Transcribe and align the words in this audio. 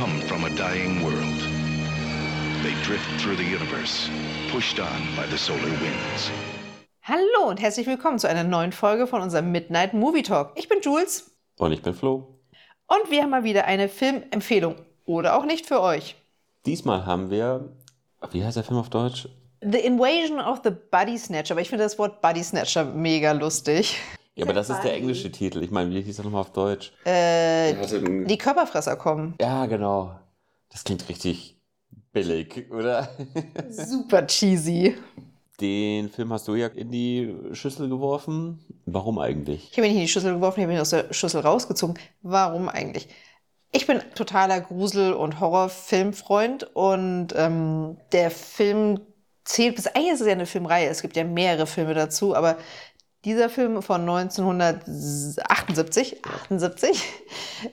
come 0.00 0.20
from 0.22 0.44
a 0.44 0.50
dying 0.56 1.04
world. 1.04 1.40
They 2.62 2.72
drift 2.82 3.06
through 3.20 3.36
the 3.36 3.44
universe, 3.44 4.08
pushed 4.50 4.80
on 4.80 4.98
by 5.14 5.26
the 5.30 5.36
solar 5.36 5.60
winds. 5.60 6.30
Hallo 7.02 7.50
und 7.50 7.60
herzlich 7.60 7.86
willkommen 7.86 8.18
zu 8.18 8.26
einer 8.26 8.42
neuen 8.42 8.72
Folge 8.72 9.06
von 9.06 9.20
unserem 9.20 9.52
Midnight 9.52 9.92
Movie 9.92 10.22
Talk. 10.22 10.52
Ich 10.54 10.70
bin 10.70 10.80
Jules. 10.80 11.30
Und 11.58 11.72
ich 11.72 11.82
bin 11.82 11.92
Flo. 11.92 12.40
Und 12.86 13.10
wir 13.10 13.22
haben 13.22 13.28
mal 13.28 13.44
wieder 13.44 13.66
eine 13.66 13.90
Filmempfehlung. 13.90 14.76
Oder 15.04 15.36
auch 15.36 15.44
nicht 15.44 15.66
für 15.66 15.82
euch. 15.82 16.16
Diesmal 16.64 17.04
haben 17.04 17.30
wir, 17.30 17.68
wie 18.30 18.42
heißt 18.42 18.56
der 18.56 18.64
Film 18.64 18.78
auf 18.78 18.88
Deutsch? 18.88 19.28
The 19.60 19.80
Invasion 19.80 20.40
of 20.40 20.62
the 20.64 20.70
Body 20.70 21.18
Snatcher. 21.18 21.52
Aber 21.52 21.60
ich 21.60 21.68
finde 21.68 21.84
das 21.84 21.98
Wort 21.98 22.22
Body 22.22 22.42
Snatcher 22.42 22.86
mega 22.86 23.32
lustig. 23.32 23.98
Ja, 24.34 24.44
aber 24.44 24.54
das 24.54 24.70
ist 24.70 24.82
der 24.82 24.94
englische 24.94 25.30
Titel. 25.30 25.62
Ich 25.62 25.70
meine, 25.70 25.90
wie 25.90 26.00
hieß 26.00 26.18
er 26.18 26.24
nochmal 26.24 26.42
auf 26.42 26.52
Deutsch? 26.52 26.92
Äh, 27.04 27.74
die 28.26 28.38
Körperfresser 28.38 28.96
kommen. 28.96 29.34
Ja, 29.40 29.66
genau. 29.66 30.18
Das 30.70 30.84
klingt 30.84 31.08
richtig 31.08 31.56
billig, 32.12 32.70
oder? 32.70 33.08
Super 33.70 34.26
cheesy. 34.26 34.96
Den 35.60 36.08
Film 36.08 36.32
hast 36.32 36.48
du 36.48 36.54
ja 36.54 36.68
in 36.68 36.90
die 36.90 37.36
Schüssel 37.52 37.88
geworfen. 37.88 38.64
Warum 38.86 39.18
eigentlich? 39.18 39.68
Ich 39.72 39.76
habe 39.76 39.86
ihn 39.86 39.92
nicht 39.92 40.00
in 40.00 40.06
die 40.06 40.12
Schüssel 40.12 40.34
geworfen, 40.34 40.60
ich 40.60 40.64
habe 40.64 40.72
ihn 40.72 40.80
aus 40.80 40.90
der 40.90 41.12
Schüssel 41.12 41.42
rausgezogen. 41.42 41.98
Warum 42.22 42.68
eigentlich? 42.68 43.08
Ich 43.72 43.86
bin 43.86 44.00
totaler 44.14 44.60
Grusel- 44.60 45.12
und 45.12 45.38
Horrorfilmfreund 45.38 46.74
und 46.74 47.28
ähm, 47.36 47.98
der 48.12 48.30
Film 48.30 49.00
zählt 49.44 49.76
bis 49.76 49.86
eigentlich 49.86 50.12
ist 50.12 50.20
es 50.20 50.26
ja 50.26 50.32
eine 50.32 50.46
Filmreihe. 50.46 50.88
Es 50.88 51.02
gibt 51.02 51.16
ja 51.16 51.24
mehrere 51.24 51.66
Filme 51.66 51.94
dazu, 51.94 52.34
aber 52.34 52.56
dieser 53.24 53.50
Film 53.50 53.82
von 53.82 54.02
1978 54.02 56.24
78, 56.24 57.02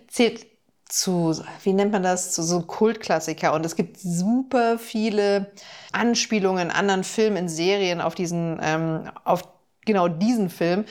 zählt 0.07 0.47
zu, 0.89 1.35
wie 1.63 1.73
nennt 1.73 1.91
man 1.91 2.03
das, 2.03 2.31
zu 2.31 2.43
so 2.43 2.61
Kultklassiker. 2.61 3.53
Und 3.53 3.65
es 3.65 3.75
gibt 3.75 3.99
super 3.99 4.79
viele 4.79 5.51
Anspielungen 5.91 6.67
in 6.67 6.71
anderen 6.71 7.03
Filmen, 7.03 7.37
in 7.37 7.49
Serien 7.49 8.01
auf 8.01 8.15
diesen, 8.15 8.59
ähm, 8.61 9.09
auf 9.23 9.43
genau 9.85 10.07
diesen 10.07 10.49
Film. 10.49 10.85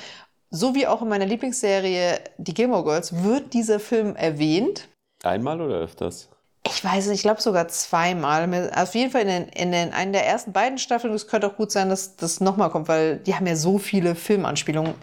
So 0.51 0.75
wie 0.75 0.87
auch 0.87 1.03
in 1.03 1.09
meiner 1.09 1.27
Lieblingsserie 1.27 2.21
Die 2.39 2.55
Gilmore 2.55 2.85
Girls 2.85 3.25
wird 3.25 3.53
dieser 3.53 3.81
Film 3.81 4.17
erwähnt. 4.17 4.89
Einmal 5.23 5.61
oder 5.61 5.77
öfters? 5.77 6.29
Ich 6.67 6.85
weiß 6.85 7.07
nicht, 7.07 7.17
ich 7.17 7.23
glaube 7.23 7.41
sogar 7.41 7.69
zweimal. 7.69 8.71
Auf 8.75 8.95
jeden 8.95 9.11
Fall 9.11 9.23
in, 9.23 9.29
den, 9.29 9.49
in 9.49 9.73
den, 9.73 9.93
einer 9.93 10.13
der 10.13 10.27
ersten 10.27 10.53
beiden 10.53 10.79
Staffeln. 10.79 11.15
Es 11.15 11.29
könnte 11.29 11.47
auch 11.47 11.57
gut 11.57 11.71
sein, 11.71 11.89
dass 11.89 12.17
das 12.17 12.41
nochmal 12.41 12.71
kommt, 12.71 12.89
weil 12.89 13.19
die 13.19 13.35
haben 13.35 13.47
ja 13.47 13.57
so 13.57 13.79
viele 13.79 14.15
Filmanspielungen. 14.15 14.95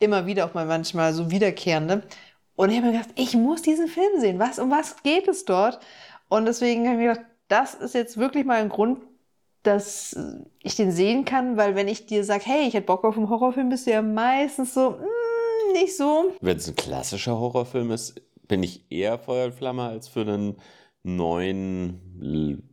Immer 0.00 0.26
wieder, 0.26 0.44
auch 0.44 0.54
mal 0.54 0.66
manchmal 0.66 1.12
so 1.12 1.30
wiederkehrende. 1.30 2.02
Und 2.56 2.70
ich 2.70 2.76
habe 2.76 2.88
mir 2.88 2.92
gedacht, 2.92 3.10
ich 3.16 3.34
muss 3.34 3.62
diesen 3.62 3.88
Film 3.88 4.20
sehen. 4.20 4.38
Was, 4.38 4.58
um 4.58 4.70
was 4.70 5.02
geht 5.02 5.28
es 5.28 5.44
dort? 5.44 5.78
Und 6.28 6.46
deswegen 6.46 6.86
habe 6.88 7.00
ich 7.00 7.06
mir 7.06 7.14
gedacht, 7.14 7.26
das 7.48 7.74
ist 7.74 7.94
jetzt 7.94 8.16
wirklich 8.16 8.44
mal 8.44 8.60
ein 8.60 8.68
Grund, 8.68 9.00
dass 9.62 10.16
ich 10.62 10.76
den 10.76 10.92
sehen 10.92 11.24
kann, 11.24 11.56
weil 11.56 11.74
wenn 11.74 11.88
ich 11.88 12.06
dir 12.06 12.24
sage, 12.24 12.44
hey, 12.44 12.68
ich 12.68 12.74
hätte 12.74 12.86
Bock 12.86 13.04
auf 13.04 13.16
einen 13.16 13.30
Horrorfilm, 13.30 13.70
bist 13.70 13.86
du 13.86 13.92
ja 13.92 14.02
meistens 14.02 14.74
so, 14.74 14.90
mm, 14.90 15.72
nicht 15.72 15.96
so. 15.96 16.32
Wenn 16.40 16.56
es 16.56 16.68
ein 16.68 16.76
klassischer 16.76 17.38
Horrorfilm 17.38 17.90
ist, 17.90 18.20
bin 18.46 18.62
ich 18.62 18.84
eher 18.90 19.18
Feuer 19.18 19.46
und 19.46 19.54
Flamme 19.54 19.84
als 19.84 20.08
für 20.08 20.20
einen 20.20 20.56
neuen. 21.04 22.68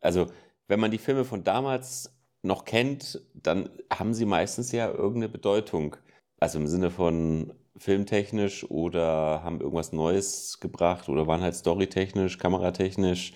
Also, 0.00 0.26
wenn 0.68 0.80
man 0.80 0.90
die 0.90 0.98
Filme 0.98 1.24
von 1.24 1.42
damals 1.42 2.12
noch 2.42 2.64
kennt, 2.64 3.22
dann 3.34 3.70
haben 3.90 4.14
sie 4.14 4.26
meistens 4.26 4.70
ja 4.72 4.88
irgendeine 4.90 5.28
Bedeutung. 5.28 5.96
Also 6.38 6.58
im 6.58 6.66
Sinne 6.66 6.90
von 6.90 7.54
filmtechnisch 7.78 8.70
oder 8.70 9.42
haben 9.42 9.60
irgendwas 9.60 9.92
Neues 9.92 10.60
gebracht 10.60 11.08
oder 11.08 11.26
waren 11.26 11.42
halt 11.42 11.54
storytechnisch, 11.54 12.38
kameratechnisch 12.38 13.32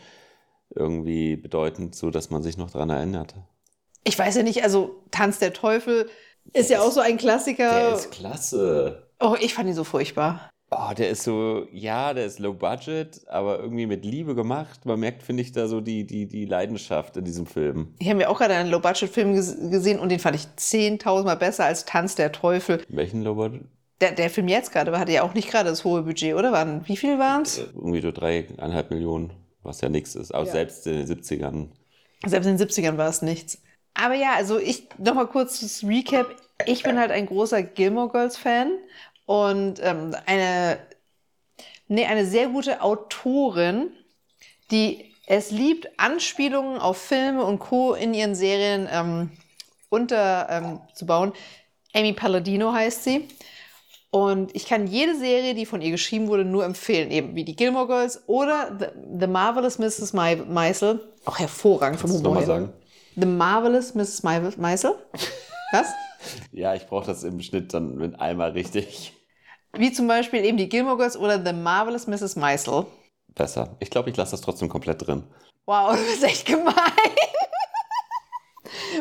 irgendwie 0.74 1.36
bedeutend, 1.36 1.94
so 1.94 2.10
dass 2.10 2.30
man 2.30 2.42
sich 2.42 2.56
noch 2.56 2.70
daran 2.70 2.90
erinnert. 2.90 3.34
Ich 4.04 4.18
weiß 4.18 4.36
ja 4.36 4.42
nicht, 4.42 4.62
also 4.62 5.02
Tanz 5.10 5.38
der 5.38 5.52
Teufel 5.52 6.08
ist 6.52 6.70
der 6.70 6.78
ja 6.78 6.84
auch 6.84 6.92
so 6.92 7.00
ein 7.00 7.16
Klassiker. 7.16 7.70
Der 7.70 7.94
ist 7.94 8.10
klasse. 8.10 9.10
Oh, 9.20 9.36
ich 9.40 9.54
fand 9.54 9.68
ihn 9.68 9.74
so 9.74 9.84
furchtbar. 9.84 10.50
Oh, 10.72 10.94
der 10.96 11.10
ist 11.10 11.24
so, 11.24 11.66
ja, 11.72 12.14
der 12.14 12.26
ist 12.26 12.38
low 12.38 12.54
budget, 12.54 13.22
aber 13.26 13.58
irgendwie 13.58 13.86
mit 13.86 14.04
Liebe 14.04 14.36
gemacht. 14.36 14.86
Man 14.86 15.00
merkt, 15.00 15.24
finde 15.24 15.42
ich, 15.42 15.50
da 15.50 15.66
so 15.66 15.80
die, 15.80 16.06
die, 16.06 16.26
die 16.26 16.44
Leidenschaft 16.44 17.16
in 17.16 17.24
diesem 17.24 17.46
Film. 17.46 17.94
Ich 17.98 18.06
habe 18.06 18.18
mir 18.18 18.30
auch 18.30 18.38
gerade 18.38 18.54
einen 18.54 18.70
low 18.70 18.78
budget 18.78 19.10
Film 19.10 19.34
gesehen 19.34 19.98
und 19.98 20.10
den 20.10 20.20
fand 20.20 20.36
ich 20.36 20.42
10.000 20.42 21.24
Mal 21.24 21.34
besser 21.34 21.64
als 21.64 21.86
Tanz 21.86 22.14
der 22.14 22.30
Teufel. 22.30 22.84
Welchen 22.88 23.22
low 23.22 23.34
budget? 23.34 23.62
Der, 24.00 24.12
der 24.12 24.30
Film 24.30 24.46
jetzt 24.46 24.72
gerade 24.72 24.96
hatte 24.96 25.12
ja 25.12 25.24
auch 25.24 25.34
nicht 25.34 25.50
gerade 25.50 25.68
das 25.68 25.84
hohe 25.84 26.02
Budget, 26.02 26.34
oder? 26.34 26.52
Waren, 26.52 26.86
wie 26.86 26.96
viel 26.96 27.18
waren 27.18 27.42
es? 27.42 27.58
Irgendwie 27.58 28.00
so 28.00 28.12
dreieinhalb 28.12 28.90
Millionen, 28.90 29.32
was 29.64 29.80
ja 29.80 29.88
nichts 29.88 30.14
ist. 30.14 30.32
Auch 30.32 30.46
ja. 30.46 30.52
selbst 30.52 30.86
in 30.86 31.04
den 31.04 31.06
70ern. 31.06 31.68
Selbst 32.24 32.46
in 32.46 32.56
den 32.56 32.68
70ern 32.68 32.96
war 32.96 33.08
es 33.08 33.22
nichts. 33.22 33.60
Aber 33.94 34.14
ja, 34.14 34.34
also 34.36 34.58
ich, 34.58 34.88
nochmal 34.98 35.26
kurz 35.26 35.60
das 35.60 35.84
Recap. 35.84 36.28
Ich 36.66 36.82
bin 36.82 36.98
halt 36.98 37.10
ein 37.10 37.26
großer 37.26 37.62
Gilmore 37.62 38.10
Girls 38.10 38.36
Fan 38.36 38.72
und 39.30 39.74
ähm, 39.80 40.16
eine, 40.26 40.80
nee, 41.86 42.04
eine 42.04 42.26
sehr 42.26 42.48
gute 42.48 42.82
Autorin, 42.82 43.92
die 44.72 45.14
es 45.24 45.52
liebt, 45.52 45.88
Anspielungen 46.00 46.80
auf 46.80 46.96
Filme 46.96 47.44
und 47.44 47.60
Co. 47.60 47.94
in 47.94 48.12
ihren 48.12 48.34
Serien 48.34 48.88
ähm, 48.90 49.30
unterzubauen. 49.88 51.32
Ähm, 51.94 52.00
Amy 52.00 52.12
Palladino 52.12 52.72
heißt 52.72 53.04
sie. 53.04 53.28
Und 54.10 54.52
ich 54.56 54.66
kann 54.66 54.88
jede 54.88 55.16
Serie, 55.16 55.54
die 55.54 55.64
von 55.64 55.80
ihr 55.80 55.92
geschrieben 55.92 56.26
wurde, 56.26 56.44
nur 56.44 56.64
empfehlen. 56.64 57.12
Eben 57.12 57.36
wie 57.36 57.44
die 57.44 57.54
Gilmore 57.54 57.86
Girls 57.86 58.24
oder 58.26 58.76
The, 58.80 58.86
The 59.20 59.26
Marvelous 59.28 59.78
Mrs. 59.78 60.12
Meisel. 60.12 61.08
Auch 61.24 61.38
hervorragend 61.38 62.00
vom 62.00 62.10
Humor. 62.10 62.34
Mal 62.34 62.46
sagen? 62.46 62.72
The 63.14 63.26
Marvelous 63.26 63.94
Mrs. 63.94 64.24
Meisel. 64.24 64.96
Was? 65.70 65.86
ja, 66.50 66.74
ich 66.74 66.88
brauche 66.88 67.06
das 67.06 67.22
im 67.22 67.40
Schnitt 67.40 67.72
dann 67.72 67.94
mit 67.94 68.20
einmal 68.20 68.50
richtig. 68.50 69.14
Wie 69.76 69.92
zum 69.92 70.08
Beispiel 70.08 70.44
eben 70.44 70.56
die 70.56 70.68
Gilmore 70.68 70.96
Girls 70.96 71.16
oder 71.16 71.44
The 71.44 71.52
Marvelous 71.52 72.06
Mrs. 72.06 72.36
Meisel. 72.36 72.86
Besser. 73.34 73.76
Ich 73.78 73.90
glaube, 73.90 74.10
ich 74.10 74.16
lasse 74.16 74.32
das 74.32 74.40
trotzdem 74.40 74.68
komplett 74.68 75.06
drin. 75.06 75.24
Wow, 75.66 75.96
du 75.96 76.04
bist 76.04 76.24
echt 76.24 76.46
gemein. 76.46 76.74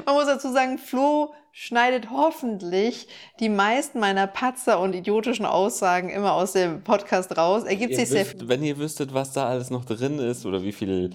Man 0.05 0.15
muss 0.15 0.25
dazu 0.25 0.51
sagen, 0.51 0.77
Flo 0.77 1.33
schneidet 1.51 2.09
hoffentlich 2.11 3.07
die 3.39 3.49
meisten 3.49 3.99
meiner 3.99 4.27
Patzer 4.27 4.79
und 4.79 4.93
idiotischen 4.93 5.45
Aussagen 5.45 6.09
immer 6.09 6.33
aus 6.33 6.53
dem 6.53 6.83
Podcast 6.83 7.35
raus. 7.37 7.63
Er 7.63 7.75
gibt 7.75 7.95
sich 7.95 8.07
sehr 8.07 8.25
Wenn 8.47 8.63
ihr 8.63 8.77
wüsstet, 8.77 9.13
was 9.13 9.33
da 9.33 9.47
alles 9.47 9.69
noch 9.69 9.85
drin 9.85 10.19
ist 10.19 10.45
oder 10.45 10.63
wie 10.63 10.71
viele 10.71 11.09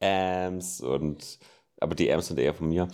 Ams 0.00 0.80
und 0.80 1.38
aber 1.80 1.94
die 1.94 2.12
Ams 2.12 2.26
sind 2.26 2.38
eher 2.38 2.54
von 2.54 2.68
mir. 2.68 2.88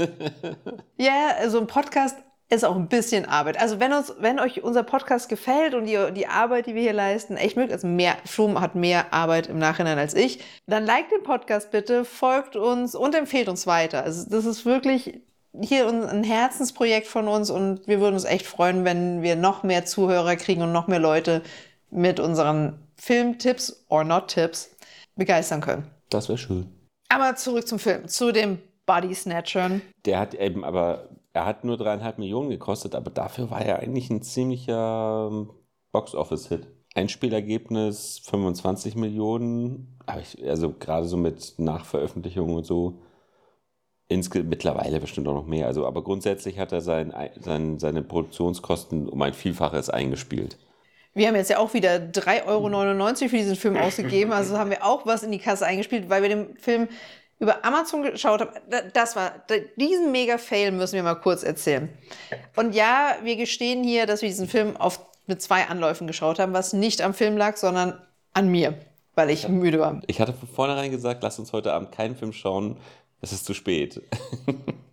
ja, 0.96 1.34
also 1.38 1.60
ein 1.60 1.66
Podcast 1.66 2.16
ist 2.50 2.64
auch 2.64 2.76
ein 2.76 2.88
bisschen 2.88 3.24
Arbeit. 3.26 3.60
Also 3.60 3.78
wenn 3.78 3.92
uns, 3.92 4.12
wenn 4.18 4.40
euch 4.40 4.62
unser 4.62 4.82
Podcast 4.82 5.28
gefällt 5.28 5.74
und 5.74 5.86
die, 5.86 5.98
die 6.12 6.26
Arbeit, 6.26 6.66
die 6.66 6.74
wir 6.74 6.82
hier 6.82 6.92
leisten, 6.92 7.36
echt 7.36 7.56
mögt, 7.56 7.72
also 7.72 7.86
mehr, 7.86 8.16
Flum 8.24 8.60
hat 8.60 8.74
mehr 8.74 9.14
Arbeit 9.14 9.46
im 9.46 9.58
Nachhinein 9.58 9.98
als 9.98 10.14
ich, 10.14 10.40
dann 10.66 10.84
liked 10.84 11.12
den 11.12 11.22
Podcast 11.22 11.70
bitte, 11.70 12.04
folgt 12.04 12.56
uns 12.56 12.96
und 12.96 13.14
empfehlt 13.14 13.48
uns 13.48 13.68
weiter. 13.68 14.02
Also 14.02 14.28
das 14.28 14.44
ist 14.46 14.66
wirklich 14.66 15.20
hier 15.62 15.88
ein 15.88 16.24
Herzensprojekt 16.24 17.06
von 17.06 17.28
uns 17.28 17.50
und 17.50 17.86
wir 17.86 18.00
würden 18.00 18.14
uns 18.14 18.24
echt 18.24 18.46
freuen, 18.46 18.84
wenn 18.84 19.22
wir 19.22 19.36
noch 19.36 19.62
mehr 19.62 19.84
Zuhörer 19.84 20.36
kriegen 20.36 20.62
und 20.62 20.72
noch 20.72 20.88
mehr 20.88 21.00
Leute 21.00 21.42
mit 21.90 22.18
unseren 22.18 22.80
Filmtipps 22.96 23.84
or 23.88 24.04
not 24.04 24.28
Tipps 24.28 24.74
begeistern 25.16 25.60
können. 25.60 25.86
Das 26.10 26.28
wäre 26.28 26.38
schön. 26.38 26.68
Aber 27.08 27.36
zurück 27.36 27.66
zum 27.66 27.78
Film, 27.78 28.08
zu 28.08 28.32
dem 28.32 28.58
Body 28.86 29.14
Snatchern. 29.14 29.82
Der 30.04 30.18
hat 30.18 30.34
eben 30.34 30.64
aber 30.64 31.08
er 31.40 31.46
hat 31.46 31.64
nur 31.64 31.78
dreieinhalb 31.78 32.18
Millionen 32.18 32.50
gekostet, 32.50 32.94
aber 32.94 33.10
dafür 33.10 33.50
war 33.50 33.62
er 33.62 33.78
eigentlich 33.78 34.10
ein 34.10 34.20
ziemlicher 34.22 35.28
ähm, 35.30 35.50
Box-Office-Hit. 35.90 36.68
Einspielergebnis 36.94 38.20
25 38.24 38.96
Millionen, 38.96 39.96
also 40.06 40.72
gerade 40.72 41.06
so 41.06 41.16
mit 41.16 41.54
Nachveröffentlichungen 41.56 42.56
und 42.56 42.66
so. 42.66 43.00
Insge 44.08 44.42
mittlerweile 44.42 45.00
bestimmt 45.00 45.28
auch 45.28 45.34
noch 45.34 45.46
mehr. 45.46 45.68
Also, 45.68 45.86
aber 45.86 46.02
grundsätzlich 46.02 46.58
hat 46.58 46.72
er 46.72 46.80
sein, 46.80 47.14
sein, 47.38 47.78
seine 47.78 48.02
Produktionskosten 48.02 49.08
um 49.08 49.22
ein 49.22 49.32
Vielfaches 49.32 49.88
eingespielt. 49.88 50.58
Wir 51.14 51.28
haben 51.28 51.36
jetzt 51.36 51.50
ja 51.50 51.58
auch 51.58 51.72
wieder 51.74 51.94
3,99 51.94 52.46
Euro 52.46 53.14
für 53.14 53.36
diesen 53.36 53.56
Film 53.56 53.76
ausgegeben. 53.76 54.32
Also 54.32 54.58
haben 54.58 54.70
wir 54.70 54.84
auch 54.84 55.06
was 55.06 55.22
in 55.22 55.32
die 55.32 55.38
Kasse 55.38 55.64
eingespielt, 55.64 56.10
weil 56.10 56.22
wir 56.22 56.28
den 56.28 56.56
Film 56.56 56.88
über 57.40 57.64
Amazon 57.64 58.02
geschaut 58.02 58.40
habe, 58.42 58.52
das 58.92 59.16
war, 59.16 59.32
diesen 59.76 60.12
Mega-Fail 60.12 60.72
müssen 60.72 60.94
wir 60.94 61.02
mal 61.02 61.14
kurz 61.14 61.42
erzählen. 61.42 61.88
Und 62.54 62.74
ja, 62.74 63.16
wir 63.22 63.36
gestehen 63.36 63.82
hier, 63.82 64.06
dass 64.06 64.20
wir 64.20 64.28
diesen 64.28 64.46
Film 64.46 64.76
auf, 64.76 65.00
mit 65.26 65.40
zwei 65.40 65.66
Anläufen 65.66 66.06
geschaut 66.06 66.38
haben, 66.38 66.52
was 66.52 66.74
nicht 66.74 67.00
am 67.00 67.14
Film 67.14 67.38
lag, 67.38 67.56
sondern 67.56 68.00
an 68.34 68.48
mir, 68.48 68.78
weil 69.14 69.30
ich, 69.30 69.44
ich 69.44 69.48
müde 69.48 69.80
war. 69.80 70.02
Ich 70.06 70.20
hatte 70.20 70.34
von 70.34 70.48
vornherein 70.48 70.90
gesagt, 70.90 71.22
lass 71.22 71.38
uns 71.38 71.52
heute 71.54 71.72
Abend 71.72 71.92
keinen 71.92 72.14
Film 72.14 72.34
schauen, 72.34 72.76
es 73.22 73.32
ist 73.32 73.46
zu 73.46 73.54
spät. 73.54 74.02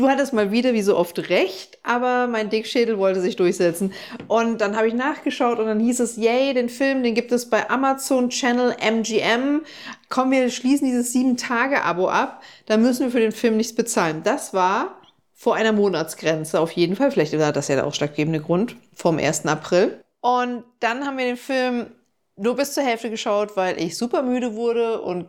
du 0.00 0.08
hattest 0.08 0.32
mal 0.32 0.50
wieder 0.50 0.72
wie 0.72 0.82
so 0.82 0.96
oft 0.96 1.28
recht, 1.28 1.78
aber 1.82 2.26
mein 2.26 2.48
Dickschädel 2.48 2.98
wollte 2.98 3.20
sich 3.20 3.36
durchsetzen. 3.36 3.92
Und 4.28 4.60
dann 4.60 4.76
habe 4.76 4.88
ich 4.88 4.94
nachgeschaut 4.94 5.58
und 5.58 5.66
dann 5.66 5.78
hieß 5.78 6.00
es, 6.00 6.16
yay, 6.16 6.54
den 6.54 6.70
Film, 6.70 7.02
den 7.02 7.14
gibt 7.14 7.32
es 7.32 7.50
bei 7.50 7.68
Amazon 7.68 8.30
Channel 8.30 8.74
MGM. 8.80 9.60
Komm, 10.08 10.30
wir 10.30 10.48
schließen 10.50 10.86
dieses 10.86 11.12
sieben 11.12 11.36
Tage 11.36 11.82
Abo 11.82 12.08
ab. 12.08 12.42
Da 12.66 12.78
müssen 12.78 13.04
wir 13.04 13.10
für 13.10 13.20
den 13.20 13.32
Film 13.32 13.58
nichts 13.58 13.74
bezahlen. 13.74 14.22
Das 14.24 14.54
war 14.54 14.96
vor 15.34 15.54
einer 15.54 15.72
Monatsgrenze 15.72 16.58
auf 16.60 16.72
jeden 16.72 16.96
Fall. 16.96 17.10
Vielleicht 17.10 17.38
war 17.38 17.52
das 17.52 17.68
ja 17.68 17.74
der 17.74 17.86
ausschlaggebende 17.86 18.40
Grund 18.40 18.76
vom 18.94 19.18
1. 19.18 19.46
April. 19.46 20.02
Und 20.20 20.64
dann 20.80 21.06
haben 21.06 21.18
wir 21.18 21.26
den 21.26 21.36
Film 21.36 21.86
nur 22.36 22.56
bis 22.56 22.72
zur 22.72 22.84
Hälfte 22.84 23.10
geschaut, 23.10 23.56
weil 23.56 23.78
ich 23.78 23.98
super 23.98 24.22
müde 24.22 24.54
wurde 24.54 25.02
und 25.02 25.26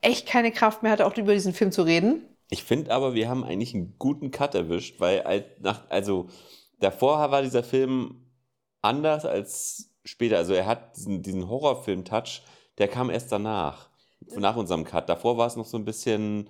echt 0.00 0.26
keine 0.26 0.52
Kraft 0.52 0.82
mehr 0.82 0.92
hatte, 0.92 1.06
auch 1.06 1.16
über 1.18 1.34
diesen 1.34 1.52
Film 1.52 1.70
zu 1.70 1.82
reden. 1.82 2.22
Ich 2.50 2.64
finde 2.64 2.90
aber, 2.90 3.14
wir 3.14 3.28
haben 3.28 3.44
eigentlich 3.44 3.74
einen 3.74 3.94
guten 3.98 4.30
Cut 4.30 4.54
erwischt, 4.54 4.98
weil 4.98 5.46
nach, 5.60 5.88
also 5.88 6.28
davor 6.80 7.30
war 7.30 7.42
dieser 7.42 7.62
Film 7.62 8.26
anders 8.82 9.24
als 9.24 9.92
später. 10.04 10.38
Also 10.38 10.54
er 10.54 10.66
hat 10.66 10.96
diesen, 10.96 11.22
diesen 11.22 11.48
Horrorfilm-Touch, 11.48 12.42
der 12.78 12.88
kam 12.88 13.08
erst 13.08 13.30
danach, 13.30 13.88
nach 14.36 14.56
unserem 14.56 14.84
Cut. 14.84 15.08
Davor 15.08 15.38
war 15.38 15.46
es 15.46 15.56
noch 15.56 15.66
so 15.66 15.78
ein 15.78 15.84
bisschen 15.84 16.48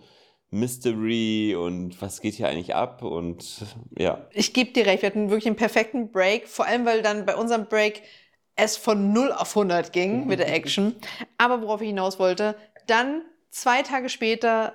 Mystery 0.51 1.55
und 1.55 2.01
was 2.03 2.21
geht 2.21 2.35
hier 2.35 2.49
eigentlich 2.49 2.75
ab 2.75 3.03
und 3.03 3.65
ja. 3.97 4.27
Ich 4.33 4.53
gebe 4.53 4.73
dir 4.73 4.87
recht, 4.87 5.03
wir 5.03 5.11
hatten 5.11 5.31
wirklich 5.31 5.47
einen 5.47 5.57
perfekten 5.57 6.11
Break, 6.11 6.49
vor 6.49 6.67
allem 6.67 6.85
weil 6.87 7.03
dann 7.03 7.25
bei 7.25 7.37
unserem 7.37 7.67
Break 7.67 8.03
es 8.57 8.77
von 8.77 9.13
0 9.13 9.33
auf 9.33 9.57
100 9.57 9.93
ging 9.93 10.27
mit 10.27 10.41
der 10.41 10.53
Action. 10.53 10.97
Aber 11.39 11.63
worauf 11.63 11.81
ich 11.83 11.89
hinaus 11.89 12.19
wollte, 12.19 12.57
dann 12.87 13.23
zwei 13.51 13.83
Tage 13.83 14.09
später 14.09 14.75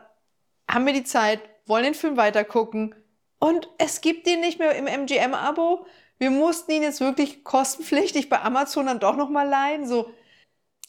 haben 0.70 0.86
wir 0.86 0.94
die 0.94 1.04
Zeit, 1.04 1.40
wollen 1.66 1.84
den 1.84 1.94
Film 1.94 2.18
weitergucken 2.18 2.96
und 3.40 3.70
es 3.78 4.02
gibt 4.02 4.28
ihn 4.28 4.40
nicht 4.40 4.60
mehr 4.60 4.76
im 4.76 4.88
MGM-Abo. 4.88 5.86
Wir 6.18 6.32
mussten 6.32 6.72
ihn 6.72 6.84
jetzt 6.84 7.02
wirklich 7.02 7.44
kostenpflichtig 7.44 8.30
bei 8.30 8.42
Amazon 8.42 8.86
dann 8.86 9.00
doch 9.00 9.16
nochmal 9.16 9.48
leihen. 9.48 9.88
So. 9.88 10.10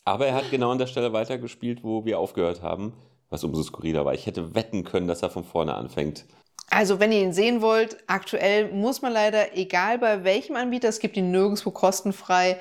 Aber 0.04 0.26
er 0.26 0.34
hat 0.34 0.50
genau 0.50 0.70
an 0.70 0.78
der 0.78 0.86
Stelle 0.86 1.12
weitergespielt, 1.12 1.82
wo 1.82 2.04
wir 2.04 2.18
aufgehört 2.18 2.62
haben, 2.62 2.94
was 3.28 3.42
umso 3.42 3.62
skurriler 3.62 4.04
war. 4.04 4.14
Ich 4.14 4.26
hätte 4.26 4.54
wetten 4.54 4.84
können, 4.84 5.08
dass 5.08 5.22
er 5.22 5.30
von 5.30 5.44
vorne 5.44 5.74
anfängt. 5.74 6.26
Also, 6.70 6.98
wenn 6.98 7.12
ihr 7.12 7.22
ihn 7.22 7.32
sehen 7.32 7.60
wollt, 7.60 7.96
aktuell 8.06 8.72
muss 8.72 9.02
man 9.02 9.12
leider, 9.12 9.56
egal 9.56 9.98
bei 9.98 10.24
welchem 10.24 10.56
Anbieter, 10.56 10.88
es 10.88 10.98
gibt 10.98 11.16
ihn 11.16 11.30
nirgendwo 11.30 11.70
kostenfrei, 11.70 12.58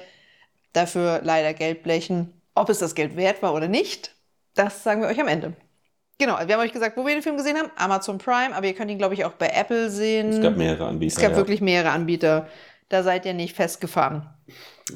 dafür 0.73 1.21
leider 1.23 1.53
Geld 1.53 1.83
blechen. 1.83 2.41
Ob 2.53 2.69
es 2.69 2.79
das 2.79 2.95
Geld 2.95 3.15
wert 3.15 3.41
war 3.41 3.53
oder 3.53 3.67
nicht, 3.67 4.15
das 4.53 4.83
sagen 4.83 5.01
wir 5.01 5.09
euch 5.09 5.19
am 5.19 5.27
Ende. 5.27 5.53
Genau, 6.17 6.37
wir 6.45 6.55
haben 6.55 6.61
euch 6.61 6.71
gesagt, 6.71 6.95
wo 6.95 7.05
wir 7.05 7.13
den 7.13 7.21
Film 7.21 7.35
gesehen 7.35 7.57
haben. 7.57 7.69
Amazon 7.75 8.17
Prime, 8.17 8.55
aber 8.55 8.65
ihr 8.67 8.73
könnt 8.73 8.89
ihn, 8.89 8.97
glaube 8.97 9.13
ich, 9.13 9.25
auch 9.25 9.33
bei 9.33 9.47
Apple 9.47 9.89
sehen. 9.89 10.29
Es 10.29 10.41
gab 10.41 10.55
mehrere 10.55 10.87
Anbieter. 10.87 11.13
Es 11.13 11.21
gab 11.21 11.31
ja. 11.31 11.37
wirklich 11.37 11.59
mehrere 11.59 11.91
Anbieter. 11.91 12.47
Da 12.87 13.03
seid 13.03 13.25
ihr 13.25 13.33
nicht 13.33 13.55
festgefahren. 13.55 14.29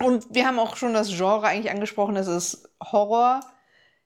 Und 0.01 0.27
wir 0.29 0.45
haben 0.45 0.59
auch 0.59 0.75
schon 0.75 0.93
das 0.93 1.09
Genre 1.09 1.47
eigentlich 1.47 1.71
angesprochen, 1.71 2.15
das 2.15 2.27
ist 2.27 2.69
Horror. 2.81 3.41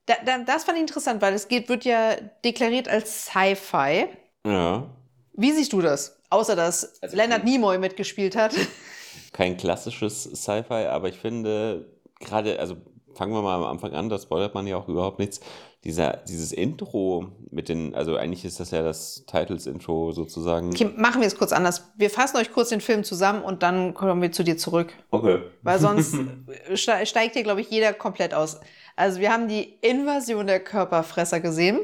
Da, 0.05 0.15
da, 0.25 0.39
das 0.39 0.63
fand 0.63 0.77
ich 0.77 0.81
interessant, 0.81 1.21
weil 1.21 1.33
es 1.33 1.47
geht, 1.47 1.69
wird 1.69 1.85
ja 1.85 2.15
deklariert 2.43 2.87
als 2.87 3.25
Sci-Fi. 3.25 4.07
Ja. 4.45 4.89
Wie 5.33 5.51
siehst 5.51 5.73
du 5.73 5.81
das? 5.81 6.19
Außer 6.29 6.55
dass 6.55 7.01
also 7.01 7.15
Leonard 7.15 7.43
Nimoy 7.43 7.77
mitgespielt 7.77 8.35
hat. 8.35 8.53
Kein 9.33 9.57
klassisches 9.57 10.23
Sci-Fi, 10.23 10.87
aber 10.87 11.09
ich 11.09 11.17
finde 11.17 11.91
gerade, 12.19 12.59
also 12.59 12.77
fangen 13.13 13.33
wir 13.33 13.41
mal 13.41 13.55
am 13.55 13.63
Anfang 13.63 13.93
an, 13.93 14.09
da 14.09 14.17
spoilert 14.17 14.53
man 14.53 14.65
ja 14.67 14.77
auch 14.77 14.87
überhaupt 14.87 15.19
nichts. 15.19 15.39
Dieser, 15.83 16.21
dieses 16.27 16.53
Intro 16.53 17.31
mit 17.51 17.67
den, 17.67 17.93
also 17.93 18.15
eigentlich 18.15 18.45
ist 18.45 18.59
das 18.59 18.71
ja 18.71 18.83
das 18.83 19.25
Titles-Intro 19.27 20.13
sozusagen. 20.13 20.69
Okay, 20.69 20.89
machen 20.95 21.19
wir 21.19 21.27
es 21.27 21.37
kurz 21.37 21.51
anders. 21.51 21.91
Wir 21.97 22.09
fassen 22.09 22.37
euch 22.37 22.53
kurz 22.53 22.69
den 22.69 22.79
Film 22.79 23.03
zusammen 23.03 23.43
und 23.43 23.63
dann 23.63 23.93
kommen 23.93 24.21
wir 24.21 24.31
zu 24.31 24.43
dir 24.43 24.57
zurück. 24.57 24.93
Okay. 25.11 25.41
Weil 25.61 25.79
sonst 25.79 26.15
steigt 26.73 27.33
hier, 27.33 27.43
glaube 27.43 27.61
ich, 27.61 27.69
jeder 27.69 27.91
komplett 27.91 28.33
aus. 28.33 28.61
Also 28.95 29.19
wir 29.19 29.31
haben 29.31 29.47
die 29.47 29.73
Invasion 29.81 30.47
der 30.47 30.61
Körperfresser 30.61 31.39
gesehen. 31.39 31.79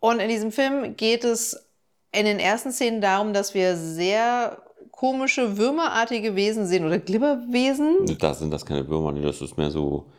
Und 0.00 0.18
in 0.18 0.28
diesem 0.28 0.50
Film 0.50 0.96
geht 0.96 1.24
es 1.24 1.68
in 2.12 2.24
den 2.24 2.38
ersten 2.38 2.72
Szenen 2.72 3.00
darum, 3.00 3.32
dass 3.32 3.54
wir 3.54 3.76
sehr 3.76 4.62
komische 4.90 5.58
würmerartige 5.58 6.34
Wesen 6.34 6.66
sehen 6.66 6.84
oder 6.84 6.98
Glibberwesen. 6.98 8.18
Da 8.18 8.34
sind 8.34 8.50
das 8.50 8.64
keine 8.64 8.88
Würmer, 8.88 9.12
das 9.20 9.42
ist 9.42 9.56
mehr 9.58 9.70
so 9.70 10.10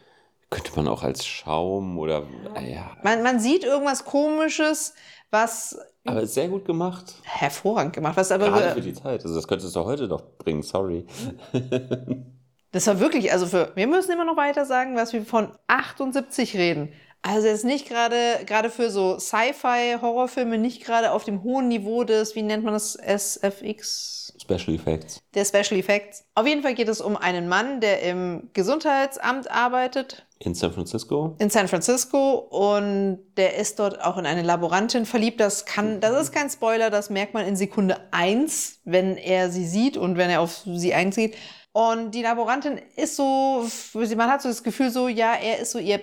könnte 0.49 0.71
man 0.75 0.87
auch 0.87 1.03
als 1.03 1.25
Schaum 1.25 1.97
oder. 1.97 2.23
Äh, 2.55 2.73
ja. 2.73 2.91
Man, 3.03 3.23
man 3.23 3.39
sieht 3.39 3.63
irgendwas 3.63 4.05
Komisches, 4.05 4.93
was. 5.29 5.77
Aber 6.05 6.25
sehr 6.25 6.47
gut 6.47 6.65
gemacht. 6.65 7.15
Hervorragend 7.23 7.93
gemacht. 7.93 8.15
Was 8.15 8.31
aber 8.31 8.49
Gerade 8.49 8.75
für 8.75 8.81
die 8.81 8.93
Zeit. 8.93 9.23
Also, 9.23 9.35
das 9.35 9.47
könntest 9.47 9.75
du 9.75 9.83
heute 9.83 10.07
doch 10.07 10.23
bringen, 10.37 10.63
sorry. 10.63 11.05
das 12.71 12.87
war 12.87 12.99
wirklich, 12.99 13.31
also 13.31 13.45
für. 13.45 13.71
Wir 13.75 13.87
müssen 13.87 14.11
immer 14.11 14.25
noch 14.25 14.37
weiter 14.37 14.65
sagen, 14.65 14.95
was 14.95 15.11
wir 15.13 15.25
von 15.25 15.51
78 15.67 16.55
reden. 16.55 16.93
Also 17.23 17.47
jetzt 17.47 17.65
nicht 17.65 17.89
gerade 17.89 18.45
gerade 18.45 18.69
für 18.69 18.89
so 18.89 19.19
Sci-Fi-Horrorfilme 19.19 20.57
nicht 20.57 20.83
gerade 20.85 21.11
auf 21.11 21.23
dem 21.23 21.43
hohen 21.43 21.67
Niveau 21.67 22.03
des, 22.03 22.35
wie 22.35 22.43
nennt 22.43 22.63
man 22.63 22.73
das, 22.73 22.95
SFX? 22.95 24.33
Special 24.39 24.75
Effects. 24.75 25.19
Der 25.33 25.43
Special 25.43 25.79
Effects. 25.79 26.25
Auf 26.35 26.47
jeden 26.47 26.61
Fall 26.61 26.75
geht 26.75 26.87
es 26.87 27.01
um 27.01 27.17
einen 27.17 27.49
Mann, 27.49 27.81
der 27.81 28.03
im 28.03 28.49
Gesundheitsamt 28.53 29.51
arbeitet. 29.51 30.26
In 30.39 30.53
San 30.53 30.71
Francisco? 30.71 31.35
In 31.39 31.49
San 31.49 31.67
Francisco 31.67 32.35
und 32.35 33.19
der 33.37 33.55
ist 33.55 33.79
dort 33.79 34.01
auch 34.01 34.17
in 34.17 34.25
eine 34.25 34.43
Laborantin 34.43 35.05
verliebt. 35.05 35.39
Das 35.39 35.65
kann, 35.65 35.99
das 35.99 36.21
ist 36.21 36.31
kein 36.31 36.49
Spoiler, 36.49 36.89
das 36.89 37.09
merkt 37.09 37.33
man 37.33 37.45
in 37.45 37.55
Sekunde 37.55 37.97
eins, 38.11 38.79
wenn 38.83 39.17
er 39.17 39.49
sie 39.49 39.65
sieht 39.65 39.97
und 39.97 40.17
wenn 40.17 40.29
er 40.29 40.41
auf 40.41 40.63
sie 40.65 40.93
einzieht. 40.93 41.35
Und 41.71 42.11
die 42.11 42.21
Laborantin 42.21 42.79
ist 42.95 43.15
so, 43.15 43.67
man 43.93 44.29
hat 44.29 44.41
so 44.41 44.49
das 44.49 44.63
Gefühl 44.63 44.89
so, 44.89 45.07
ja, 45.07 45.33
er 45.33 45.59
ist 45.59 45.71
so 45.71 45.79
ihr 45.79 45.99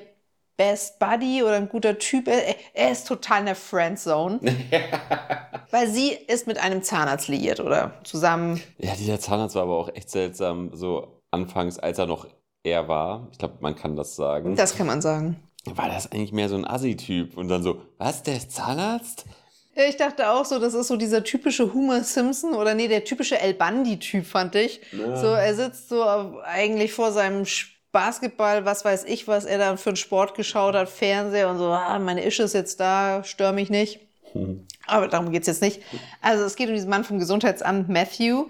Best 0.57 1.01
Buddy 1.01 1.43
oder 1.43 1.55
ein 1.55 1.69
guter 1.69 1.99
Typ. 1.99 2.29
Er, 2.29 2.55
er 2.75 2.93
ist 2.93 3.09
total 3.09 3.41
in 3.41 3.47
der 3.47 3.57
Friendzone. 3.57 4.39
weil 5.71 5.89
sie 5.89 6.11
ist 6.11 6.47
mit 6.47 6.59
einem 6.59 6.83
Zahnarzt 6.83 7.27
liiert 7.27 7.59
oder 7.59 7.95
zusammen. 8.05 8.63
Ja, 8.79 8.95
dieser 8.95 9.19
Zahnarzt 9.19 9.57
war 9.57 9.63
aber 9.63 9.77
auch 9.77 9.89
echt 9.93 10.11
seltsam, 10.11 10.71
so 10.73 11.23
anfangs, 11.33 11.81
als 11.81 11.99
er 11.99 12.07
noch 12.07 12.29
er 12.65 12.89
war. 12.89 13.29
Ich 13.31 13.39
glaube, 13.39 13.55
man 13.61 13.77
kann 13.77 13.95
das 13.95 14.17
sagen. 14.17 14.57
Das 14.57 14.77
kann 14.77 14.89
man 14.89 15.01
sagen. 15.01 15.37
War 15.67 15.89
das 15.89 16.11
eigentlich 16.11 16.33
mehr 16.33 16.49
so 16.49 16.57
ein 16.57 16.67
Assi-Typ? 16.67 17.37
Und 17.37 17.49
dann 17.49 17.63
so, 17.63 17.83
was, 17.99 18.23
der 18.23 18.37
ist 18.37 18.51
Zahnarzt? 18.51 19.25
Ich 19.77 19.97
dachte 19.97 20.31
auch 20.31 20.45
so, 20.45 20.59
das 20.59 20.75
ist 20.75 20.89
so 20.89 20.97
dieser 20.97 21.25
typische 21.25 21.73
Homer 21.75 22.05
Simpson 22.05 22.55
oder 22.55 22.75
nee, 22.75 22.89
der 22.89 23.05
typische 23.05 23.41
El 23.41 23.55
Bundy-Typ, 23.55 24.25
fand 24.25 24.55
ich. 24.55 24.81
Ja. 24.93 25.17
So, 25.17 25.27
er 25.29 25.55
sitzt 25.55 25.89
so 25.89 26.03
eigentlich 26.45 26.93
vor 26.93 27.13
seinem 27.13 27.45
Basketball, 27.93 28.65
was 28.65 28.85
weiß 28.85 29.05
ich, 29.05 29.27
was 29.27 29.45
er 29.45 29.59
da 29.59 29.77
für 29.77 29.91
einen 29.91 29.97
Sport 29.97 30.35
geschaut 30.35 30.75
hat, 30.75 30.89
Fernseher 30.89 31.49
und 31.49 31.59
so, 31.59 31.67
ah, 31.67 31.99
meine 31.99 32.25
Ische 32.25 32.45
ist 32.45 32.55
jetzt 32.55 32.79
da, 32.81 33.25
stör 33.25 33.53
mich 33.53 33.71
nicht. 33.71 34.01
Hm. 34.33 34.67
Aber 34.87 35.09
darum 35.09 35.33
geht's 35.33 35.47
jetzt 35.47 35.63
nicht. 35.63 35.81
Also 36.21 36.45
es 36.45 36.57
geht 36.57 36.69
um 36.69 36.75
diesen 36.75 36.91
Mann 36.91 37.05
vom 37.05 37.19
Gesundheitsamt, 37.19 37.89
Matthew, 37.89 38.47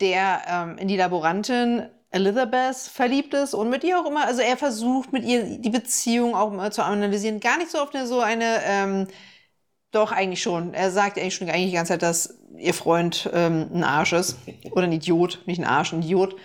der 0.00 0.42
ähm, 0.48 0.78
in 0.78 0.88
die 0.88 0.96
Laborantin 0.96 1.88
Elizabeth 2.10 2.76
verliebt 2.76 3.34
ist 3.34 3.54
und 3.54 3.68
mit 3.68 3.84
ihr 3.84 4.00
auch 4.00 4.06
immer, 4.06 4.26
also 4.26 4.40
er 4.40 4.56
versucht 4.56 5.12
mit 5.12 5.24
ihr 5.24 5.58
die 5.58 5.70
Beziehung 5.70 6.34
auch 6.34 6.50
mal 6.50 6.72
zu 6.72 6.82
analysieren. 6.82 7.40
Gar 7.40 7.58
nicht 7.58 7.70
so 7.70 7.80
oft 7.80 7.94
so 8.04 8.20
eine, 8.20 8.60
ähm, 8.64 9.08
doch 9.90 10.12
eigentlich 10.12 10.42
schon. 10.42 10.74
Er 10.74 10.90
sagt 10.90 11.18
eigentlich 11.18 11.34
schon 11.34 11.48
eigentlich 11.48 11.70
die 11.70 11.76
ganze 11.76 11.92
Zeit, 11.94 12.02
dass 12.02 12.38
ihr 12.56 12.74
Freund 12.74 13.28
ähm, 13.32 13.70
ein 13.72 13.84
Arsch 13.84 14.12
ist. 14.12 14.36
Oder 14.70 14.84
ein 14.84 14.92
Idiot, 14.92 15.42
nicht 15.46 15.60
ein 15.60 15.66
Arsch, 15.66 15.92
ein 15.92 16.02
Idiot. 16.02 16.36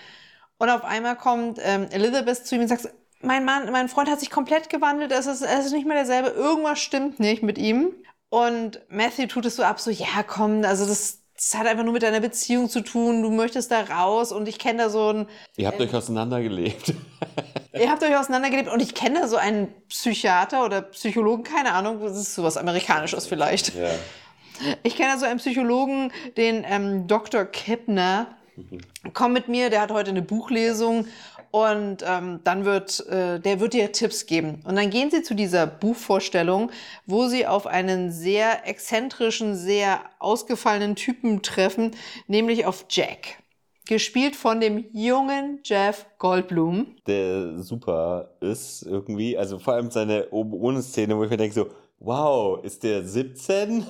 Und 0.57 0.69
auf 0.69 0.83
einmal 0.83 1.15
kommt 1.15 1.59
ähm, 1.61 1.87
Elizabeth 1.91 2.45
zu 2.45 2.55
ihm 2.55 2.61
und 2.61 2.67
sagt, 2.67 2.89
mein 3.21 3.45
Mann, 3.45 3.71
mein 3.71 3.89
Freund 3.89 4.09
hat 4.09 4.19
sich 4.19 4.29
komplett 4.29 4.69
gewandelt, 4.69 5.11
es 5.11 5.27
ist, 5.27 5.41
es 5.41 5.65
ist 5.65 5.71
nicht 5.71 5.87
mehr 5.87 5.95
derselbe, 5.95 6.29
irgendwas 6.29 6.79
stimmt 6.79 7.19
nicht 7.19 7.41
mit 7.41 7.57
ihm. 7.57 7.93
Und 8.29 8.81
Matthew 8.89 9.27
tut 9.27 9.45
es 9.45 9.55
so 9.55 9.63
ab, 9.63 9.79
so, 9.79 9.91
ja, 9.91 10.23
komm, 10.25 10.63
also 10.65 10.85
das, 10.85 11.22
das 11.35 11.55
hat 11.55 11.65
einfach 11.67 11.83
nur 11.83 11.93
mit 11.93 12.03
deiner 12.03 12.19
Beziehung 12.19 12.69
zu 12.69 12.81
tun, 12.81 13.23
du 13.23 13.31
möchtest 13.31 13.71
da 13.71 13.81
raus 13.81 14.31
und 14.31 14.47
ich 14.47 14.59
kenne 14.59 14.83
da 14.83 14.89
so 14.89 15.09
ein... 15.09 15.27
Ihr 15.57 15.67
habt 15.67 15.79
äh, 15.79 15.83
euch 15.83 15.93
auseinandergelebt. 15.93 16.93
ihr 17.73 17.89
habt 17.89 18.03
euch 18.03 18.15
auseinandergelebt 18.15 18.69
und 18.69 18.81
ich 18.81 18.93
kenne 18.93 19.21
da 19.21 19.27
so 19.27 19.37
einen 19.37 19.73
Psychiater 19.89 20.63
oder 20.65 20.81
Psychologen, 20.83 21.43
keine 21.43 21.73
Ahnung, 21.73 22.01
das 22.01 22.17
ist 22.17 22.35
sowas 22.35 22.57
Amerikanisches 22.57 23.25
vielleicht. 23.25 23.75
Ja. 23.75 23.89
Ich 24.83 24.95
kenne 24.95 25.13
da 25.13 25.17
so 25.17 25.25
einen 25.25 25.39
Psychologen, 25.39 26.11
den 26.37 26.63
ähm, 26.67 27.07
Dr. 27.07 27.45
Kippner, 27.45 28.27
Komm 29.13 29.33
mit 29.33 29.47
mir, 29.47 29.69
der 29.69 29.81
hat 29.81 29.91
heute 29.91 30.11
eine 30.11 30.21
Buchlesung 30.21 31.07
und 31.53 32.03
ähm, 32.03 32.39
dann 32.43 32.65
wird, 32.65 33.05
äh, 33.05 33.39
der 33.39 33.59
wird 33.59 33.73
dir 33.73 33.91
Tipps 33.91 34.25
geben. 34.25 34.63
Und 34.65 34.75
dann 34.75 34.89
gehen 34.89 35.11
sie 35.11 35.21
zu 35.21 35.35
dieser 35.35 35.67
Buchvorstellung, 35.67 36.71
wo 37.05 37.27
sie 37.27 37.45
auf 37.45 37.67
einen 37.67 38.11
sehr 38.11 38.67
exzentrischen, 38.67 39.55
sehr 39.55 39.99
ausgefallenen 40.17 40.95
Typen 40.95 41.43
treffen, 41.43 41.91
nämlich 42.25 42.65
auf 42.65 42.85
Jack. 42.89 43.43
Gespielt 43.85 44.35
von 44.35 44.61
dem 44.61 44.85
jungen 44.93 45.59
Jeff 45.63 46.07
Goldblum. 46.17 46.95
Der 47.05 47.59
super 47.59 48.31
ist 48.39 48.81
irgendwie. 48.81 49.37
Also 49.37 49.59
vor 49.59 49.75
allem 49.75 49.91
seine 49.91 50.29
oben 50.31 50.53
ohne 50.53 50.81
Szene, 50.81 51.15
wo 51.15 51.23
ich 51.23 51.29
mir 51.29 51.37
denke 51.37 51.53
so, 51.53 51.67
wow, 51.99 52.63
ist 52.63 52.81
der 52.81 53.03
17? 53.03 53.85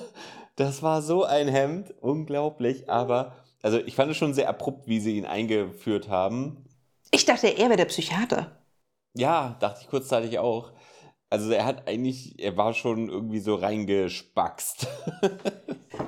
Das 0.56 0.82
war 0.82 1.00
so 1.00 1.24
ein 1.24 1.48
Hemd, 1.48 1.94
unglaublich, 2.02 2.90
aber 2.90 3.36
also 3.62 3.78
ich 3.78 3.94
fand 3.94 4.10
es 4.10 4.18
schon 4.18 4.34
sehr 4.34 4.50
abrupt, 4.50 4.86
wie 4.86 5.00
sie 5.00 5.16
ihn 5.16 5.24
eingeführt 5.24 6.10
haben. 6.10 6.58
Ich 7.14 7.24
dachte, 7.24 7.46
er 7.46 7.68
wäre 7.68 7.76
der 7.76 7.84
Psychiater. 7.84 8.58
Ja, 9.14 9.56
dachte 9.60 9.82
ich 9.82 9.88
kurzzeitig 9.88 10.40
auch. 10.40 10.72
Also 11.30 11.52
er 11.52 11.64
hat 11.64 11.86
eigentlich, 11.88 12.38
er 12.38 12.56
war 12.56 12.74
schon 12.74 13.08
irgendwie 13.08 13.38
so 13.40 13.54
reingespackst. 13.54 14.86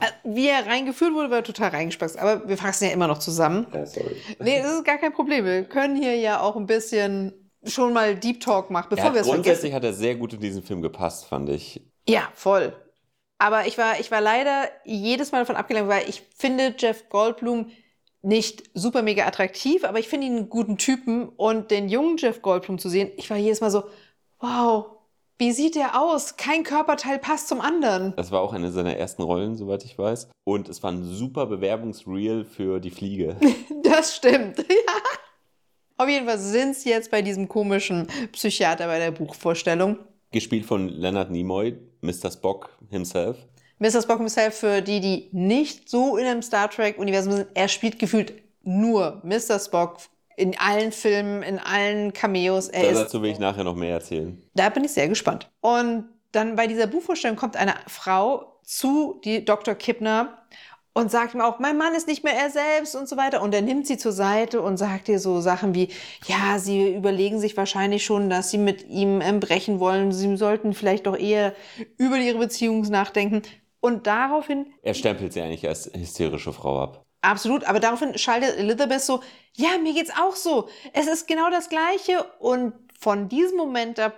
Äh, 0.01 0.11
Wie 0.25 0.49
er 0.49 0.67
reingeführt 0.67 1.15
wurde, 1.15 1.31
war 1.31 1.39
er 1.39 1.45
total 1.45 1.71
reingespackst. 1.71 2.19
Aber 2.19 2.49
wir 2.49 2.59
fassen 2.59 2.87
ja 2.87 2.91
immer 2.91 3.07
noch 3.07 3.19
zusammen. 3.19 3.69
ja, 3.73 3.87
sorry. 3.87 4.17
Nee, 4.41 4.61
das 4.61 4.73
ist 4.73 4.85
gar 4.85 4.99
kein 4.99 5.13
Problem. 5.13 5.45
Wir 5.45 5.63
können 5.63 5.95
hier 5.95 6.17
ja 6.17 6.41
auch 6.41 6.57
ein 6.57 6.67
bisschen 6.67 7.53
schon 7.65 7.93
mal 7.93 8.17
Deep 8.17 8.41
Talk 8.41 8.69
machen, 8.69 8.89
bevor 8.91 9.15
wir 9.15 9.21
es 9.21 9.29
vergessen. 9.29 9.45
grundsätzlich 9.45 9.73
hat 9.73 9.85
er 9.85 9.93
sehr 9.93 10.17
gut 10.17 10.33
in 10.33 10.41
diesen 10.41 10.65
Film 10.65 10.83
gepasst, 10.83 11.27
fand 11.27 11.49
ich. 11.51 11.81
Ja, 12.09 12.29
voll. 12.35 12.75
Aber 13.39 13.69
ich 13.69 13.79
war, 13.79 14.01
ich 14.01 14.11
war 14.11 14.21
leider 14.21 14.69
jedes 14.85 15.31
Mal 15.31 15.39
davon 15.39 15.55
abgelenkt, 15.57 15.89
weil 15.89 16.09
ich 16.09 16.21
finde 16.37 16.75
Jeff 16.77 17.09
Goldblum 17.09 17.71
nicht 18.23 18.65
super 18.75 19.03
mega 19.03 19.27
attraktiv, 19.27 19.85
aber 19.85 19.99
ich 19.99 20.09
finde 20.09 20.27
ihn 20.27 20.37
einen 20.37 20.49
guten 20.49 20.79
Typen 20.79 21.29
und 21.29 21.71
den 21.71 21.89
jungen 21.89 22.17
Jeff 22.17 22.43
Goldblum 22.43 22.79
zu 22.79 22.89
sehen, 22.89 23.11
ich 23.17 23.31
war 23.31 23.37
jedes 23.37 23.61
Mal 23.61 23.71
so, 23.71 23.85
wow, 24.41 24.87
wie 25.39 25.53
sieht 25.53 25.75
der 25.75 26.01
aus? 26.01 26.37
Kein 26.37 26.65
Körperteil 26.65 27.19
passt 27.19 27.49
zum 27.49 27.61
anderen. 27.61 28.15
Das 28.17 28.31
war 28.31 28.41
auch 28.41 28.55
eine 28.55 28.71
seiner 28.71 28.97
ersten 28.97 29.23
Rollen, 29.23 29.55
soweit 29.57 29.85
ich 29.85 29.99
weiß. 29.99 30.29
Und 30.45 30.69
es 30.69 30.83
war 30.83 30.93
ein 30.93 31.05
super 31.05 31.47
Bewerbungsreel 31.47 32.45
für 32.45 32.81
die 32.81 32.91
Fliege. 32.91 33.37
Das 33.83 34.17
stimmt. 34.17 34.59
Ja. 34.69 34.95
Auf 35.99 36.09
jeden 36.11 36.27
Fall 36.27 36.39
sind 36.39 36.73
es 36.73 36.85
jetzt 36.85 37.11
bei 37.11 37.23
diesem 37.23 37.49
komischen 37.49 38.07
Psychiater 38.33 38.87
bei 38.87 38.99
der 38.99 39.13
Buchvorstellung. 39.13 39.99
Gespielt 40.31 40.67
von 40.67 40.89
Leonard 40.89 41.31
Nimoy, 41.31 41.79
Mr. 42.03 42.31
Spock 42.31 42.77
himself. 42.91 43.39
Mr. 43.79 44.03
Spock 44.03 44.19
himself, 44.19 44.57
für 44.59 44.81
die, 44.81 45.01
die 45.01 45.29
nicht 45.33 45.89
so 45.89 46.17
in 46.17 46.27
einem 46.27 46.43
Star 46.43 46.71
Trek-Universum 46.71 47.33
sind, 47.33 47.49
er 47.55 47.69
spielt 47.69 47.99
gefühlt 47.99 48.33
nur 48.63 49.21
Mr. 49.23 49.59
Spock 49.59 49.99
in 50.37 50.59
allen 50.59 50.93
Filmen, 50.93 51.43
in 51.43 51.59
allen 51.59 52.13
Cameos. 52.13 52.69
Er 52.69 52.91
ist, 52.91 52.99
Dazu 52.99 53.23
will 53.23 53.31
ich 53.31 53.39
nachher 53.39 53.65
noch 53.65 53.77
mehr 53.77 53.95
erzählen. 53.95 54.43
da 54.55 54.69
bin 54.69 54.85
ich 54.85 54.93
sehr 54.93 55.09
gespannt. 55.09 55.51
Und 55.61 56.09
dann 56.33 56.57
bei 56.57 56.67
dieser 56.67 56.87
Buchvorstellung 56.87 57.37
kommt 57.37 57.57
eine 57.57 57.75
Frau 57.87 58.59
zu 58.63 59.21
die 59.25 59.45
Dr. 59.45 59.75
Kippner 59.75 60.39
und 60.93 61.11
sagt 61.11 61.35
ihm 61.35 61.41
auch, 61.43 61.59
mein 61.59 61.77
Mann 61.77 61.95
ist 61.95 62.09
nicht 62.09 62.25
mehr 62.25 62.35
er 62.35 62.51
selbst 62.51 62.97
und 62.97 63.09
so 63.09 63.17
weiter. 63.17 63.43
Und 63.43 63.55
er 63.55 63.63
nimmt 63.63 63.87
sie 63.87 63.99
zur 63.99 64.13
Seite 64.13 64.61
und 64.63 64.79
sagt 64.79 65.09
ihr 65.09 65.19
so 65.19 65.41
Sachen 65.41 65.75
wie, 65.75 65.89
ja, 66.27 66.59
sie 66.59 66.95
überlegen 66.95 67.39
sich 67.39 67.57
wahrscheinlich 67.57 68.05
schon, 68.05 68.29
dass 68.31 68.51
sie 68.51 68.59
mit 68.59 68.89
ihm 68.89 69.21
ähm, 69.21 69.41
brechen 69.41 69.79
wollen. 69.81 70.13
Sie 70.13 70.37
sollten 70.37 70.73
vielleicht 70.75 71.07
doch 71.07 71.17
eher 71.17 71.55
über 71.99 72.17
ihre 72.17 72.39
Beziehung 72.39 72.81
nachdenken. 72.83 73.43
Und 73.87 74.07
daraufhin 74.09 74.67
Er 74.83 74.95
stempelt 74.95 75.33
sie 75.33 75.41
eigentlich 75.41 75.67
als 75.69 75.89
hysterische 75.95 76.53
Frau 76.53 76.83
ab. 76.83 77.05
Absolut, 77.23 77.63
aber 77.65 77.79
daraufhin 77.79 78.19
schaltet 78.19 78.57
Elizabeth 78.59 79.01
so, 79.01 79.21
ja, 79.55 79.79
mir 79.79 79.95
geht's 79.95 80.11
auch 80.21 80.35
so. 80.35 80.69
Es 80.93 81.07
ist 81.07 81.29
genau 81.29 81.51
das 81.51 81.69
Gleiche. 81.69 82.25
Und 82.41 82.73
von 82.99 83.29
diesem 83.29 83.57
Moment 83.57 84.01
ab 84.01 84.15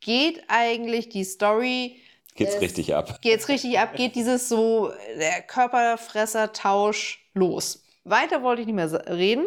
geht 0.00 0.42
eigentlich 0.48 1.10
die 1.10 1.24
Story, 1.24 1.96
Geht's 2.34 2.54
Es- 2.54 2.62
richtig 2.62 2.94
ab. 2.94 3.18
geht's 3.22 3.48
richtig 3.48 3.78
ab, 3.78 3.94
geht 3.94 4.14
dieses 4.14 4.48
so, 4.48 4.90
der 5.18 5.42
Körperfresser-Tausch 5.42 7.20
los. 7.34 7.84
Weiter 8.04 8.42
wollte 8.42 8.62
ich 8.62 8.66
nicht 8.66 8.74
mehr 8.76 8.90
reden. 9.08 9.44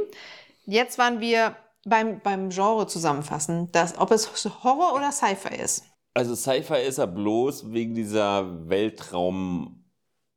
Jetzt 0.66 0.98
waren 1.00 1.20
wir 1.20 1.56
beim, 1.86 2.20
beim 2.20 2.50
Genre 2.50 2.86
zusammenfassen, 2.88 3.72
dass, 3.72 3.98
ob 3.98 4.12
es 4.12 4.30
Horror 4.64 4.94
oder 4.94 5.12
Sci-Fi 5.12 5.56
ist. 5.56 5.84
Also 6.18 6.34
Sci-Fi 6.34 6.78
ist 6.78 6.98
er 6.98 7.08
bloß 7.08 7.74
wegen 7.74 7.94
dieser 7.94 8.70
Weltraum, 8.70 9.84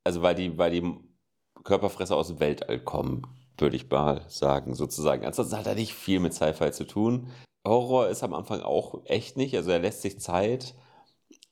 also 0.02 0.22
weil 0.22 0.34
die, 0.34 0.58
weil 0.58 0.72
die 0.72 0.94
Körperfresser 1.62 2.16
aus 2.16 2.28
dem 2.28 2.40
Weltall 2.40 2.80
kommen, 2.80 3.22
würde 3.56 3.76
ich 3.76 3.88
mal 3.88 4.24
sagen, 4.28 4.74
sozusagen. 4.74 5.24
Ansonsten 5.24 5.56
hat 5.56 5.68
er 5.68 5.76
nicht 5.76 5.94
viel 5.94 6.18
mit 6.18 6.34
Sci-Fi 6.34 6.72
zu 6.72 6.84
tun. 6.84 7.30
Horror 7.64 8.08
ist 8.08 8.24
am 8.24 8.34
Anfang 8.34 8.60
auch 8.62 9.02
echt 9.04 9.36
nicht, 9.36 9.54
also 9.54 9.70
er 9.70 9.78
lässt 9.78 10.02
sich 10.02 10.18
Zeit, 10.18 10.74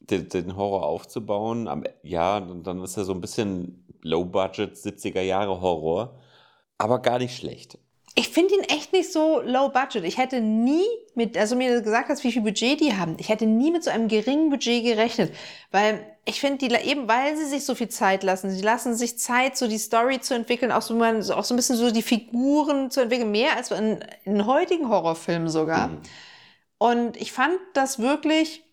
den, 0.00 0.28
den 0.28 0.56
Horror 0.56 0.84
aufzubauen. 0.86 1.68
Am, 1.68 1.84
ja, 2.02 2.40
dann, 2.40 2.82
ist 2.82 2.96
er 2.96 3.04
so 3.04 3.12
ein 3.12 3.20
bisschen 3.20 3.86
Low-Budget, 4.02 4.74
70er 4.74 5.20
Jahre 5.20 5.60
Horror, 5.60 6.18
aber 6.78 6.98
gar 6.98 7.18
nicht 7.18 7.36
schlecht. 7.36 7.78
Ich 8.18 8.30
finde 8.30 8.54
ihn 8.54 8.62
echt 8.62 8.94
nicht 8.94 9.12
so 9.12 9.42
low 9.42 9.68
budget. 9.68 10.04
Ich 10.04 10.16
hätte 10.16 10.40
nie 10.40 10.86
mit, 11.14 11.36
also 11.36 11.54
mir 11.54 11.82
gesagt 11.82 12.08
hast, 12.08 12.24
wie 12.24 12.32
viel 12.32 12.40
Budget 12.40 12.80
die 12.80 12.96
haben. 12.96 13.16
Ich 13.18 13.28
hätte 13.28 13.44
nie 13.44 13.70
mit 13.70 13.84
so 13.84 13.90
einem 13.90 14.08
geringen 14.08 14.48
Budget 14.48 14.84
gerechnet, 14.84 15.34
weil 15.70 16.00
ich 16.24 16.40
finde, 16.40 16.66
die 16.66 16.74
eben 16.74 17.08
weil 17.08 17.36
sie 17.36 17.44
sich 17.44 17.66
so 17.66 17.74
viel 17.74 17.90
Zeit 17.90 18.22
lassen, 18.22 18.50
sie 18.50 18.62
lassen 18.62 18.94
sich 18.94 19.18
Zeit, 19.18 19.58
so 19.58 19.68
die 19.68 19.76
Story 19.76 20.18
zu 20.20 20.32
entwickeln, 20.32 20.72
auch 20.72 20.80
so, 20.80 20.94
man, 20.94 21.18
auch 21.30 21.44
so 21.44 21.52
ein 21.52 21.58
bisschen 21.58 21.76
so 21.76 21.90
die 21.90 22.02
Figuren 22.02 22.90
zu 22.90 23.02
entwickeln, 23.02 23.30
mehr 23.30 23.54
als 23.54 23.70
in, 23.70 24.02
in 24.24 24.46
heutigen 24.46 24.88
Horrorfilmen 24.88 25.50
sogar. 25.50 25.88
Mhm. 25.88 26.00
Und 26.78 27.16
ich 27.18 27.32
fand 27.32 27.58
das 27.74 27.98
wirklich 27.98 28.64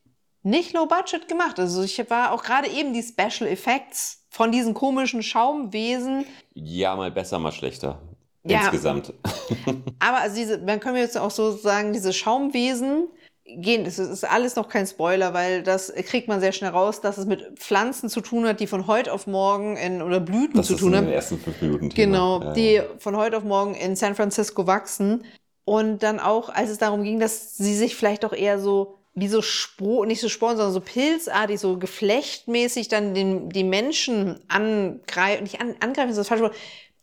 nicht 0.42 0.74
low 0.74 0.86
budget 0.86 1.28
gemacht. 1.28 1.60
Also 1.60 1.84
ich 1.84 2.10
war 2.10 2.32
auch 2.32 2.44
gerade 2.44 2.70
eben 2.70 2.94
die 2.94 3.04
Special 3.04 3.50
Effects 3.50 4.26
von 4.30 4.54
diesen 4.54 4.74
komischen 4.74 5.22
Schaumwesen. 5.22 6.26
Ja, 6.54 6.96
mal 6.96 7.12
besser, 7.12 7.40
mal 7.40 7.52
schlechter. 7.52 8.02
Ja. 8.46 8.60
Insgesamt. 8.62 9.14
Aber 10.00 10.18
also 10.18 10.36
diese, 10.36 10.58
man 10.60 10.80
kann 10.80 10.94
mir 10.94 11.00
jetzt 11.02 11.18
auch 11.18 11.32
so 11.32 11.52
sagen, 11.52 11.94
diese 11.94 12.12
Schaumwesen 12.14 13.08
gehen, 13.46 13.84
das 13.86 14.00
ist 14.00 14.24
alles 14.24 14.56
noch 14.56 14.70
kein 14.70 14.86
Spoiler, 14.88 15.34
weil 15.34 15.64
das 15.64 15.94
kriegt 15.94 16.28
man 16.28 16.40
sehr 16.40 16.52
schnell 16.52 16.72
raus, 16.72 17.02
dass 17.02 17.18
es 17.18 17.26
mit 17.26 17.58
Pflanzen 17.60 18.10
zu 18.10 18.22
tun 18.22 18.46
hat, 18.46 18.60
die 18.60 18.68
von 18.68 18.88
heute 18.88 19.14
auf 19.14 19.28
morgen 19.28 19.78
in, 19.78 20.02
oder 20.02 20.20
Blüten 20.20 20.56
Das 20.56 20.68
zu 20.68 20.74
ist 20.76 20.80
tun 20.82 20.92
in 20.92 20.98
haben. 20.98 21.06
den 21.06 21.14
ersten 21.14 21.40
fünf 21.40 21.62
Minuten 21.62 21.90
Thema. 21.90 22.06
Genau, 22.06 22.42
Ja, 22.42 22.54
die 22.54 22.82
von 23.00 23.16
heute 23.18 23.38
auf 23.38 23.44
morgen 23.44 23.76
in 23.76 23.96
San 23.96 24.16
Francisco 24.16 24.68
wachsen. 24.68 25.24
Und 25.66 26.04
dann 26.04 26.20
auch, 26.20 26.50
als 26.50 26.70
es 26.70 26.78
darum 26.78 27.04
ging, 27.04 27.20
dass 27.20 27.56
sie 27.56 27.76
sich 27.76 27.96
vielleicht 27.96 28.24
doch 28.26 28.34
eher 28.34 28.60
so 28.60 28.98
wie 29.16 29.28
so 29.28 29.42
Spor, 29.42 30.06
nicht 30.06 30.20
so 30.22 30.28
Sporen, 30.28 30.58
sondern 30.58 30.74
so 30.74 30.82
pilzartig, 30.82 31.60
so 31.60 31.78
geflechtmäßig 31.78 32.88
dann 32.88 33.14
den, 33.14 33.50
die 33.50 33.64
Menschen 33.64 34.40
angreifen, 34.50 35.44
nicht 35.44 35.62
an, 35.62 35.76
angreifen, 35.80 36.10
ist 36.10 36.18
das 36.18 36.28
falsche 36.28 36.46
Wort, 36.46 36.56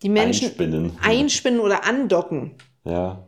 die 0.02 0.08
Menschen 0.08 0.48
Einspinnen. 0.48 0.98
einspinnen 1.02 1.60
oder 1.60 1.84
andocken. 1.84 2.54
Ja. 2.84 3.26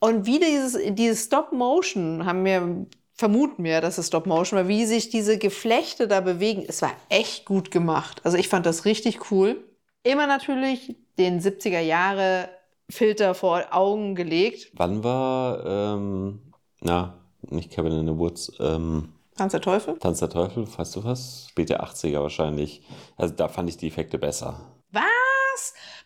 Und 0.00 0.26
wie 0.26 0.38
dieses, 0.38 0.78
dieses 0.94 1.24
Stop-Motion 1.24 2.24
haben 2.24 2.44
wir, 2.44 2.86
vermuten 3.14 3.64
wir, 3.64 3.80
dass 3.80 3.98
es 3.98 4.06
Stop-Motion 4.06 4.58
war, 4.58 4.68
wie 4.68 4.86
sich 4.86 5.10
diese 5.10 5.38
Geflechte 5.38 6.06
da 6.06 6.20
bewegen. 6.20 6.64
Es 6.68 6.82
war 6.82 6.92
echt 7.08 7.44
gut 7.44 7.70
gemacht. 7.70 8.20
Also 8.24 8.36
ich 8.36 8.48
fand 8.48 8.64
das 8.66 8.84
richtig 8.84 9.30
cool. 9.30 9.64
Immer 10.04 10.26
natürlich 10.26 10.96
den 11.18 11.40
70er 11.40 11.80
Jahre 11.80 12.48
Filter 12.88 13.34
vor 13.34 13.64
Augen 13.72 14.14
gelegt. 14.14 14.70
Wann 14.74 15.02
war, 15.02 15.66
ähm, 15.66 16.52
na, 16.80 17.18
nicht 17.42 17.72
Cabin 17.72 17.92
in 17.92 18.06
the 18.06 18.16
Woods, 18.16 18.52
ähm, 18.60 19.10
Tanz 19.36 19.52
der 19.52 19.60
Teufel. 19.60 19.96
Tanz 19.98 20.18
der 20.18 20.30
Teufel, 20.30 20.66
weißt 20.76 20.96
du 20.96 21.04
was? 21.04 21.46
Späte 21.50 21.80
80er 21.80 22.20
wahrscheinlich. 22.20 22.82
Also 23.16 23.34
da 23.34 23.48
fand 23.48 23.68
ich 23.68 23.76
die 23.76 23.86
Effekte 23.86 24.18
besser. 24.18 24.60
Was? 24.90 25.04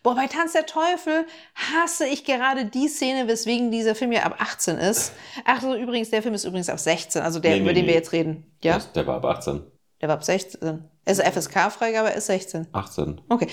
Boah, 0.03 0.15
bei 0.15 0.27
Tanz 0.27 0.53
der 0.53 0.65
Teufel 0.65 1.25
hasse 1.55 2.05
ich 2.05 2.25
gerade 2.25 2.65
die 2.65 2.87
Szene, 2.87 3.27
weswegen 3.27 3.71
dieser 3.71 3.95
Film 3.95 4.11
ja 4.11 4.23
ab 4.23 4.35
18 4.39 4.77
ist. 4.77 5.13
Ach 5.45 5.61
so, 5.61 5.75
übrigens, 5.75 6.09
der 6.09 6.21
Film 6.21 6.33
ist 6.33 6.45
übrigens 6.45 6.69
ab 6.69 6.79
16, 6.79 7.21
also 7.21 7.39
der, 7.39 7.51
Nee, 7.51 7.57
nee, 7.57 7.63
über 7.63 7.73
den 7.73 7.85
wir 7.85 7.91
nee. 7.91 7.97
jetzt 7.97 8.11
reden. 8.11 8.51
Ja? 8.63 8.75
Das, 8.75 8.91
der 8.91 9.07
war 9.07 9.15
ab 9.15 9.25
18. 9.25 9.63
Der 10.01 10.09
war 10.09 10.15
ab 10.15 10.23
16. 10.23 10.83
Es 11.05 11.19
ist 11.19 11.25
FSK-Freigabe, 11.25 12.09
ist 12.09 12.27
16. 12.27 12.67
18. 12.73 13.21
Okay. 13.29 13.47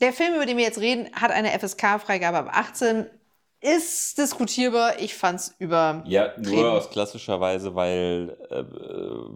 Der 0.00 0.12
Film, 0.12 0.34
über 0.34 0.46
den 0.46 0.56
wir 0.56 0.64
jetzt 0.64 0.80
reden, 0.80 1.08
hat 1.12 1.30
eine 1.30 1.50
FSK-Freigabe 1.58 2.38
ab 2.38 2.50
18. 2.52 3.06
Ist 3.60 4.18
diskutierbar. 4.18 4.98
Ich 4.98 5.14
fand's 5.14 5.54
über. 5.58 6.02
Ja, 6.06 6.32
nur 6.36 6.72
aus 6.72 6.90
klassischer 6.90 7.40
Weise, 7.40 7.76
weil, 7.76 8.36
äh, 8.50 8.64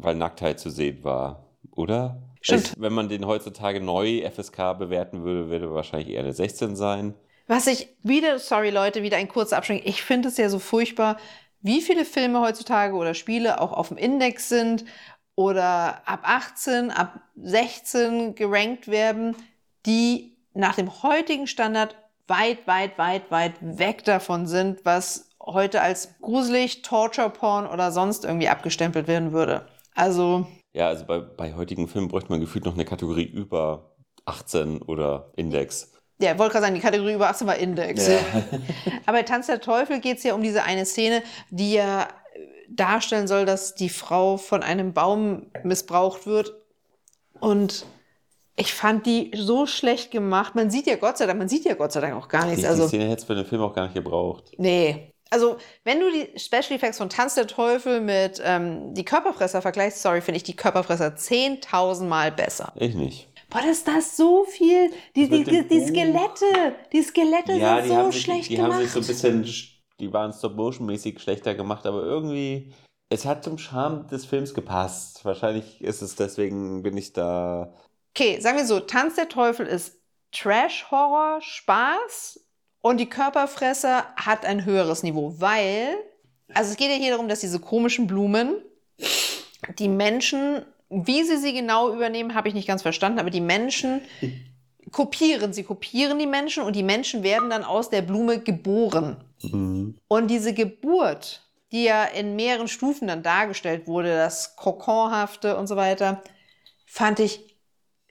weil 0.02 0.16
Nacktheit 0.16 0.58
zu 0.58 0.70
sehen 0.70 1.04
war, 1.04 1.46
oder? 1.70 2.20
Stimmt. 2.46 2.66
Es, 2.66 2.80
wenn 2.80 2.92
man 2.92 3.08
den 3.08 3.26
heutzutage 3.26 3.80
neu 3.80 4.22
FSK 4.30 4.78
bewerten 4.78 5.24
würde, 5.24 5.50
würde 5.50 5.74
wahrscheinlich 5.74 6.10
eher 6.10 6.20
eine 6.20 6.32
16 6.32 6.76
sein. 6.76 7.14
Was 7.48 7.66
ich 7.66 7.88
wieder, 8.04 8.38
sorry 8.38 8.70
Leute, 8.70 9.02
wieder 9.02 9.16
ein 9.16 9.26
kurzer 9.26 9.56
Abschwenk. 9.56 9.82
Ich 9.84 10.02
finde 10.02 10.28
es 10.28 10.36
ja 10.36 10.48
so 10.48 10.60
furchtbar, 10.60 11.16
wie 11.60 11.80
viele 11.80 12.04
Filme 12.04 12.40
heutzutage 12.40 12.94
oder 12.94 13.14
Spiele 13.14 13.60
auch 13.60 13.72
auf 13.72 13.88
dem 13.88 13.96
Index 13.96 14.48
sind 14.48 14.84
oder 15.34 16.02
ab 16.06 16.20
18, 16.22 16.92
ab 16.92 17.20
16 17.34 18.36
gerankt 18.36 18.86
werden, 18.86 19.34
die 19.84 20.36
nach 20.54 20.76
dem 20.76 21.02
heutigen 21.02 21.48
Standard 21.48 21.96
weit, 22.28 22.64
weit, 22.68 22.96
weit, 22.96 23.28
weit 23.32 23.54
weg 23.60 24.04
davon 24.04 24.46
sind, 24.46 24.84
was 24.84 25.30
heute 25.40 25.80
als 25.82 26.14
gruselig, 26.20 26.82
Torture-Porn 26.82 27.66
oder 27.66 27.90
sonst 27.90 28.24
irgendwie 28.24 28.48
abgestempelt 28.48 29.08
werden 29.08 29.32
würde. 29.32 29.66
Also, 29.96 30.46
Ja, 30.76 30.88
also 30.88 31.06
bei, 31.06 31.20
bei 31.20 31.54
heutigen 31.54 31.88
Filmen 31.88 32.08
bräuchte 32.08 32.28
man 32.28 32.38
gefühlt 32.38 32.66
noch 32.66 32.74
eine 32.74 32.84
Kategorie 32.84 33.24
über 33.24 33.96
18 34.26 34.82
oder 34.82 35.32
Index. 35.34 35.90
ja, 36.20 36.32
ich 36.32 36.38
wollte 36.38 36.52
gerade 36.52 36.66
sagen, 36.66 36.74
die 36.74 36.82
Kategorie 36.82 37.14
über 37.14 37.30
18 37.30 37.46
war 37.46 37.56
Index. 37.56 38.06
Aber 39.06 39.16
bei 39.16 39.22
Tanz 39.22 39.46
der 39.46 39.62
Teufel 39.62 40.00
geht 40.00 40.18
es 40.18 40.24
ja 40.24 40.34
um 40.34 40.42
diese 40.42 40.64
eine 40.64 40.84
Szene, 40.84 41.22
die 41.48 41.72
ja 41.72 42.08
darstellen 42.68 43.26
soll, 43.26 43.46
dass 43.46 43.74
die 43.74 43.88
Frau 43.88 44.36
von 44.36 44.62
einem 44.62 44.92
Baum 44.92 45.46
missbraucht 45.62 46.26
wird. 46.26 46.52
Und 47.40 47.86
Ich 48.56 48.74
fand 48.74 49.06
die 49.06 49.30
so 49.34 49.66
schlecht 49.66 50.10
gemacht. 50.10 50.54
Man 50.54 50.70
sieht 50.70 50.86
ja 50.86 50.96
Gott 50.96 51.16
sei 51.16 51.24
Dank, 51.24 51.38
man 51.38 51.48
sieht 51.48 51.64
ja 51.64 51.72
Gott 51.72 51.92
sei 51.92 52.02
Dank 52.02 52.14
auch 52.14 52.28
gar 52.28 52.44
nichts. 52.44 52.60
Die, 52.60 52.66
also, 52.66 52.82
die 52.82 52.88
Szene 52.88 53.04
hätte 53.04 53.22
es 53.22 53.24
für 53.24 53.34
den 53.34 53.46
Film 53.46 53.62
auch 53.62 53.72
gar 53.72 53.84
nicht 53.84 53.94
gebraucht. 53.94 54.52
nee. 54.58 55.14
Also, 55.30 55.56
wenn 55.84 55.98
du 56.00 56.10
die 56.10 56.38
Special 56.38 56.72
Effects 56.76 56.98
von 56.98 57.08
Tanz 57.08 57.34
der 57.34 57.46
Teufel 57.48 58.00
mit 58.00 58.40
ähm, 58.44 58.94
die 58.94 59.04
Körperfresser 59.04 59.60
vergleichst, 59.60 60.00
sorry, 60.02 60.20
finde 60.20 60.36
ich 60.36 60.44
die 60.44 60.54
Körperfresser 60.56 61.16
10.000 61.16 62.04
Mal 62.04 62.30
besser. 62.30 62.72
Ich 62.76 62.94
nicht. 62.94 63.28
Boah, 63.50 63.60
das 63.60 63.78
ist 63.78 63.88
das 63.88 64.16
so 64.16 64.44
viel. 64.44 64.90
Die, 65.14 65.28
die, 65.28 65.44
die, 65.44 65.66
die. 65.66 65.86
Skelette, 65.86 66.74
die 66.92 67.02
Skelette 67.02 67.52
Ja, 67.54 67.76
sind 67.82 67.90
die, 67.90 67.94
so 68.04 68.10
sich, 68.10 68.22
schlecht 68.22 68.50
die 68.50 68.56
gemacht. 68.56 68.72
haben 68.74 68.82
sich 68.82 68.92
so 68.92 69.00
ein 69.00 69.06
bisschen, 69.06 69.44
die 70.00 70.12
waren 70.12 70.32
Stop-Motion-mäßig 70.32 71.18
schlechter 71.20 71.54
gemacht, 71.54 71.86
aber 71.86 72.02
irgendwie, 72.02 72.72
es 73.08 73.24
hat 73.24 73.44
zum 73.44 73.58
Charme 73.58 74.06
des 74.08 74.26
Films 74.26 74.54
gepasst. 74.54 75.24
Wahrscheinlich 75.24 75.80
ist 75.80 76.02
es 76.02 76.16
deswegen, 76.16 76.82
bin 76.82 76.96
ich 76.96 77.12
da. 77.12 77.72
Okay, 78.14 78.40
sagen 78.40 78.56
wir 78.58 78.66
so, 78.66 78.80
Tanz 78.80 79.14
der 79.16 79.28
Teufel 79.28 79.66
ist 79.66 80.00
Trash-Horror, 80.32 81.40
Spaß 81.40 82.40
und 82.80 82.98
die 82.98 83.08
Körperfresser 83.08 84.06
hat 84.16 84.44
ein 84.44 84.64
höheres 84.64 85.02
Niveau, 85.02 85.34
weil, 85.38 85.96
also 86.54 86.70
es 86.70 86.76
geht 86.76 86.90
ja 86.90 86.96
hier 86.96 87.10
darum, 87.10 87.28
dass 87.28 87.40
diese 87.40 87.60
komischen 87.60 88.06
Blumen 88.06 88.56
die 89.78 89.88
Menschen, 89.88 90.62
wie 90.88 91.24
sie 91.24 91.36
sie 91.38 91.52
genau 91.52 91.92
übernehmen, 91.92 92.34
habe 92.34 92.48
ich 92.48 92.54
nicht 92.54 92.68
ganz 92.68 92.82
verstanden, 92.82 93.18
aber 93.18 93.30
die 93.30 93.40
Menschen 93.40 94.02
kopieren, 94.92 95.52
sie 95.52 95.64
kopieren 95.64 96.18
die 96.18 96.26
Menschen 96.26 96.62
und 96.62 96.76
die 96.76 96.82
Menschen 96.82 97.22
werden 97.22 97.50
dann 97.50 97.64
aus 97.64 97.90
der 97.90 98.02
Blume 98.02 98.40
geboren. 98.40 99.16
Mhm. 99.42 99.98
Und 100.08 100.28
diese 100.28 100.54
Geburt, 100.54 101.42
die 101.72 101.84
ja 101.84 102.04
in 102.04 102.36
mehreren 102.36 102.68
Stufen 102.68 103.08
dann 103.08 103.22
dargestellt 103.22 103.86
wurde, 103.86 104.16
das 104.16 104.56
Kokonhafte 104.56 105.56
und 105.56 105.66
so 105.66 105.76
weiter, 105.76 106.22
fand 106.86 107.18
ich 107.18 107.56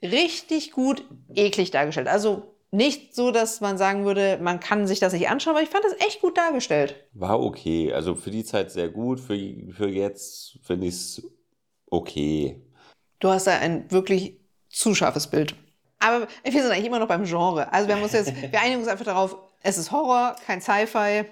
richtig 0.02 0.72
gut 0.72 1.04
eklig 1.34 1.70
dargestellt. 1.70 2.08
Also 2.08 2.55
nicht 2.70 3.14
so, 3.14 3.30
dass 3.30 3.60
man 3.60 3.78
sagen 3.78 4.04
würde, 4.04 4.38
man 4.42 4.60
kann 4.60 4.86
sich 4.86 5.00
das 5.00 5.12
nicht 5.12 5.28
anschauen, 5.28 5.54
aber 5.54 5.62
ich 5.62 5.70
fand 5.70 5.84
das 5.84 5.94
echt 6.06 6.20
gut 6.20 6.36
dargestellt. 6.36 6.96
War 7.12 7.40
okay. 7.40 7.92
Also 7.92 8.14
für 8.14 8.30
die 8.30 8.44
Zeit 8.44 8.70
sehr 8.70 8.88
gut. 8.88 9.20
Für, 9.20 9.38
für 9.70 9.88
jetzt 9.88 10.58
finde 10.62 10.88
ich 10.88 10.94
es 10.94 11.22
okay. 11.90 12.60
Du 13.20 13.28
hast 13.28 13.46
da 13.46 13.52
ein 13.52 13.90
wirklich 13.90 14.40
zu 14.68 14.94
scharfes 14.94 15.28
Bild. 15.28 15.54
Aber 15.98 16.28
wir 16.44 16.62
sind 16.62 16.70
eigentlich 16.70 16.86
immer 16.86 16.98
noch 16.98 17.08
beim 17.08 17.24
Genre. 17.24 17.72
Also 17.72 17.88
wir 17.88 17.96
jetzt, 17.96 18.34
wir 18.52 18.60
einigen 18.60 18.80
uns 18.80 18.88
einfach 18.88 19.04
darauf, 19.04 19.36
es 19.62 19.78
ist 19.78 19.90
Horror, 19.90 20.36
kein 20.46 20.60
Sci-Fi. 20.60 21.24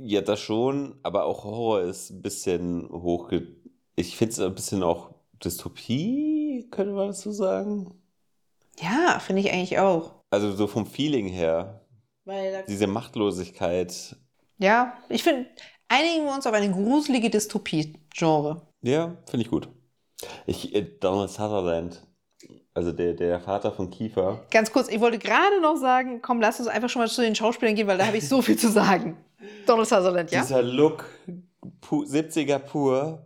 Ja, 0.00 0.20
das 0.20 0.40
schon, 0.40 0.98
aber 1.02 1.24
auch 1.24 1.44
Horror 1.44 1.80
ist 1.82 2.10
ein 2.10 2.22
bisschen 2.22 2.88
hochge... 2.90 3.46
Ich 3.94 4.16
finde 4.16 4.32
es 4.32 4.40
ein 4.40 4.54
bisschen 4.54 4.82
auch 4.82 5.10
Dystopie, 5.42 6.68
könnte 6.70 6.92
man 6.92 7.12
so 7.12 7.32
sagen? 7.32 7.94
Ja, 8.80 9.18
finde 9.18 9.42
ich 9.42 9.52
eigentlich 9.52 9.78
auch. 9.78 10.21
Also 10.32 10.50
so 10.52 10.66
vom 10.66 10.86
Feeling 10.86 11.28
her. 11.28 11.82
Diese 12.66 12.86
Machtlosigkeit. 12.86 14.16
Ja, 14.56 14.96
ich 15.10 15.22
finde, 15.22 15.46
einigen 15.88 16.24
wir 16.24 16.32
uns 16.32 16.46
auf 16.46 16.54
eine 16.54 16.72
gruselige 16.72 17.28
Dystopie-Genre. 17.28 18.62
Ja, 18.80 19.18
finde 19.28 19.44
ich 19.44 19.50
gut. 19.50 19.68
Ich, 20.46 20.74
äh, 20.74 20.86
Donald 21.00 21.28
Sutherland, 21.28 22.06
also 22.72 22.92
der, 22.92 23.12
der 23.12 23.40
Vater 23.40 23.72
von 23.72 23.90
Kiefer. 23.90 24.46
Ganz 24.50 24.72
kurz, 24.72 24.88
ich 24.88 25.00
wollte 25.00 25.18
gerade 25.18 25.60
noch 25.60 25.76
sagen, 25.76 26.22
komm, 26.22 26.40
lass 26.40 26.58
uns 26.60 26.68
einfach 26.68 26.88
schon 26.88 27.02
mal 27.02 27.10
zu 27.10 27.20
den 27.20 27.34
Schauspielern 27.34 27.74
gehen, 27.74 27.86
weil 27.86 27.98
da 27.98 28.06
habe 28.06 28.16
ich 28.16 28.26
so 28.26 28.40
viel 28.40 28.56
zu 28.56 28.70
sagen. 28.70 29.18
Donald 29.66 29.88
Sutherland, 29.88 30.30
ja? 30.30 30.40
Dieser 30.40 30.62
Look, 30.62 31.04
pu 31.82 32.04
70er 32.04 32.58
pur, 32.58 33.22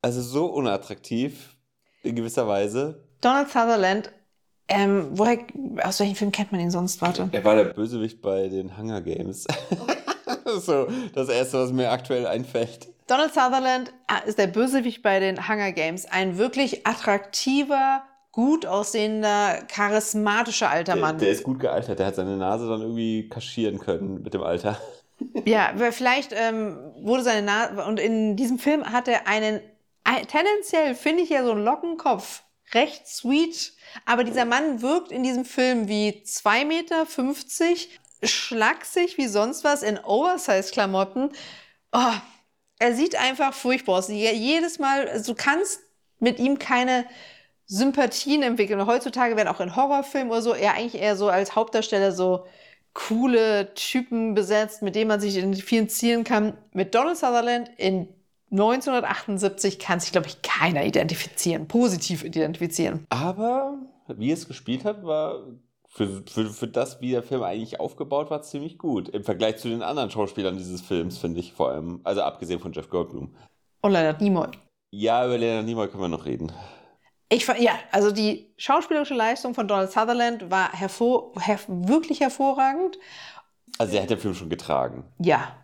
also 0.00 0.22
so 0.22 0.46
unattraktiv 0.46 1.54
in 2.02 2.16
gewisser 2.16 2.48
Weise. 2.48 3.06
Donald 3.20 3.48
Sutherland, 3.48 4.10
ähm, 4.68 5.08
woher, 5.12 5.38
aus 5.82 6.00
welchem 6.00 6.16
Film 6.16 6.32
kennt 6.32 6.52
man 6.52 6.60
ihn 6.60 6.70
sonst? 6.70 7.00
Warte. 7.02 7.28
Er 7.32 7.44
war 7.44 7.54
der 7.56 7.64
Bösewicht 7.64 8.22
bei 8.22 8.48
den 8.48 8.76
Hunger 8.78 9.00
Games. 9.02 9.46
so, 10.60 10.86
das 11.14 11.28
erste, 11.28 11.58
was 11.60 11.72
mir 11.72 11.90
aktuell 11.90 12.26
einfällt. 12.26 12.88
Donald 13.06 13.34
Sutherland 13.34 13.92
äh, 14.08 14.28
ist 14.28 14.38
der 14.38 14.46
Bösewicht 14.46 15.02
bei 15.02 15.20
den 15.20 15.48
Hunger 15.48 15.72
Games. 15.72 16.06
Ein 16.06 16.38
wirklich 16.38 16.86
attraktiver, 16.86 18.02
gut 18.32 18.64
aussehender, 18.66 19.58
charismatischer 19.68 20.70
alter 20.70 20.94
Der, 20.94 21.00
Mann. 21.02 21.18
der 21.18 21.28
ist 21.30 21.42
gut 21.44 21.60
gealtert, 21.60 21.98
der 21.98 22.06
hat 22.06 22.14
seine 22.16 22.36
Nase 22.36 22.68
dann 22.68 22.80
irgendwie 22.80 23.28
kaschieren 23.28 23.78
können 23.78 24.22
mit 24.22 24.34
dem 24.34 24.42
Alter. 24.42 24.78
Ja, 25.44 25.70
weil 25.76 25.92
vielleicht 25.92 26.32
ähm, 26.34 26.76
wurde 27.00 27.22
seine 27.22 27.46
Nase. 27.46 27.84
Und 27.86 28.00
in 28.00 28.34
diesem 28.36 28.58
Film 28.58 28.84
hat 28.92 29.06
er 29.06 29.28
einen. 29.28 29.60
ein- 30.02 30.26
Tendenziell 30.26 30.96
finde 30.96 31.22
ich 31.22 31.30
ja 31.30 31.44
so 31.44 31.52
einen 31.52 31.64
Lockenkopf 31.64 32.42
recht 32.74 33.06
sweet. 33.08 33.72
Aber 34.06 34.24
dieser 34.24 34.44
Mann 34.44 34.82
wirkt 34.82 35.12
in 35.12 35.22
diesem 35.22 35.44
Film 35.44 35.88
wie 35.88 36.22
2,50 36.24 36.64
Meter, 36.64 37.06
schlaksig 38.22 39.18
wie 39.18 39.28
sonst 39.28 39.64
was 39.64 39.82
in 39.82 39.98
Oversize-Klamotten. 39.98 41.30
Oh, 41.92 42.12
er 42.78 42.94
sieht 42.94 43.16
einfach 43.16 43.54
furchtbar 43.54 43.98
aus. 43.98 44.08
Je- 44.08 44.32
Jedes 44.32 44.78
Mal, 44.78 45.08
also 45.08 45.32
du 45.32 45.38
kannst 45.40 45.80
mit 46.18 46.38
ihm 46.38 46.58
keine 46.58 47.06
Sympathien 47.66 48.42
entwickeln. 48.42 48.84
Heutzutage 48.86 49.36
werden 49.36 49.48
auch 49.48 49.60
in 49.60 49.76
Horrorfilmen 49.76 50.30
oder 50.30 50.42
so 50.42 50.52
er 50.54 50.74
eigentlich 50.74 51.00
eher 51.00 51.16
so 51.16 51.28
als 51.28 51.54
Hauptdarsteller 51.56 52.12
so 52.12 52.46
coole 52.92 53.74
Typen 53.74 54.34
besetzt, 54.34 54.82
mit 54.82 54.94
denen 54.94 55.08
man 55.08 55.20
sich 55.20 55.36
identifizieren 55.36 56.24
kann. 56.24 56.56
Mit 56.72 56.94
Donald 56.94 57.16
Sutherland 57.16 57.70
in 57.76 58.08
1978 58.54 59.78
kann 59.78 60.00
sich, 60.00 60.12
glaube 60.12 60.28
ich, 60.28 60.42
keiner 60.42 60.84
identifizieren, 60.84 61.66
positiv 61.66 62.24
identifizieren. 62.24 63.04
Aber 63.10 63.78
wie 64.08 64.30
es 64.30 64.46
gespielt 64.46 64.84
hat, 64.84 65.04
war 65.04 65.40
für, 65.88 66.22
für, 66.28 66.46
für 66.46 66.68
das, 66.68 67.00
wie 67.00 67.10
der 67.10 67.22
Film 67.22 67.42
eigentlich 67.42 67.80
aufgebaut 67.80 68.30
war, 68.30 68.42
ziemlich 68.42 68.78
gut. 68.78 69.08
Im 69.08 69.24
Vergleich 69.24 69.56
zu 69.56 69.68
den 69.68 69.82
anderen 69.82 70.10
Schauspielern 70.10 70.56
dieses 70.56 70.80
Films, 70.82 71.18
finde 71.18 71.40
ich 71.40 71.52
vor 71.52 71.70
allem. 71.70 72.00
Also 72.04 72.22
abgesehen 72.22 72.60
von 72.60 72.72
Jeff 72.72 72.88
Goldblum. 72.88 73.34
Und 73.80 73.92
Leonard 73.92 74.20
Nimoy. 74.20 74.48
Ja, 74.90 75.24
über 75.26 75.38
Leonard 75.38 75.66
Nimoy 75.66 75.88
können 75.88 76.02
wir 76.02 76.08
noch 76.08 76.24
reden. 76.24 76.52
Ich 77.28 77.44
fand, 77.44 77.60
ja, 77.60 77.72
also 77.90 78.12
die 78.12 78.54
schauspielerische 78.56 79.14
Leistung 79.14 79.54
von 79.54 79.66
Donald 79.66 79.90
Sutherland 79.90 80.50
war 80.50 80.72
hervor, 80.72 81.32
her, 81.40 81.58
wirklich 81.66 82.20
hervorragend. 82.20 82.98
Also 83.78 83.96
er 83.96 84.02
hat 84.02 84.10
den 84.10 84.18
Film 84.18 84.34
schon 84.34 84.50
getragen. 84.50 85.04
Ja, 85.18 85.56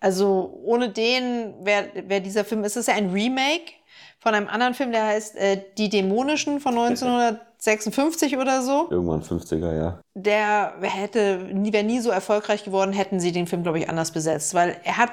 also 0.00 0.60
ohne 0.64 0.90
den 0.90 1.54
wäre 1.64 1.88
wär 2.06 2.20
dieser 2.20 2.44
Film, 2.44 2.64
es 2.64 2.76
ist 2.76 2.88
ja 2.88 2.94
ein 2.94 3.10
Remake 3.10 3.72
von 4.20 4.34
einem 4.34 4.48
anderen 4.48 4.74
Film, 4.74 4.92
der 4.92 5.06
heißt 5.06 5.36
äh, 5.36 5.62
Die 5.76 5.88
Dämonischen 5.88 6.60
von 6.60 6.76
1956 6.78 8.36
oder 8.36 8.62
so. 8.62 8.88
Irgendwann 8.90 9.22
50er, 9.22 9.76
ja. 9.76 10.00
Der 10.14 10.74
hätte, 10.82 11.48
nie- 11.52 11.72
wäre 11.72 11.84
nie 11.84 12.00
so 12.00 12.10
erfolgreich 12.10 12.64
geworden, 12.64 12.92
hätten 12.92 13.20
sie 13.20 13.32
den 13.32 13.46
Film, 13.46 13.62
glaube 13.62 13.78
ich, 13.78 13.88
anders 13.88 14.12
besetzt, 14.12 14.54
weil 14.54 14.76
er 14.84 14.96
hat 14.96 15.10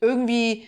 irgendwie 0.00 0.66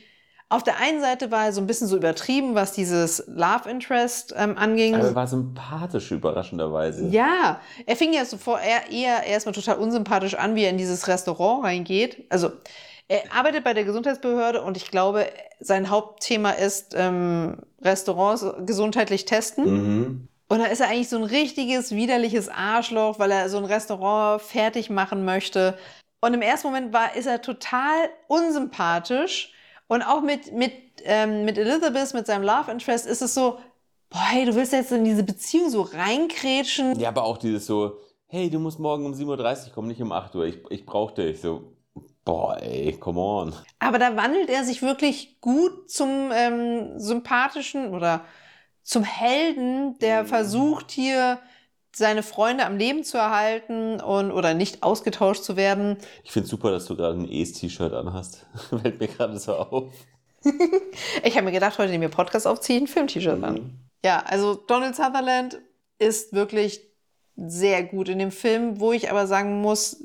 auf 0.49 0.63
der 0.63 0.79
einen 0.79 1.01
Seite 1.01 1.33
war 1.33 1.47
er 1.47 1.53
so 1.53 1.61
ein 1.61 1.67
bisschen 1.67 1.89
so 1.89 1.97
übertrieben, 1.97 2.55
was 2.55 2.73
dieses 2.73 3.25
Love 3.27 3.69
Interest 3.69 4.33
ähm, 4.39 4.57
anging. 4.57 4.95
Aber 4.95 5.07
er 5.09 5.15
war 5.17 5.27
sympathisch, 5.27 6.13
überraschenderweise. 6.13 7.09
Ja, 7.09 7.61
er 7.85 7.97
fing 7.97 8.13
ja 8.13 8.25
sofort 8.25 8.61
eher, 8.65 8.89
eher 8.93 9.25
erstmal 9.25 9.55
total 9.57 9.77
unsympathisch 9.79 10.35
an, 10.37 10.55
wie 10.55 10.63
er 10.63 10.71
in 10.71 10.79
dieses 10.79 11.09
Restaurant 11.09 11.65
reingeht. 11.65 12.27
Also, 12.31 12.53
er 13.09 13.33
arbeitet 13.33 13.65
bei 13.65 13.73
der 13.73 13.85
Gesundheitsbehörde 13.85 14.63
und 14.63 14.77
ich 14.77 14.91
glaube, 14.91 15.27
sein 15.61 15.91
Hauptthema 15.91 16.51
ist 16.51 16.95
ähm, 16.97 17.59
Restaurants 17.83 18.45
gesundheitlich 18.65 19.25
testen. 19.25 19.65
Mhm. 19.65 20.29
Und 20.49 20.59
da 20.59 20.67
ist 20.67 20.81
er 20.81 20.89
eigentlich 20.89 21.09
so 21.09 21.17
ein 21.17 21.25
richtiges, 21.25 21.93
widerliches 21.93 22.49
Arschloch, 22.49 23.19
weil 23.19 23.31
er 23.31 23.49
so 23.49 23.59
ein 23.59 23.65
Restaurant 23.65 24.41
fertig 24.43 24.91
machen 24.91 25.25
möchte. 25.25 25.77
Und 26.21 26.35
im 26.35 26.43
ersten 26.43 26.69
Moment 26.69 26.93
war, 26.93 27.17
ist 27.17 27.27
er 27.27 27.43
total 27.43 28.09
unsympathisch. 28.29 29.53
Und 29.89 30.03
auch 30.03 30.23
mit, 30.23 30.53
mit, 30.53 30.73
ähm, 31.05 31.45
mit 31.45 31.59
Elizabeth, 31.59 32.15
mit 32.15 32.27
seinem 32.27 32.43
Love 32.43 32.71
Interest, 32.71 33.07
ist 33.07 33.23
es 33.23 33.35
so, 33.35 33.59
boah, 34.11 34.25
hey, 34.31 34.45
du 34.45 34.55
willst 34.55 34.73
jetzt 34.73 34.93
in 34.93 35.05
diese 35.05 35.23
Beziehung 35.23 35.71
so 35.71 35.83
reinkrätschen. 35.83 36.99
Ja, 36.99 37.09
aber 37.09 37.25
auch 37.25 37.39
dieses 37.39 37.67
so, 37.67 37.99
hey, 38.27 38.51
du 38.51 38.59
musst 38.59 38.79
morgen 38.79 39.07
um 39.07 39.13
7.30 39.13 39.69
Uhr 39.69 39.75
kommen, 39.75 39.89
nicht 39.89 40.03
um 40.03 40.13
8 40.13 40.35
Uhr. 40.35 40.47
Ich, 40.47 40.59
ich 40.71 40.87
brauch 40.87 41.13
dich. 41.13 41.41
So, 41.41 41.76
boah, 42.27 42.61
ey, 42.61 42.93
come 43.01 43.19
on. 43.19 43.55
Aber 43.79 43.99
da 43.99 44.15
wandelt 44.17 44.51
er 44.51 44.65
sich 44.65 44.83
wirklich 44.83 45.41
gut 45.41 45.91
zum 45.91 46.31
ähm, 46.35 46.99
sympathischen 46.99 47.95
oder 47.95 48.25
zum 48.83 49.05
Helden, 49.05 49.99
der 50.01 50.27
versucht 50.27 50.91
hier 50.91 51.39
seine 51.95 52.23
Freunde 52.23 52.67
am 52.67 52.77
Leben 52.77 53.05
zu 53.05 53.17
erhalten 53.17 54.01
und 54.01 54.31
oder 54.31 54.53
nicht 54.53 54.83
ausgetauscht 54.83 55.45
zu 55.45 55.57
werden. 55.57 55.97
Ich 56.25 56.33
finde 56.33 56.49
super, 56.49 56.71
dass 56.71 56.85
du 56.85 56.97
gerade 56.97 57.19
ein 57.19 57.31
Es-T-Shirt 57.31 57.95
anhast. 57.95 58.45
Fällt 58.69 59.01
mir 59.01 59.09
gerade 59.09 59.39
so 59.39 59.55
auf. 59.57 59.93
Ich 61.25 61.37
habe 61.37 61.47
mir 61.47 61.53
gedacht, 61.53 61.79
heute 61.79 61.91
nehmen 61.91 62.03
wir 62.03 62.09
Podcast 62.09 62.47
aufziehen, 62.47 62.85
ein 62.85 62.87
Film-T-Shirt 62.87 63.43
an. 63.43 63.81
Ja, 64.05 64.23
also 64.27 64.55
Donald 64.55 64.95
Sutherland 64.95 65.59
ist 65.99 66.33
wirklich 66.35 66.83
sehr 67.37 67.83
gut 67.83 68.09
in 68.09 68.19
dem 68.19 68.31
Film, 68.31 68.79
wo 68.79 68.93
ich 68.93 69.11
aber 69.11 69.27
sagen 69.27 69.61
muss, 69.61 70.05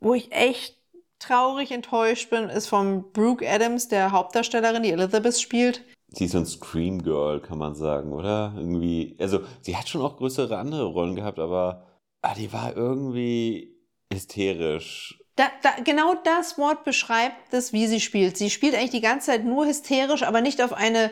wo 0.00 0.14
ich 0.14 0.32
echt 0.32 0.83
traurig 1.26 1.70
enttäuscht 1.70 2.30
bin, 2.30 2.48
ist 2.48 2.66
von 2.66 3.10
Brooke 3.12 3.48
Adams, 3.48 3.88
der 3.88 4.12
Hauptdarstellerin, 4.12 4.82
die 4.82 4.92
Elizabeth 4.92 5.40
spielt. 5.40 5.82
sie 6.12 6.26
ist 6.26 6.32
so 6.32 6.38
ein 6.38 6.46
Scream 6.46 7.02
Girl, 7.02 7.40
kann 7.40 7.58
man 7.58 7.74
sagen, 7.74 8.12
oder? 8.12 8.54
Irgendwie, 8.56 9.16
also 9.18 9.40
sie 9.60 9.76
hat 9.76 9.88
schon 9.88 10.02
auch 10.02 10.16
größere 10.16 10.56
andere 10.56 10.84
Rollen 10.84 11.16
gehabt, 11.16 11.38
aber 11.38 11.86
ah, 12.22 12.34
die 12.34 12.52
war 12.52 12.76
irgendwie 12.76 13.76
hysterisch. 14.12 15.20
Da, 15.36 15.48
da, 15.62 15.70
genau 15.82 16.14
das 16.22 16.58
Wort 16.58 16.84
beschreibt 16.84 17.52
es, 17.52 17.72
wie 17.72 17.86
sie 17.86 18.00
spielt. 18.00 18.36
Sie 18.36 18.50
spielt 18.50 18.74
eigentlich 18.74 18.90
die 18.90 19.00
ganze 19.00 19.26
Zeit 19.26 19.44
nur 19.44 19.66
hysterisch, 19.66 20.22
aber 20.22 20.40
nicht 20.40 20.62
auf 20.62 20.72
eine. 20.72 21.10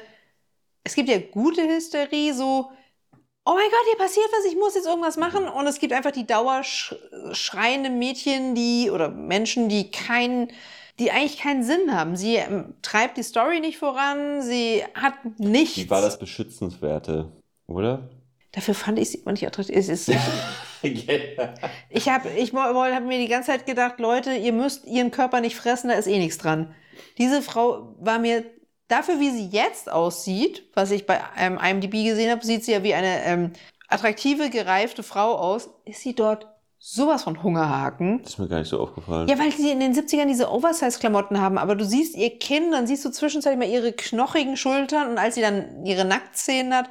Es 0.85 0.95
gibt 0.95 1.09
ja 1.09 1.19
gute 1.19 1.63
Hysterie, 1.63 2.33
so, 2.33 2.71
oh 3.45 3.55
mein 3.55 3.71
Gott, 3.71 3.87
hier 3.89 3.99
passiert 3.99 4.27
was, 4.33 4.45
ich 4.51 4.59
muss 4.59 4.75
jetzt 4.75 4.87
irgendwas 4.87 5.17
machen. 5.17 5.49
Und 5.49 5.67
es 5.67 5.79
gibt 5.79 5.93
einfach 5.93 6.13
die 6.13 6.27
dauerschreienden 6.27 7.99
Mädchen, 7.99 8.55
die 8.55 8.91
oder 8.91 9.09
Menschen, 9.09 9.69
die 9.69 9.91
keinen, 9.91 10.49
die 10.99 11.11
eigentlich 11.11 11.39
keinen 11.39 11.65
Sinn 11.65 11.93
haben. 11.93 12.17
Sie 12.17 12.37
ähm, 12.37 12.75
treibt 12.83 13.17
die 13.17 13.23
Story 13.23 13.61
nicht 13.61 13.79
voran, 13.79 14.43
sie 14.43 14.85
hat 14.95 15.15
nichts. 15.39 15.75
Die 15.75 15.91
war 15.91 16.03
das 16.03 16.19
Beschützenswerte, 16.19 17.33
oder? 17.67 18.09
Dafür 18.53 18.75
fand 18.75 18.99
ich 18.99 19.11
sie 19.11 19.19
immer 19.19 19.33
nicht 19.33 19.47
attraktiv. 19.47 19.75
Es 19.75 19.89
ist, 19.89 20.09
ich 20.83 22.09
habe 22.09 22.29
ich 22.37 22.53
hab 22.53 23.03
mir 23.05 23.19
die 23.19 23.29
ganze 23.29 23.51
Zeit 23.51 23.65
gedacht, 23.67 23.99
Leute, 23.99 24.35
ihr 24.35 24.53
müsst 24.53 24.87
ihren 24.87 25.11
Körper 25.11 25.41
nicht 25.41 25.57
fressen, 25.57 25.89
da 25.89 25.95
ist 25.95 26.07
eh 26.07 26.19
nichts 26.19 26.37
dran. 26.39 26.75
Diese 27.17 27.41
Frau 27.41 27.95
war 27.99 28.19
mir 28.19 28.45
dafür, 28.93 29.19
wie 29.19 29.31
sie 29.31 29.47
jetzt 29.47 29.91
aussieht, 29.91 30.65
was 30.75 30.91
ich 30.91 31.07
bei 31.07 31.21
ähm, 31.39 31.59
IMDb 31.59 32.05
gesehen 32.05 32.31
habe, 32.31 32.45
sieht 32.45 32.65
sie 32.65 32.73
ja 32.73 32.83
wie 32.83 32.95
eine 32.95 33.25
ähm, 33.25 33.53
attraktive, 33.89 34.51
gereifte 34.51 35.03
Frau 35.03 35.37
aus. 35.37 35.71
Ist 35.85 36.01
sie 36.01 36.15
dort 36.15 36.47
sowas 36.79 37.23
von 37.23 37.43
Hungerhaken? 37.43 38.23
Das 38.23 38.33
ist 38.33 38.39
mir 38.39 38.49
gar 38.49 38.59
nicht 38.59 38.69
so 38.69 38.81
aufgefallen. 38.81 39.29
Ja, 39.29 39.39
weil 39.39 39.53
sie 39.53 39.71
in 39.71 39.81
den 39.81 39.95
70ern 39.95 40.27
diese 40.27 40.51
Oversize-Klamotten 40.51 41.41
haben, 41.41 41.59
aber 41.59 41.77
du 41.77 41.85
siehst 41.85 42.17
ihr 42.17 42.39
Kinn, 42.39 42.73
dann 42.73 42.87
siehst 42.87 43.05
du 43.05 43.11
zwischenzeitlich 43.11 43.59
mal 43.59 43.73
ihre 43.73 43.93
knochigen 43.93 44.57
Schultern 44.57 45.11
und 45.11 45.19
als 45.19 45.37
sie 45.37 45.41
dann 45.41 45.87
ihre 45.87 46.05
Nacktszenen 46.05 46.75
hat, 46.75 46.91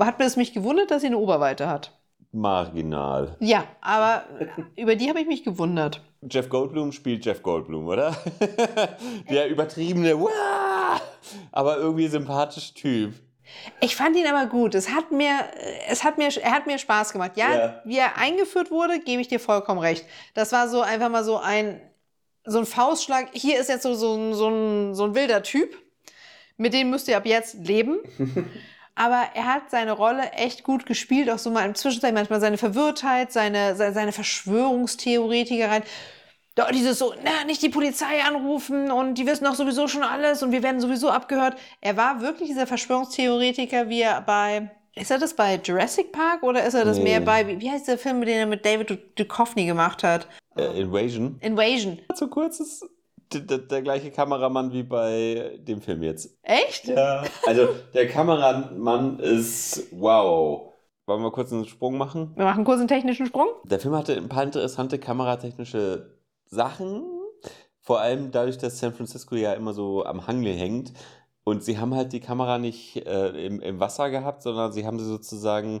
hat 0.00 0.18
mir 0.18 0.24
es 0.24 0.36
mich 0.36 0.52
gewundert, 0.52 0.90
dass 0.90 1.02
sie 1.02 1.08
eine 1.08 1.18
Oberweite 1.18 1.68
hat. 1.68 1.97
Marginal. 2.32 3.36
Ja, 3.40 3.64
aber 3.80 4.24
über 4.76 4.96
die 4.96 5.08
habe 5.08 5.20
ich 5.20 5.26
mich 5.26 5.44
gewundert. 5.44 6.02
Jeff 6.30 6.48
Goldblum 6.48 6.92
spielt 6.92 7.24
Jeff 7.24 7.42
Goldblum, 7.42 7.86
oder? 7.86 8.16
Der 9.30 9.48
übertriebene, 9.48 10.18
Wah! 10.20 11.00
aber 11.52 11.76
irgendwie 11.78 12.08
sympathische 12.08 12.74
Typ. 12.74 13.14
Ich 13.80 13.96
fand 13.96 14.14
ihn 14.16 14.26
aber 14.26 14.46
gut. 14.50 14.74
Es 14.74 14.90
hat 14.90 15.10
mir, 15.10 15.30
es 15.88 16.04
hat 16.04 16.18
mir, 16.18 16.28
er 16.42 16.50
hat 16.52 16.66
mir 16.66 16.78
Spaß 16.78 17.12
gemacht. 17.12 17.32
Ja, 17.36 17.54
Ja. 17.54 17.82
wie 17.84 17.96
er 17.98 18.18
eingeführt 18.18 18.70
wurde, 18.70 19.00
gebe 19.00 19.22
ich 19.22 19.28
dir 19.28 19.40
vollkommen 19.40 19.80
recht. 19.80 20.04
Das 20.34 20.52
war 20.52 20.68
so 20.68 20.82
einfach 20.82 21.08
mal 21.08 21.24
so 21.24 21.38
ein, 21.38 21.80
so 22.44 22.58
ein 22.58 22.66
Faustschlag. 22.66 23.28
Hier 23.32 23.58
ist 23.58 23.68
jetzt 23.68 23.84
so, 23.84 23.94
so, 23.94 24.34
so, 24.34 24.48
ein, 24.48 24.94
so 24.94 25.04
ein 25.04 25.14
wilder 25.14 25.42
Typ. 25.42 25.74
Mit 26.58 26.74
dem 26.74 26.90
müsst 26.90 27.08
ihr 27.08 27.16
ab 27.16 27.24
jetzt 27.24 27.54
leben. 27.66 28.00
Aber 28.98 29.22
er 29.34 29.44
hat 29.46 29.70
seine 29.70 29.92
Rolle 29.92 30.32
echt 30.32 30.64
gut 30.64 30.84
gespielt, 30.84 31.30
auch 31.30 31.38
so 31.38 31.50
mal 31.50 31.64
im 31.64 31.74
Zwischenzeit 31.76 32.12
manchmal 32.14 32.40
seine 32.40 32.58
Verwirrtheit, 32.58 33.32
seine, 33.32 33.76
seine, 33.76 33.92
seine 33.94 34.12
Verschwörungstheoretikereien. 34.12 35.82
Doch 36.56 36.70
dieses 36.72 36.98
so, 36.98 37.14
na, 37.22 37.44
nicht 37.46 37.62
die 37.62 37.68
Polizei 37.68 38.20
anrufen 38.26 38.90
und 38.90 39.14
die 39.14 39.26
wissen 39.26 39.44
doch 39.44 39.54
sowieso 39.54 39.86
schon 39.86 40.02
alles 40.02 40.42
und 40.42 40.50
wir 40.50 40.64
werden 40.64 40.80
sowieso 40.80 41.08
abgehört. 41.10 41.56
Er 41.80 41.96
war 41.96 42.20
wirklich 42.20 42.48
dieser 42.48 42.66
Verschwörungstheoretiker, 42.66 43.88
wie 43.88 44.00
er 44.02 44.20
bei, 44.22 44.68
ist 44.96 45.12
er 45.12 45.18
das 45.18 45.34
bei 45.34 45.60
Jurassic 45.62 46.10
Park 46.10 46.42
oder 46.42 46.64
ist 46.64 46.74
er 46.74 46.84
das 46.84 46.98
Nee. 46.98 47.04
mehr 47.04 47.20
bei, 47.20 47.46
wie, 47.46 47.60
wie 47.60 47.70
heißt 47.70 47.86
der 47.86 47.98
Film, 47.98 48.20
den 48.22 48.36
er 48.36 48.46
mit 48.46 48.64
David 48.66 48.90
Du- 48.90 48.96
Duchovny 49.24 49.66
gemacht 49.66 50.02
hat? 50.02 50.26
Äh, 50.56 50.80
Invasion. 50.80 51.38
Invasion. 51.40 52.00
So 52.14 52.26
kurz 52.26 52.58
ist 52.58 52.84
der, 53.32 53.58
der, 53.58 53.82
gleiche 53.82 54.10
Kameramann 54.10 54.72
wie 54.72 54.82
bei 54.82 55.58
dem 55.58 55.80
Film 55.80 56.02
jetzt. 56.02 56.38
Echt? 56.42 56.88
Ja. 56.88 57.24
Also 57.46 57.68
der 57.94 58.08
Kameramann 58.08 59.18
ist 59.18 59.88
wow. 59.92 60.72
Wollen 61.06 61.22
wir 61.22 61.30
kurz 61.30 61.52
einen 61.52 61.64
Sprung 61.64 61.96
machen? 61.96 62.32
Wir 62.36 62.44
machen 62.44 62.64
kurz 62.64 62.80
einen 62.80 62.88
technischen 62.88 63.26
Sprung. 63.26 63.48
Der 63.64 63.80
Film 63.80 63.94
hatte 63.94 64.16
ein 64.16 64.28
paar 64.28 64.42
interessante 64.42 64.98
kameratechnische 64.98 66.18
Sachen. 66.44 67.02
Vor 67.80 68.00
allem 68.00 68.30
dadurch, 68.30 68.58
dass 68.58 68.78
San 68.78 68.92
Francisco 68.92 69.34
ja 69.34 69.54
immer 69.54 69.72
so 69.72 70.04
am 70.04 70.26
Hangle 70.26 70.52
hängt. 70.52 70.92
Und 71.44 71.64
sie 71.64 71.78
haben 71.78 71.94
halt 71.94 72.12
die 72.12 72.20
Kamera 72.20 72.58
nicht 72.58 73.06
äh, 73.06 73.46
im, 73.46 73.60
im 73.60 73.80
Wasser 73.80 74.10
gehabt, 74.10 74.42
sondern 74.42 74.72
sie 74.72 74.84
haben 74.84 74.98
sie 74.98 75.06
sozusagen 75.06 75.80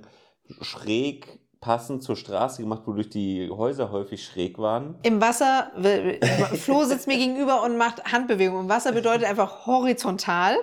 schräg 0.62 1.40
passend 1.60 2.02
zur 2.02 2.16
Straße 2.16 2.62
gemacht, 2.62 2.82
wodurch 2.86 3.10
die 3.10 3.50
Häuser 3.50 3.90
häufig 3.90 4.24
schräg 4.24 4.58
waren. 4.58 4.96
Im 5.02 5.20
Wasser, 5.20 5.72
Flo 6.54 6.84
sitzt 6.84 7.06
mir 7.06 7.18
gegenüber 7.18 7.62
und 7.62 7.76
macht 7.76 8.04
Handbewegungen. 8.12 8.64
Im 8.64 8.68
Wasser 8.68 8.92
bedeutet 8.92 9.24
einfach 9.24 9.66
horizontal. 9.66 10.56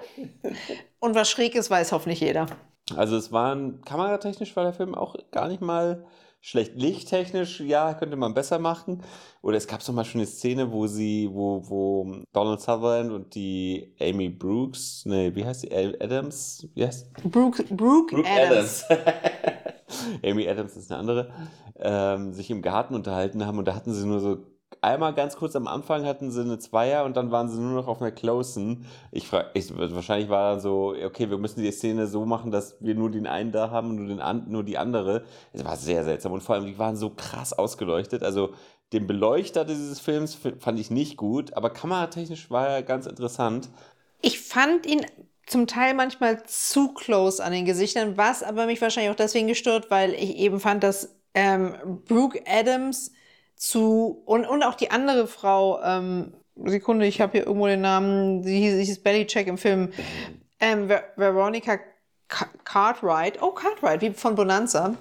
Und 1.00 1.16
was 1.16 1.30
schräg 1.30 1.56
ist, 1.56 1.70
weiß 1.70 1.92
hoffentlich 1.92 2.22
jeder. 2.22 2.48
Also 2.96 3.18
es 3.18 3.32
waren, 3.32 3.82
kameratechnisch 3.82 4.56
war 4.56 4.64
der 4.64 4.74
Film 4.74 4.96
auch 4.96 5.16
gar 5.32 5.48
nicht 5.48 5.62
mal 5.62 6.06
schlecht. 6.40 6.74
Lichttechnisch, 6.76 7.60
ja, 7.62 7.96
könnte 7.96 8.16
man 8.16 8.36
besser 8.36 8.60
machen. 8.60 9.02
Oder 9.42 9.58
es 9.58 9.68
gab 9.68 9.82
zum 9.82 9.96
Beispiel 9.96 10.22
eine 10.22 10.28
Szene, 10.28 10.72
wo 10.72 10.86
sie, 10.86 11.28
wo, 11.32 11.68
wo 11.68 12.22
Donald 12.32 12.62
Sutherland 12.62 13.12
und 13.12 13.34
die 13.34 13.96
Amy 14.00 14.30
Brooks, 14.30 15.04
nee, 15.06 15.34
wie 15.34 15.44
heißt 15.44 15.62
sie? 15.62 15.72
Adams? 15.74 16.68
Wie 16.76 16.86
heißt 16.86 17.12
Brooke, 17.24 17.64
Brooke, 17.64 18.16
Brooke 18.16 18.30
Adams. 18.30 18.86
Amy 20.24 20.48
Adams 20.48 20.76
ist 20.76 20.92
eine 20.92 21.00
andere, 21.00 21.32
ähm, 21.78 22.34
sich 22.34 22.50
im 22.52 22.62
Garten 22.62 22.96
unterhalten 22.96 23.46
haben 23.46 23.58
und 23.58 23.68
da 23.68 23.76
hatten 23.76 23.94
sie 23.94 24.06
nur 24.06 24.20
so 24.20 24.38
einmal 24.82 25.14
ganz 25.14 25.36
kurz 25.36 25.56
am 25.56 25.68
Anfang 25.68 26.06
hatten 26.06 26.32
sie 26.32 26.42
eine 26.42 26.60
Zweier 26.60 27.06
und 27.06 27.18
dann 27.18 27.32
waren 27.32 27.50
sie 27.50 27.60
nur 27.60 27.74
noch 27.74 27.88
auf 27.88 28.02
einer 28.02 28.12
Closen. 28.12 28.86
Ich 29.12 29.28
frage, 29.28 29.50
ich, 29.54 29.76
wahrscheinlich 29.78 30.30
war 30.30 30.52
dann 30.52 30.60
so, 30.60 30.94
okay, 31.04 31.30
wir 31.30 31.38
müssen 31.38 31.62
die 31.62 31.72
Szene 31.72 32.08
so 32.08 32.26
machen, 32.26 32.52
dass 32.52 32.78
wir 32.80 32.96
nur 32.96 33.12
den 33.12 33.28
einen 33.28 33.52
da 33.52 33.72
haben 33.72 33.92
und 33.92 33.96
nur, 33.96 34.08
den 34.08 34.52
nur 34.52 34.64
die 34.64 34.78
andere. 34.78 35.24
Es 35.54 35.64
war 35.66 35.76
sehr 35.76 36.04
seltsam 36.04 36.32
und 36.32 36.42
vor 36.42 36.56
allem, 36.56 36.66
die 36.66 36.78
waren 36.78 36.96
so 36.96 37.10
krass 37.10 37.54
ausgeleuchtet. 37.54 38.24
Also 38.24 38.54
den 38.94 39.08
Beleuchter 39.08 39.66
dieses 39.66 40.00
Films 40.00 40.38
fand 40.60 40.80
ich 40.80 40.92
nicht 40.92 41.18
gut, 41.18 41.54
aber 41.54 41.70
kameratechnisch 41.70 42.52
war 42.52 42.68
er 42.68 42.84
ganz 42.84 43.08
interessant. 43.08 43.70
Ich 44.22 44.40
fand 44.40 44.86
ihn 44.86 45.06
zum 45.46 45.68
Teil 45.68 45.94
manchmal 45.94 46.44
zu 46.44 46.94
close 46.94 47.44
an 47.44 47.52
den 47.52 47.66
Gesichtern, 47.66 48.18
was 48.18 48.44
aber 48.44 48.66
mich 48.66 48.82
wahrscheinlich 48.82 49.12
auch 49.12 49.16
deswegen 49.16 49.48
gestört, 49.48 49.92
weil 49.92 50.14
ich 50.14 50.38
eben 50.38 50.60
fand, 50.60 50.84
dass 50.84 51.16
ähm, 51.34 51.76
Brooke 52.08 52.42
Adams 52.48 53.12
zu 53.56 54.22
und, 54.26 54.46
und 54.46 54.64
auch 54.64 54.76
die 54.76 54.92
andere 54.92 55.28
Frau, 55.28 55.82
ähm, 55.84 56.34
Sekunde, 56.56 57.06
ich 57.06 57.22
habe 57.22 57.34
hier 57.34 57.46
irgendwo 57.46 57.68
den 57.68 57.82
Namen, 57.82 58.44
sie 58.44 58.60
hieß, 58.60 58.76
sie 58.76 58.86
hieß 58.86 59.04
Bellycheck 59.04 59.48
im 59.48 59.58
Film, 59.58 59.92
ähm, 60.60 60.88
Ver 60.88 61.04
Veronica 61.16 61.78
Ca- 62.28 62.50
Cartwright, 62.64 63.42
oh 63.42 63.52
Cartwright, 63.52 64.02
wie 64.02 64.12
von 64.12 64.36
Bonanza. 64.36 64.96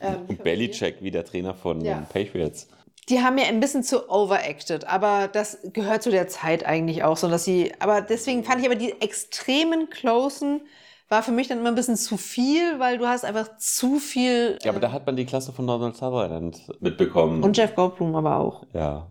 Ähm, 0.00 0.26
Bellycheck, 0.42 0.96
wie 1.00 1.10
der 1.10 1.24
Trainer 1.24 1.54
von 1.54 1.80
Ja. 1.82 2.06
Patriots. 2.12 2.68
Die 3.08 3.22
haben 3.22 3.38
ja 3.38 3.44
ein 3.46 3.60
bisschen 3.60 3.82
zu 3.84 4.08
overacted, 4.10 4.84
aber 4.86 5.28
das 5.28 5.58
gehört 5.72 6.02
zu 6.02 6.10
der 6.10 6.26
Zeit 6.28 6.66
eigentlich 6.66 7.04
auch 7.04 7.16
so, 7.16 7.28
dass 7.28 7.44
sie, 7.44 7.72
aber 7.78 8.00
deswegen 8.00 8.42
fand 8.44 8.60
ich 8.60 8.66
aber 8.66 8.74
die 8.74 9.00
extremen 9.00 9.88
Closen 9.90 10.62
war 11.08 11.22
für 11.22 11.30
mich 11.30 11.46
dann 11.46 11.58
immer 11.58 11.68
ein 11.68 11.76
bisschen 11.76 11.96
zu 11.96 12.16
viel, 12.16 12.80
weil 12.80 12.98
du 12.98 13.06
hast 13.06 13.24
einfach 13.24 13.58
zu 13.58 14.00
viel 14.00 14.58
Ja, 14.64 14.72
aber 14.72 14.80
da 14.80 14.90
hat 14.90 15.06
man 15.06 15.14
die 15.14 15.24
Klasse 15.24 15.52
von 15.52 15.66
Donald 15.66 15.94
Sutherland 15.96 16.60
mitbekommen. 16.80 17.44
und 17.44 17.56
Jeff 17.56 17.76
Goldblum 17.76 18.16
aber 18.16 18.38
auch. 18.38 18.64
ja, 18.72 19.06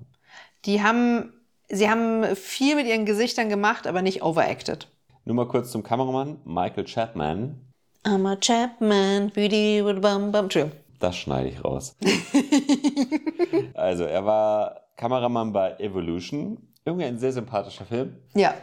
Die 0.66 0.84
haben, 0.84 1.32
sie 1.70 1.90
haben 1.90 2.36
viel 2.36 2.76
mit 2.76 2.86
ihren 2.88 3.06
Gesichtern 3.06 3.48
gemacht, 3.48 3.88
aber 3.88 4.02
nicht 4.02 4.24
overacted. 4.24 4.88
Nur 5.24 5.36
mal 5.36 5.48
kurz 5.48 5.72
zum 5.72 5.84
Kameramann, 5.84 6.38
Michael 6.44 6.84
Chapman. 6.84 7.62
I'm 8.04 8.28
a 8.28 8.36
Chapman, 8.36 9.30
bidi, 9.30 9.82
bidi, 9.82 10.00
bam, 10.02 10.32
bam. 10.34 10.46
Entschuldigung. 10.46 10.78
Das 11.06 11.18
schneide 11.18 11.50
ich 11.50 11.64
raus. 11.64 11.96
also, 13.76 14.06
er 14.06 14.26
war 14.26 14.88
Kameramann 14.98 15.54
bei 15.54 15.76
Evolution. 15.78 16.58
Irgendwie 16.84 17.06
ein 17.06 17.20
sehr 17.20 17.32
sympathischer 17.32 17.86
Film. 17.86 18.16
Ja. 18.34 18.56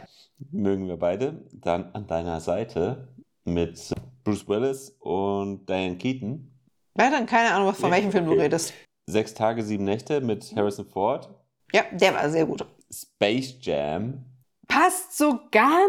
Mögen 0.51 0.89
wir 0.89 0.97
beide. 0.97 1.45
Dann 1.53 1.91
an 1.93 2.05
deiner 2.05 2.41
Seite 2.41 3.07
mit 3.45 3.93
Bruce 4.25 4.45
Willis 4.49 4.89
und 4.99 5.69
Diane 5.69 5.95
Keaton. 5.95 6.51
Ja, 6.97 7.09
dann 7.09 7.27
keine 7.27 7.53
Ahnung, 7.53 7.73
von 7.73 7.89
Nee, 7.89 7.95
welchem 7.95 8.11
Film 8.11 8.25
du 8.25 8.31
okay. 8.33 8.41
redest. 8.41 8.73
Sechs 9.05 9.33
Tage, 9.33 9.63
sieben 9.63 9.85
Nächte 9.85 10.19
mit 10.19 10.53
Harrison 10.53 10.85
Ford. 10.85 11.29
Ja, 11.71 11.83
der 11.93 12.13
war 12.13 12.29
sehr 12.29 12.45
gut. 12.45 12.65
Space 12.91 13.55
Jam. 13.61 14.25
Passt 14.67 15.17
so 15.17 15.39
gar 15.49 15.79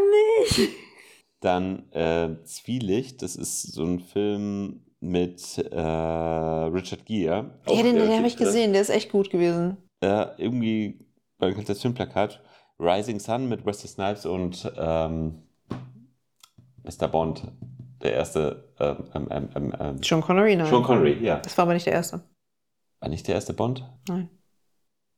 nicht. 0.47 0.71
Dann 1.40 1.90
äh, 1.90 2.45
Zwielicht. 2.45 3.23
Das 3.23 3.35
ist 3.35 3.73
so 3.73 3.83
ein 3.83 3.99
Film 3.99 4.84
mit 5.05 5.59
äh, 5.59 5.79
Richard 5.81 7.05
Gere. 7.07 7.51
Ja, 7.69 7.83
den, 7.83 7.97
den 7.97 8.17
habe 8.17 8.27
ich 8.27 8.37
gesehen, 8.37 8.73
der 8.73 8.83
ist 8.83 8.90
echt 8.90 9.11
gut 9.12 9.31
gewesen. 9.31 9.77
äh, 10.01 10.27
irgendwie, 10.38 11.07
das 11.38 11.81
Filmplakat, 11.83 12.43
Rising 12.79 13.21
Sun 13.21 13.49
mit 13.49 13.64
Wesley 13.64 13.88
Snipes 13.88 14.27
und 14.27 14.71
ähm, 14.77 15.43
Mr. 16.83 17.09
Bond, 17.09 17.51
der 18.03 18.14
erste, 18.14 18.73
ähm, 18.81 19.05
ähm, 19.14 19.29
ähm, 19.31 19.49
ähm, 19.55 19.75
ähm, 19.79 20.03
Sean 20.03 20.21
Connery, 20.21 20.57
nein. 20.57 20.67
Sean 20.67 20.83
Connery, 20.83 21.19
ja. 21.25 21.38
Das 21.38 21.57
war 21.57 21.62
aber 21.64 21.75
nicht 21.75 21.87
der 21.87 21.93
erste. 21.95 22.23
War 23.01 23.09
nicht 23.09 23.27
der 23.29 23.35
erste 23.37 23.53
Bond? 23.55 23.88
Nein. 24.09 24.29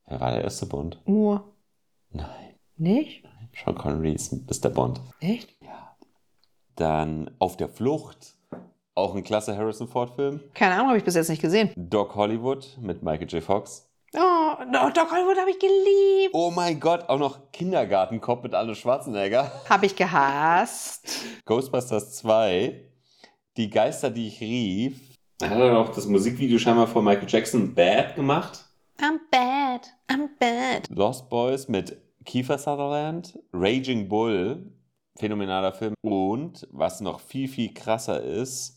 Wer 0.07 0.20
war 0.20 0.31
der 0.33 0.42
erste 0.42 0.66
Bond? 0.66 1.01
Nur. 1.07 1.53
Nein, 2.11 2.55
Nicht? 2.77 3.25
Sean 3.55 3.75
Connery 3.75 4.12
ist 4.12 4.33
Mr. 4.33 4.70
Bond. 4.70 5.01
Echt? 5.20 5.57
Ja. 5.62 5.96
Dann 6.77 7.31
Auf 7.38 7.57
der 7.57 7.68
Flucht, 7.68 8.36
auch 8.96 9.14
ein 9.14 9.22
klasse 9.22 9.56
Harrison 9.56 9.87
Ford-Film. 9.87 10.40
Keine 10.54 10.74
Ahnung, 10.74 10.88
habe 10.88 10.98
ich 10.98 11.04
bis 11.04 11.14
jetzt 11.14 11.28
nicht 11.28 11.42
gesehen. 11.42 11.70
Doc 11.76 12.14
Hollywood 12.14 12.78
mit 12.80 13.02
Michael 13.02 13.28
J. 13.28 13.42
Fox. 13.42 13.88
Oh, 14.14 14.54
Doc 14.94 15.12
Hollywood 15.12 15.38
habe 15.38 15.50
ich 15.50 15.59
geliebt. 15.59 16.30
Oh 16.32 16.50
mein 16.50 16.80
Gott, 16.80 17.09
auch 17.09 17.18
noch 17.18 17.52
Kindergartenkopf 17.52 18.42
mit 18.42 18.54
Arnold 18.54 18.78
Schwarzenegger. 18.78 19.52
Habe 19.68 19.87
ich 19.87 19.94
gehasst. 19.94 21.24
Ghostbusters 21.44 22.16
2, 22.16 22.88
Die 23.59 23.68
Geister, 23.68 24.11
die 24.11 24.28
ich 24.28 24.40
rief. 24.40 25.00
Dann 25.38 25.50
hat 25.50 25.59
er 25.59 25.72
noch 25.74 25.90
das 25.90 26.06
Musikvideo 26.06 26.59
scheinbar 26.59 26.87
von 26.87 27.04
Michael 27.04 27.28
Jackson 27.28 27.74
Bad 27.74 28.14
gemacht. 28.16 28.64
I'm 28.98 29.18
bad, 29.30 29.92
I'm 30.09 30.28
bad. 30.40 30.88
Lost 30.88 31.28
Boys 31.28 31.68
mit 31.68 32.00
Kiefer 32.24 32.56
Sutherland. 32.56 33.38
Raging 33.52 34.09
Bull, 34.09 34.72
phänomenaler 35.18 35.74
Film. 35.74 35.92
Und 36.00 36.66
was 36.70 37.02
noch 37.02 37.20
viel, 37.20 37.48
viel 37.48 37.74
krasser 37.74 38.22
ist, 38.22 38.75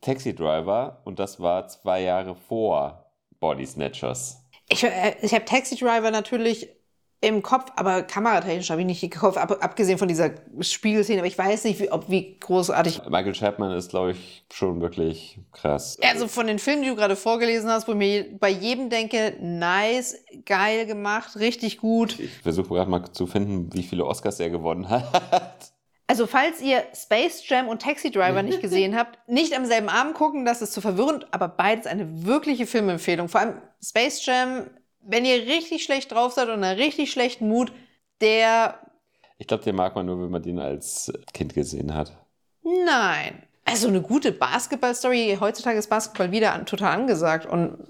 Taxi 0.00 0.34
Driver. 0.34 1.00
Und 1.04 1.18
das 1.18 1.40
war 1.40 1.68
zwei 1.68 2.02
Jahre 2.02 2.34
vor 2.34 3.12
Body 3.38 3.66
Snatchers. 3.66 4.44
Ich, 4.68 4.84
äh, 4.84 5.16
ich 5.22 5.34
habe 5.34 5.44
Taxi 5.44 5.76
Driver 5.76 6.10
natürlich 6.10 6.68
im 7.22 7.42
Kopf, 7.42 7.70
aber 7.76 8.02
kameratechnisch 8.02 8.70
habe 8.70 8.80
ich 8.80 8.86
nicht 8.86 9.00
gekauft, 9.02 9.36
ab, 9.36 9.58
abgesehen 9.60 9.98
von 9.98 10.08
dieser 10.08 10.30
Spiegelszene. 10.60 11.18
Aber 11.18 11.26
ich 11.26 11.36
weiß 11.36 11.64
nicht, 11.64 11.78
wie, 11.78 11.92
ob, 11.92 12.08
wie 12.08 12.38
großartig. 12.38 13.02
Michael 13.10 13.34
Chapman 13.34 13.72
ist, 13.72 13.90
glaube 13.90 14.12
ich, 14.12 14.44
schon 14.50 14.80
wirklich 14.80 15.38
krass. 15.52 15.98
Also 16.02 16.28
von 16.28 16.46
den 16.46 16.58
Filmen, 16.58 16.82
die 16.82 16.88
du 16.88 16.96
gerade 16.96 17.16
vorgelesen 17.16 17.68
hast, 17.68 17.88
wo 17.88 17.92
ich 17.92 17.98
mir 17.98 18.38
bei 18.38 18.48
jedem 18.48 18.88
denke, 18.88 19.36
nice, 19.40 20.16
geil 20.46 20.86
gemacht, 20.86 21.36
richtig 21.36 21.76
gut. 21.78 22.18
Ich 22.18 22.38
versuche 22.38 22.68
gerade 22.68 22.90
mal 22.90 23.12
zu 23.12 23.26
finden, 23.26 23.70
wie 23.74 23.82
viele 23.82 24.06
Oscars 24.06 24.40
er 24.40 24.48
gewonnen 24.48 24.88
hat. 24.88 25.72
Also 26.10 26.26
falls 26.26 26.60
ihr 26.60 26.82
Space 26.92 27.48
Jam 27.48 27.68
und 27.68 27.82
Taxi 27.82 28.10
Driver 28.10 28.42
nicht 28.42 28.60
gesehen 28.62 28.96
habt, 28.96 29.16
nicht 29.28 29.56
am 29.56 29.64
selben 29.64 29.88
Abend 29.88 30.14
gucken, 30.14 30.44
das 30.44 30.60
ist 30.60 30.72
zu 30.72 30.80
verwirrend, 30.80 31.28
aber 31.30 31.46
beides 31.46 31.86
eine 31.86 32.26
wirkliche 32.26 32.66
Filmempfehlung. 32.66 33.28
Vor 33.28 33.40
allem 33.40 33.62
Space 33.80 34.26
Jam, 34.26 34.66
wenn 35.02 35.24
ihr 35.24 35.46
richtig 35.46 35.84
schlecht 35.84 36.10
drauf 36.10 36.32
seid 36.32 36.48
und 36.48 36.64
einen 36.64 36.80
richtig 36.80 37.12
schlechten 37.12 37.46
Mut, 37.46 37.70
der... 38.20 38.80
Ich 39.38 39.46
glaube, 39.46 39.62
den 39.62 39.76
mag 39.76 39.94
man 39.94 40.04
nur, 40.04 40.20
wenn 40.20 40.32
man 40.32 40.42
den 40.42 40.58
als 40.58 41.12
Kind 41.32 41.54
gesehen 41.54 41.94
hat. 41.94 42.10
Nein. 42.64 43.44
Also 43.64 43.86
eine 43.86 44.02
gute 44.02 44.32
Basketball-Story. 44.32 45.38
Heutzutage 45.38 45.78
ist 45.78 45.90
Basketball 45.90 46.32
wieder 46.32 46.64
total 46.64 46.92
angesagt 46.92 47.46
und 47.46 47.86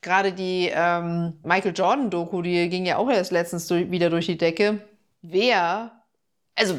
gerade 0.00 0.32
die 0.32 0.70
ähm, 0.72 1.34
Michael 1.42 1.74
Jordan-Doku, 1.76 2.40
die 2.40 2.70
ging 2.70 2.86
ja 2.86 2.96
auch 2.96 3.10
erst 3.10 3.30
letztens 3.30 3.66
durch, 3.66 3.90
wieder 3.90 4.08
durch 4.08 4.24
die 4.24 4.38
Decke. 4.38 4.80
Wer 5.20 5.97
also 6.58 6.74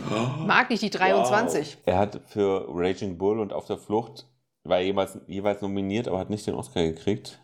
mag 0.46 0.70
nicht 0.70 0.84
die 0.84 0.90
23. 0.90 1.78
Wow. 1.78 1.84
Er 1.86 1.98
hat 1.98 2.22
für 2.28 2.66
Raging 2.70 3.18
Bull 3.18 3.40
und 3.40 3.54
Auf 3.54 3.66
der 3.66 3.78
Flucht, 3.78 4.28
war 4.64 4.80
jeweils, 4.80 5.18
jeweils 5.28 5.62
nominiert, 5.62 6.08
aber 6.08 6.20
hat 6.20 6.30
nicht 6.30 6.46
den 6.48 6.56
Oscar 6.56 6.84
gekriegt. 6.84 7.40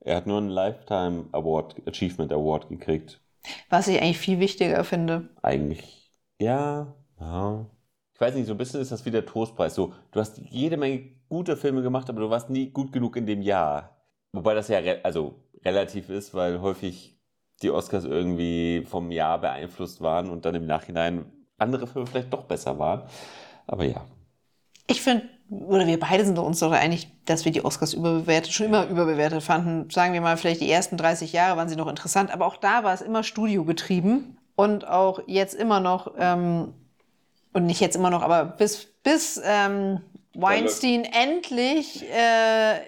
Er 0.00 0.16
hat 0.16 0.26
nur 0.26 0.38
einen 0.38 0.48
Lifetime 0.48 1.26
Award, 1.32 1.76
Achievement 1.86 2.32
Award 2.32 2.68
gekriegt. 2.68 3.20
Was 3.68 3.88
ich 3.88 4.00
eigentlich 4.00 4.18
viel 4.18 4.40
wichtiger 4.40 4.82
finde. 4.84 5.28
Eigentlich, 5.42 6.12
ja, 6.40 6.94
ja. 7.18 7.66
Ich 8.14 8.20
weiß 8.20 8.34
nicht, 8.34 8.46
so 8.46 8.52
ein 8.52 8.58
bisschen 8.58 8.80
ist 8.80 8.92
das 8.92 9.04
wie 9.06 9.10
der 9.10 9.24
Trostpreis. 9.24 9.74
So, 9.74 9.94
du 10.10 10.20
hast 10.20 10.38
jede 10.50 10.76
Menge 10.76 11.10
gute 11.28 11.56
Filme 11.56 11.82
gemacht, 11.82 12.10
aber 12.10 12.20
du 12.20 12.28
warst 12.30 12.50
nie 12.50 12.70
gut 12.70 12.92
genug 12.92 13.16
in 13.16 13.26
dem 13.26 13.40
Jahr. 13.40 13.96
Wobei 14.32 14.54
das 14.54 14.68
ja 14.68 14.78
re 14.78 15.00
also 15.02 15.42
relativ 15.64 16.10
ist, 16.10 16.34
weil 16.34 16.60
häufig 16.60 17.18
die 17.62 17.70
Oscars 17.70 18.04
irgendwie 18.04 18.84
vom 18.86 19.10
Jahr 19.10 19.40
beeinflusst 19.40 20.00
waren 20.00 20.30
und 20.30 20.44
dann 20.44 20.54
im 20.54 20.66
Nachhinein 20.66 21.32
andere 21.60 21.86
Filme 21.86 22.06
vielleicht 22.06 22.32
doch 22.32 22.44
besser 22.44 22.78
waren. 22.78 23.02
Aber 23.66 23.84
ja. 23.84 24.04
Ich 24.86 25.02
finde, 25.02 25.28
oder 25.50 25.86
wir 25.86 25.98
beide 25.98 26.24
sind 26.24 26.38
uns 26.38 26.60
doch 26.60 26.72
einig, 26.72 27.08
dass 27.24 27.44
wir 27.44 27.52
die 27.52 27.64
Oscars 27.64 27.92
überbewertet, 27.92 28.52
schon 28.52 28.66
immer 28.66 28.86
überbewertet 28.86 29.42
fanden. 29.42 29.90
Sagen 29.90 30.12
wir 30.12 30.20
mal, 30.20 30.36
vielleicht 30.36 30.60
die 30.60 30.70
ersten 30.70 30.96
30 30.96 31.32
Jahre 31.32 31.56
waren 31.56 31.68
sie 31.68 31.76
noch 31.76 31.88
interessant, 31.88 32.32
aber 32.32 32.46
auch 32.46 32.56
da 32.56 32.84
war 32.84 32.94
es 32.94 33.00
immer 33.00 33.22
studiogetrieben 33.22 34.38
und 34.56 34.86
auch 34.86 35.20
jetzt 35.26 35.54
immer 35.54 35.80
noch, 35.80 36.14
ähm, 36.18 36.74
und 37.52 37.66
nicht 37.66 37.80
jetzt 37.80 37.96
immer 37.96 38.10
noch, 38.10 38.22
aber 38.22 38.44
bis, 38.44 38.86
bis 39.02 39.40
ähm, 39.44 40.00
Weinstein 40.34 41.04
endlich 41.04 42.04
äh, 42.08 42.80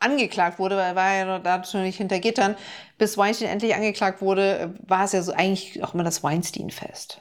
angeklagt 0.00 0.58
wurde, 0.58 0.76
weil 0.76 0.86
er 0.86 0.96
war 0.96 1.14
ja 1.14 1.24
noch 1.24 1.42
natürlich 1.42 1.96
hinter 1.96 2.20
Gittern, 2.20 2.56
bis 2.96 3.18
Weinstein 3.18 3.48
endlich 3.48 3.74
angeklagt 3.74 4.22
wurde, 4.22 4.74
war 4.86 5.04
es 5.04 5.12
ja 5.12 5.22
so 5.22 5.32
eigentlich 5.32 5.82
auch 5.82 5.94
immer 5.94 6.04
das 6.04 6.22
Weinstein-Fest. 6.22 7.20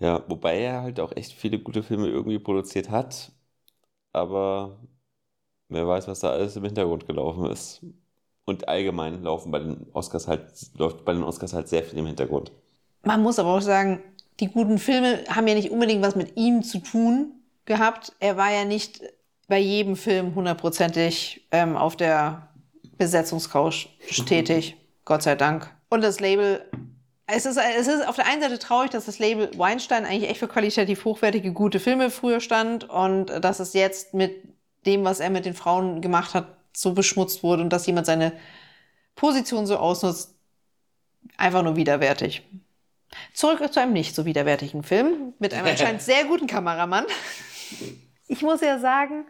Ja, 0.00 0.24
wobei 0.28 0.58
er 0.60 0.82
halt 0.82 1.00
auch 1.00 1.12
echt 1.16 1.32
viele 1.32 1.58
gute 1.58 1.82
Filme 1.82 2.08
irgendwie 2.08 2.38
produziert 2.38 2.90
hat, 2.90 3.32
aber 4.12 4.78
wer 5.68 5.86
weiß, 5.86 6.08
was 6.08 6.20
da 6.20 6.30
alles 6.30 6.56
im 6.56 6.64
Hintergrund 6.64 7.06
gelaufen 7.06 7.46
ist. 7.50 7.84
Und 8.46 8.68
allgemein 8.68 9.22
laufen 9.22 9.50
bei 9.50 9.60
den 9.60 9.86
Oscars 9.92 10.28
halt, 10.28 10.44
läuft 10.76 11.04
bei 11.04 11.14
den 11.14 11.22
Oscars 11.22 11.54
halt 11.54 11.68
sehr 11.68 11.82
viel 11.82 11.98
im 11.98 12.06
Hintergrund. 12.06 12.52
Man 13.02 13.22
muss 13.22 13.38
aber 13.38 13.54
auch 13.56 13.62
sagen, 13.62 14.02
die 14.40 14.48
guten 14.48 14.78
Filme 14.78 15.24
haben 15.28 15.46
ja 15.46 15.54
nicht 15.54 15.70
unbedingt 15.70 16.02
was 16.02 16.16
mit 16.16 16.36
ihm 16.36 16.62
zu 16.62 16.80
tun 16.80 17.32
gehabt. 17.64 18.12
Er 18.20 18.36
war 18.36 18.52
ja 18.52 18.64
nicht 18.64 19.02
bei 19.48 19.58
jedem 19.58 19.96
Film 19.96 20.34
hundertprozentig 20.34 21.46
ähm, 21.52 21.76
auf 21.76 21.96
der 21.96 22.48
Besetzungscouch 22.98 23.88
tätig, 24.26 24.76
Gott 25.04 25.22
sei 25.22 25.34
Dank. 25.34 25.74
Und 25.88 26.02
das 26.02 26.20
Label 26.20 26.64
es 27.26 27.46
ist, 27.46 27.56
es 27.56 27.86
ist 27.86 28.06
auf 28.06 28.16
der 28.16 28.26
einen 28.26 28.42
Seite 28.42 28.58
traurig, 28.58 28.90
dass 28.90 29.06
das 29.06 29.18
Label 29.18 29.50
Weinstein 29.56 30.04
eigentlich 30.04 30.30
echt 30.30 30.40
für 30.40 30.48
qualitativ 30.48 31.04
hochwertige, 31.04 31.52
gute 31.52 31.80
Filme 31.80 32.10
früher 32.10 32.40
stand 32.40 32.84
und 32.84 33.26
dass 33.26 33.60
es 33.60 33.72
jetzt 33.72 34.12
mit 34.12 34.42
dem, 34.84 35.04
was 35.04 35.20
er 35.20 35.30
mit 35.30 35.46
den 35.46 35.54
Frauen 35.54 36.02
gemacht 36.02 36.34
hat, 36.34 36.48
so 36.74 36.92
beschmutzt 36.92 37.42
wurde 37.42 37.62
und 37.62 37.70
dass 37.70 37.86
jemand 37.86 38.06
seine 38.06 38.32
Position 39.16 39.66
so 39.66 39.78
ausnutzt, 39.78 40.34
einfach 41.36 41.62
nur 41.62 41.76
widerwärtig. 41.76 42.42
Zurück 43.32 43.72
zu 43.72 43.80
einem 43.80 43.92
nicht 43.92 44.14
so 44.14 44.24
widerwärtigen 44.26 44.82
Film 44.82 45.34
mit 45.38 45.54
einem 45.54 45.66
anscheinend 45.66 46.02
sehr 46.02 46.24
guten 46.24 46.46
Kameramann. 46.46 47.06
Ich 48.26 48.42
muss 48.42 48.60
ja 48.60 48.78
sagen, 48.78 49.24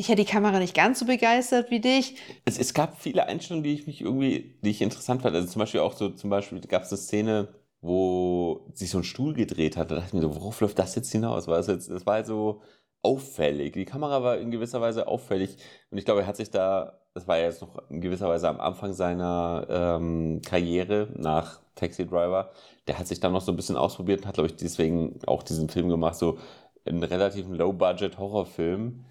mich 0.00 0.10
hat 0.10 0.18
die 0.18 0.24
Kamera 0.24 0.58
nicht 0.58 0.74
ganz 0.74 0.98
so 0.98 1.04
begeistert 1.04 1.70
wie 1.70 1.80
dich. 1.80 2.16
Es, 2.46 2.58
es 2.58 2.72
gab 2.72 2.98
viele 2.98 3.26
Einstellungen, 3.26 3.64
die 3.64 3.74
ich 3.74 3.86
mich 3.86 4.00
irgendwie, 4.00 4.58
die 4.64 4.70
ich 4.70 4.80
interessant 4.80 5.20
fand. 5.20 5.36
Also 5.36 5.46
zum 5.46 5.60
Beispiel 5.60 5.80
auch 5.80 5.92
so, 5.92 6.08
zum 6.08 6.30
Beispiel 6.30 6.58
gab 6.62 6.84
es 6.84 6.90
eine 6.90 6.96
Szene, 6.96 7.48
wo 7.82 8.66
sich 8.72 8.88
so 8.88 8.96
ein 8.96 9.04
Stuhl 9.04 9.34
gedreht 9.34 9.76
hat. 9.76 9.90
Da 9.90 9.96
dachte 9.96 10.08
ich 10.08 10.14
mir 10.14 10.22
so, 10.22 10.34
worauf 10.34 10.58
läuft 10.62 10.78
das 10.78 10.94
jetzt 10.94 11.12
hinaus? 11.12 11.48
War 11.48 11.58
das, 11.58 11.66
jetzt, 11.66 11.90
das 11.90 12.06
war 12.06 12.24
so 12.24 12.62
auffällig. 13.02 13.74
Die 13.74 13.84
Kamera 13.84 14.22
war 14.22 14.38
in 14.38 14.50
gewisser 14.50 14.80
Weise 14.80 15.06
auffällig. 15.06 15.58
Und 15.90 15.98
ich 15.98 16.06
glaube, 16.06 16.22
er 16.22 16.26
hat 16.26 16.36
sich 16.36 16.50
da, 16.50 16.98
das 17.12 17.28
war 17.28 17.36
ja 17.36 17.44
jetzt 17.44 17.60
noch 17.60 17.90
in 17.90 18.00
gewisser 18.00 18.28
Weise 18.28 18.48
am 18.48 18.58
Anfang 18.58 18.94
seiner 18.94 19.66
ähm, 19.68 20.40
Karriere 20.42 21.08
nach 21.14 21.60
Taxi 21.74 22.06
Driver, 22.06 22.52
der 22.88 22.98
hat 22.98 23.06
sich 23.06 23.20
da 23.20 23.28
noch 23.28 23.42
so 23.42 23.52
ein 23.52 23.56
bisschen 23.56 23.76
ausprobiert 23.76 24.20
und 24.20 24.26
hat, 24.28 24.34
glaube 24.34 24.48
ich, 24.48 24.56
deswegen 24.56 25.18
auch 25.26 25.42
diesen 25.42 25.68
Film 25.68 25.90
gemacht, 25.90 26.14
so 26.14 26.38
einen 26.86 27.02
relativ 27.02 27.46
Low-Budget-Horrorfilm 27.48 29.04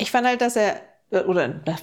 ich 0.00 0.10
fand 0.10 0.26
halt, 0.26 0.40
dass 0.40 0.56
er, 0.56 0.80
oder 1.26 1.48
das 1.48 1.82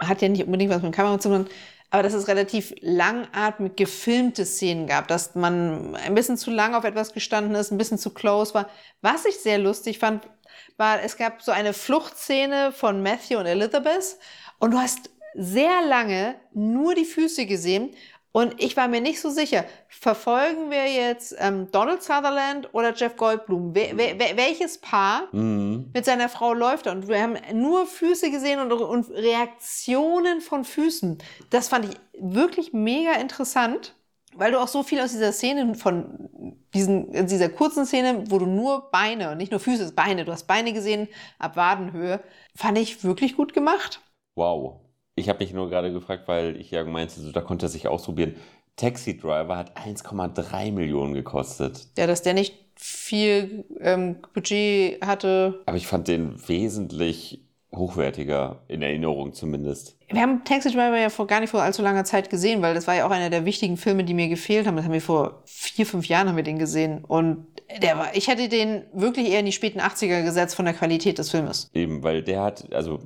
hat 0.00 0.22
ja 0.22 0.28
nicht 0.28 0.44
unbedingt 0.44 0.70
was 0.70 0.82
mit 0.82 0.92
Kamera 0.92 1.18
zu 1.18 1.28
tun, 1.28 1.46
aber 1.90 2.02
dass 2.02 2.12
es 2.12 2.28
relativ 2.28 2.74
langatmig 2.80 3.76
gefilmte 3.76 4.44
Szenen 4.44 4.86
gab, 4.86 5.06
dass 5.08 5.34
man 5.34 5.94
ein 5.96 6.14
bisschen 6.14 6.36
zu 6.36 6.50
lang 6.50 6.74
auf 6.74 6.84
etwas 6.84 7.12
gestanden 7.12 7.54
ist, 7.54 7.70
ein 7.70 7.78
bisschen 7.78 7.98
zu 7.98 8.10
close 8.10 8.52
war. 8.52 8.68
Was 9.00 9.24
ich 9.24 9.38
sehr 9.38 9.58
lustig 9.58 9.98
fand, 9.98 10.28
war, 10.76 11.02
es 11.02 11.16
gab 11.16 11.42
so 11.42 11.52
eine 11.52 11.72
Fluchtszene 11.72 12.72
von 12.72 13.02
Matthew 13.02 13.38
und 13.38 13.46
Elizabeth 13.46 14.16
und 14.58 14.72
du 14.72 14.78
hast 14.78 15.10
sehr 15.34 15.82
lange 15.86 16.36
nur 16.52 16.94
die 16.94 17.04
Füße 17.04 17.46
gesehen 17.46 17.90
und 18.36 18.60
ich 18.60 18.76
war 18.76 18.88
mir 18.88 19.00
nicht 19.00 19.20
so 19.20 19.30
sicher, 19.30 19.64
verfolgen 19.88 20.68
wir 20.68 20.88
jetzt 20.88 21.36
ähm, 21.38 21.70
Donald 21.70 22.02
Sutherland 22.02 22.68
oder 22.74 22.92
Jeff 22.92 23.16
Goldblum? 23.16 23.76
Wer, 23.76 23.96
wer, 23.96 24.36
welches 24.36 24.78
Paar 24.78 25.28
mhm. 25.30 25.92
mit 25.94 26.04
seiner 26.04 26.28
Frau 26.28 26.52
läuft 26.52 26.86
da? 26.86 26.92
Und 26.92 27.06
wir 27.06 27.22
haben 27.22 27.36
nur 27.52 27.86
Füße 27.86 28.32
gesehen 28.32 28.58
und, 28.58 28.72
und 28.72 29.08
Reaktionen 29.10 30.40
von 30.40 30.64
Füßen. 30.64 31.18
Das 31.50 31.68
fand 31.68 31.84
ich 31.84 32.00
wirklich 32.18 32.72
mega 32.72 33.12
interessant, 33.12 33.94
weil 34.34 34.50
du 34.50 34.58
auch 34.58 34.66
so 34.66 34.82
viel 34.82 35.00
aus 35.00 35.12
dieser 35.12 35.30
Szene 35.30 35.76
von 35.76 36.58
diesen, 36.74 37.28
dieser 37.28 37.50
kurzen 37.50 37.86
Szene, 37.86 38.24
wo 38.30 38.40
du 38.40 38.46
nur 38.46 38.90
Beine 38.90 39.30
und 39.30 39.36
nicht 39.36 39.52
nur 39.52 39.60
Füße, 39.60 39.92
Beine, 39.92 40.24
du 40.24 40.32
hast 40.32 40.48
Beine 40.48 40.72
gesehen 40.72 41.06
ab 41.38 41.54
Wadenhöhe, 41.54 42.18
fand 42.56 42.78
ich 42.78 43.04
wirklich 43.04 43.36
gut 43.36 43.54
gemacht. 43.54 44.00
Wow. 44.34 44.83
Ich 45.16 45.28
habe 45.28 45.44
mich 45.44 45.52
nur 45.52 45.70
gerade 45.70 45.92
gefragt, 45.92 46.26
weil 46.26 46.56
ich 46.56 46.70
ja 46.70 46.84
meinte, 46.84 47.20
so, 47.20 47.30
da 47.30 47.40
konnte 47.40 47.66
er 47.66 47.68
sich 47.68 47.86
ausprobieren. 47.86 48.34
Taxi 48.76 49.16
Driver 49.16 49.56
hat 49.56 49.76
1,3 49.78 50.72
Millionen 50.72 51.14
gekostet. 51.14 51.86
Ja, 51.96 52.06
dass 52.06 52.22
der 52.22 52.34
nicht 52.34 52.54
viel 52.74 53.64
ähm, 53.80 54.16
Budget 54.32 55.04
hatte. 55.04 55.62
Aber 55.66 55.76
ich 55.76 55.86
fand 55.86 56.08
den 56.08 56.36
wesentlich 56.48 57.40
hochwertiger, 57.72 58.62
in 58.68 58.82
Erinnerung 58.82 59.32
zumindest. 59.32 59.96
Wir 60.08 60.20
haben 60.20 60.44
Taxi 60.44 60.70
Driver 60.70 60.98
ja 60.98 61.10
vor 61.10 61.26
gar 61.26 61.40
nicht 61.40 61.50
vor 61.50 61.62
allzu 61.62 61.82
langer 61.82 62.04
Zeit 62.04 62.30
gesehen, 62.30 62.62
weil 62.62 62.74
das 62.74 62.86
war 62.86 62.94
ja 62.94 63.06
auch 63.06 63.10
einer 63.10 63.30
der 63.30 63.44
wichtigen 63.44 63.76
Filme, 63.76 64.04
die 64.04 64.14
mir 64.14 64.28
gefehlt 64.28 64.66
haben. 64.66 64.76
Das 64.76 64.84
haben 64.84 64.92
wir 64.92 65.00
vor 65.00 65.42
vier, 65.44 65.86
fünf 65.86 66.06
Jahren 66.06 66.28
haben 66.28 66.36
wir 66.36 66.44
den 66.44 66.58
gesehen. 66.58 67.04
Und 67.04 67.46
der 67.82 67.98
war, 67.98 68.14
ich 68.16 68.28
hätte 68.28 68.48
den 68.48 68.84
wirklich 68.92 69.30
eher 69.30 69.40
in 69.40 69.46
die 69.46 69.52
späten 69.52 69.80
80er 69.80 70.22
gesetzt 70.22 70.54
von 70.54 70.64
der 70.64 70.74
Qualität 70.74 71.18
des 71.18 71.30
Filmes. 71.30 71.70
Eben, 71.74 72.02
weil 72.02 72.22
der 72.22 72.42
hat, 72.42 72.72
also 72.72 73.00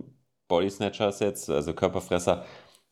Body 0.49 0.71
Snatchers 0.71 1.21
jetzt, 1.21 1.51
also 1.51 1.75
Körperfresser, 1.75 2.45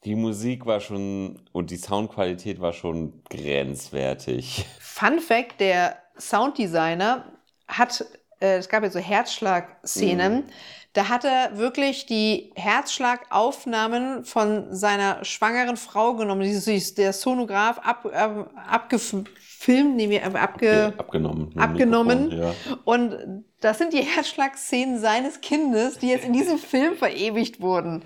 die 0.05 0.14
Musik 0.14 0.66
war 0.66 0.81
schon 0.81 1.42
und 1.53 1.71
die 1.71 1.79
Soundqualität 1.79 2.61
war 2.61 2.73
schon 2.73 3.23
grenzwertig. 3.29 4.66
Fun 4.79 5.19
Fact: 5.19 5.61
Der 5.61 5.97
Sounddesigner 6.19 7.25
hat, 7.66 8.05
äh, 8.40 8.57
es 8.59 8.68
gab 8.68 8.83
ja 8.83 8.90
so 8.90 8.99
Herzschlag-Szenen, 8.99 10.44
da 10.92 11.09
hat 11.11 11.25
er 11.25 11.59
wirklich 11.59 12.07
die 12.07 12.53
Herzschlagaufnahmen 12.55 14.25
von 14.25 14.75
seiner 14.75 15.25
schwangeren 15.25 15.77
Frau 15.77 16.14
genommen. 16.14 16.42
Dieses, 16.42 16.94
der 16.94 17.12
Sonograph 17.12 17.79
ab, 17.79 18.07
ab, 18.14 18.51
abgefilmt, 18.68 19.96
nee, 19.96 20.20
ab- 20.20 20.35
abge, 20.42 20.94
abgenommen. 20.96 21.51
dem 21.51 21.59
abgenommen. 21.61 22.29
Mikrofon, 22.29 22.55
Ja. 22.72 22.79
Und 22.85 23.44
das 23.61 23.79
sind 23.79 23.92
die 23.92 24.03
Herzschlagszenen 24.03 24.99
seines 24.99 25.40
Kindes, 25.40 25.99
die 25.99 26.09
jetzt 26.09 26.25
in 26.25 26.33
diesem 26.33 26.59
Film 26.72 26.96
verewigt 26.96 27.61
wurden. 27.61 28.03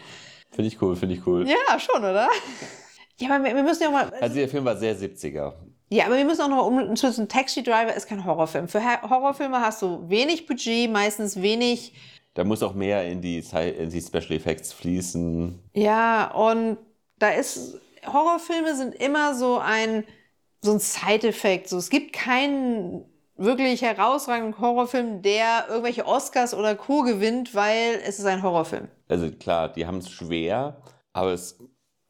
Finde 0.50 0.66
ich 0.68 0.82
cool, 0.82 0.96
finde 0.96 1.14
ich 1.14 1.26
cool. 1.26 1.46
Ja, 1.48 1.78
schon, 1.78 2.00
oder? 2.02 2.28
Ja, 3.18 3.34
aber 3.36 3.44
wir, 3.44 3.54
wir 3.54 3.62
müssen 3.62 3.84
ja 3.84 3.90
mal. 3.90 4.12
Also 4.20 4.34
der 4.34 4.48
Film 4.48 4.64
war 4.64 4.76
sehr 4.76 4.96
70er. 4.96 5.52
Ja, 5.92 6.06
aber 6.06 6.16
wir 6.16 6.24
müssen 6.24 6.42
auch 6.42 6.48
noch 6.48 6.70
mal 6.70 6.88
umschließen. 6.88 7.28
Taxi 7.28 7.62
Driver 7.62 7.94
ist 7.94 8.06
kein 8.06 8.24
Horrorfilm. 8.24 8.68
Für 8.68 8.80
Horrorfilme 9.02 9.60
hast 9.60 9.82
du 9.82 10.08
wenig 10.08 10.46
Budget, 10.46 10.90
meistens 10.90 11.42
wenig. 11.42 11.92
Da 12.34 12.44
muss 12.44 12.62
auch 12.62 12.74
mehr 12.74 13.04
in 13.06 13.20
die, 13.20 13.38
in 13.38 13.90
die 13.90 14.00
Special 14.00 14.32
Effects 14.32 14.72
fließen. 14.72 15.58
Ja, 15.74 16.30
und 16.32 16.78
da 17.18 17.30
ist. 17.30 17.80
Horrorfilme 18.06 18.74
sind 18.76 18.94
immer 18.94 19.34
so 19.34 19.58
ein, 19.58 20.04
so 20.62 20.72
ein 20.72 20.78
Side-Effekt. 20.78 21.68
So, 21.68 21.76
es 21.76 21.90
gibt 21.90 22.14
keinen 22.14 23.04
wirklich 23.36 23.82
herausragenden 23.82 24.58
Horrorfilm, 24.58 25.22
der 25.22 25.66
irgendwelche 25.68 26.06
Oscars 26.06 26.54
oder 26.54 26.76
Co. 26.76 27.02
gewinnt, 27.02 27.54
weil 27.54 28.00
es 28.06 28.18
ist 28.18 28.26
ein 28.26 28.42
Horrorfilm. 28.42 28.88
Also 29.08 29.30
klar, 29.32 29.70
die 29.70 29.86
haben 29.86 29.98
es 29.98 30.10
schwer, 30.10 30.80
aber 31.12 31.32
es, 31.32 31.58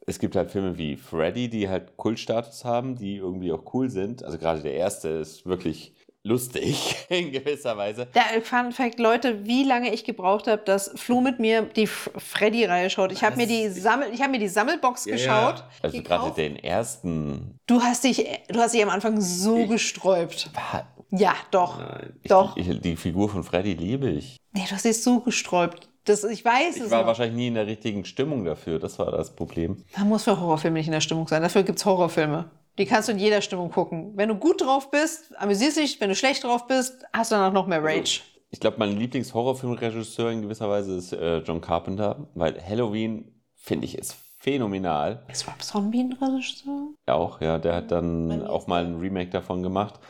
es 0.06 0.18
gibt 0.18 0.36
halt 0.36 0.50
Filme 0.50 0.76
wie 0.78 0.96
Freddy, 0.96 1.48
die 1.48 1.68
halt 1.68 1.96
Kultstatus 1.96 2.64
haben, 2.64 2.96
die 2.96 3.16
irgendwie 3.16 3.52
auch 3.52 3.74
cool 3.74 3.90
sind. 3.90 4.24
Also 4.24 4.38
gerade 4.38 4.60
der 4.60 4.74
erste 4.74 5.08
ist 5.08 5.46
wirklich 5.46 5.94
lustig 6.22 6.96
in 7.08 7.32
gewisser 7.32 7.76
Weise. 7.76 8.06
Da, 8.12 8.22
Fun 8.42 8.72
Fact, 8.72 8.98
Leute, 8.98 9.46
wie 9.46 9.64
lange 9.64 9.92
ich 9.92 10.04
gebraucht 10.04 10.46
habe, 10.46 10.62
dass 10.64 10.90
Flo 10.96 11.20
mit 11.20 11.38
mir 11.38 11.62
die 11.62 11.86
Freddy-Reihe 11.86 12.90
schaut. 12.90 13.12
Ich 13.12 13.22
habe 13.24 13.36
mir 13.36 13.46
die 13.46 13.68
Sammel, 13.68 14.08
ich 14.12 14.20
habe 14.20 14.32
mir 14.32 14.38
die 14.38 14.48
Sammelbox 14.48 15.04
geschaut. 15.04 15.64
Also 15.82 16.02
gerade 16.02 16.30
den 16.34 16.56
ersten. 16.56 17.58
Du 17.66 17.80
hast 17.80 18.04
dich, 18.04 18.26
du 18.48 18.58
hast 18.58 18.74
dich 18.74 18.82
am 18.82 18.90
Anfang 18.90 19.20
so 19.20 19.66
gesträubt. 19.66 20.50
War, 20.54 20.86
Ja, 21.10 21.34
doch. 21.50 21.78
nein, 21.78 22.14
ich, 22.22 22.28
Doch. 22.28 22.56
Ich, 22.56 22.80
die 22.80 22.96
Figur 22.96 23.28
von 23.28 23.42
Freddy 23.44 23.74
liebe 23.74 24.10
ich. 24.10 24.36
Nee, 24.52 24.64
du 24.68 24.72
hast 24.72 24.84
dich 24.84 25.02
so 25.02 25.20
gesträubt. 25.20 25.89
Das, 26.04 26.24
ich 26.24 26.44
weiß 26.44 26.76
Ich 26.76 26.82
es 26.82 26.90
war 26.90 27.00
noch. 27.00 27.08
wahrscheinlich 27.08 27.36
nie 27.36 27.48
in 27.48 27.54
der 27.54 27.66
richtigen 27.66 28.04
Stimmung 28.04 28.44
dafür. 28.44 28.78
Das 28.78 28.98
war 28.98 29.10
das 29.10 29.34
Problem. 29.34 29.84
Man 29.96 30.08
muss 30.08 30.24
für 30.24 30.40
Horrorfilme 30.40 30.78
nicht 30.78 30.86
in 30.86 30.92
der 30.92 31.00
Stimmung 31.00 31.28
sein. 31.28 31.42
Dafür 31.42 31.62
gibt's 31.62 31.84
Horrorfilme. 31.84 32.50
Die 32.78 32.86
kannst 32.86 33.08
du 33.08 33.12
in 33.12 33.18
jeder 33.18 33.42
Stimmung 33.42 33.70
gucken. 33.70 34.12
Wenn 34.16 34.28
du 34.30 34.34
gut 34.36 34.62
drauf 34.62 34.90
bist, 34.90 35.32
amüsierst 35.38 35.76
dich. 35.76 36.00
Wenn 36.00 36.08
du 36.08 36.14
schlecht 36.14 36.44
drauf 36.44 36.66
bist, 36.66 37.04
hast 37.12 37.30
du 37.30 37.34
danach 37.36 37.52
noch 37.52 37.66
mehr 37.66 37.82
Rage. 37.84 38.20
Ich 38.50 38.58
glaube, 38.60 38.78
mein 38.78 38.96
Lieblings-Horrorfilmregisseur 38.98 40.30
in 40.30 40.42
gewisser 40.42 40.68
Weise 40.68 40.96
ist 40.96 41.12
äh, 41.12 41.38
John 41.38 41.60
Carpenter, 41.60 42.28
weil 42.34 42.60
Halloween, 42.66 43.32
finde 43.54 43.84
ich, 43.84 43.96
ist 43.98 44.16
phänomenal. 44.38 45.24
Ist 45.30 45.46
Rob 45.46 45.62
Zombie 45.62 46.00
ein 46.00 46.12
Regisseur? 46.14 46.88
Auch, 47.06 47.40
ja, 47.40 47.58
der 47.58 47.74
hat 47.76 47.90
dann 47.92 48.44
auch 48.46 48.66
mal 48.66 48.84
ein 48.84 48.96
Remake 48.98 49.30
davon 49.30 49.62
gemacht. 49.62 50.00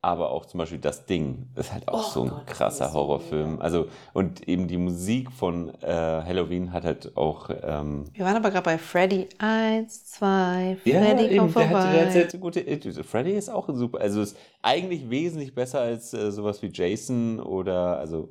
Aber 0.00 0.30
auch 0.30 0.46
zum 0.46 0.58
Beispiel 0.58 0.78
das 0.78 1.06
Ding 1.06 1.48
ist 1.56 1.72
halt 1.72 1.88
auch 1.88 2.08
Oh 2.08 2.10
so 2.10 2.22
ein 2.22 2.28
Gott, 2.28 2.42
das 2.46 2.56
krasser 2.56 2.86
ist 2.86 2.92
so 2.92 2.98
Horrorfilm. 2.98 3.60
Also, 3.60 3.88
und 4.12 4.46
eben 4.48 4.68
die 4.68 4.76
Musik 4.76 5.32
von 5.32 5.70
äh, 5.82 5.86
Halloween 5.92 6.72
hat 6.72 6.84
halt 6.84 7.16
auch. 7.16 7.50
Ähm, 7.50 8.04
Wir 8.12 8.24
waren 8.24 8.36
aber 8.36 8.50
gerade 8.50 8.64
bei 8.64 8.78
Freddy. 8.78 9.28
Eins, 9.38 10.04
zwei, 10.06 10.76
Freddy 10.82 11.36
kommt 11.36 11.56
der 11.56 11.68
hat, 11.68 11.92
der 11.92 12.04
hat 12.06 12.10
vorbei. 12.10 12.10
sehr 12.12 12.30
so 12.30 12.38
gute. 12.38 12.60
äh, 12.60 13.02
Freddy 13.02 13.32
ist 13.32 13.48
auch 13.50 13.68
super. 13.72 14.00
Also 14.00 14.22
ist 14.22 14.36
eigentlich 14.62 15.10
wesentlich 15.10 15.54
besser 15.54 15.80
als 15.80 16.14
äh, 16.14 16.30
sowas 16.30 16.62
wie 16.62 16.70
Jason 16.72 17.40
oder 17.40 17.98
also 17.98 18.28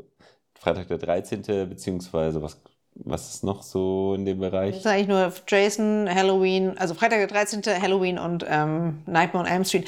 Freitag 0.59 0.87
der 0.87 0.97
13. 0.99 1.41
beziehungsweise 1.69 2.41
was, 2.41 2.61
was 2.95 3.33
ist 3.35 3.43
noch 3.43 3.61
so 3.63 4.13
in 4.15 4.25
dem 4.25 4.39
Das 4.39 4.49
Bereich? 4.51 4.77
ist 4.77 4.87
eigentlich 4.87 5.07
nur 5.07 5.31
Jason, 5.47 6.07
Halloween, 6.13 6.77
also 6.77 6.93
Freitag 6.93 7.19
der 7.19 7.27
13., 7.27 7.61
Halloween 7.81 8.17
und 8.19 8.45
ähm, 8.47 9.03
Nightmare 9.05 9.45
on 9.45 9.51
Elm 9.51 9.65
Street. 9.65 9.87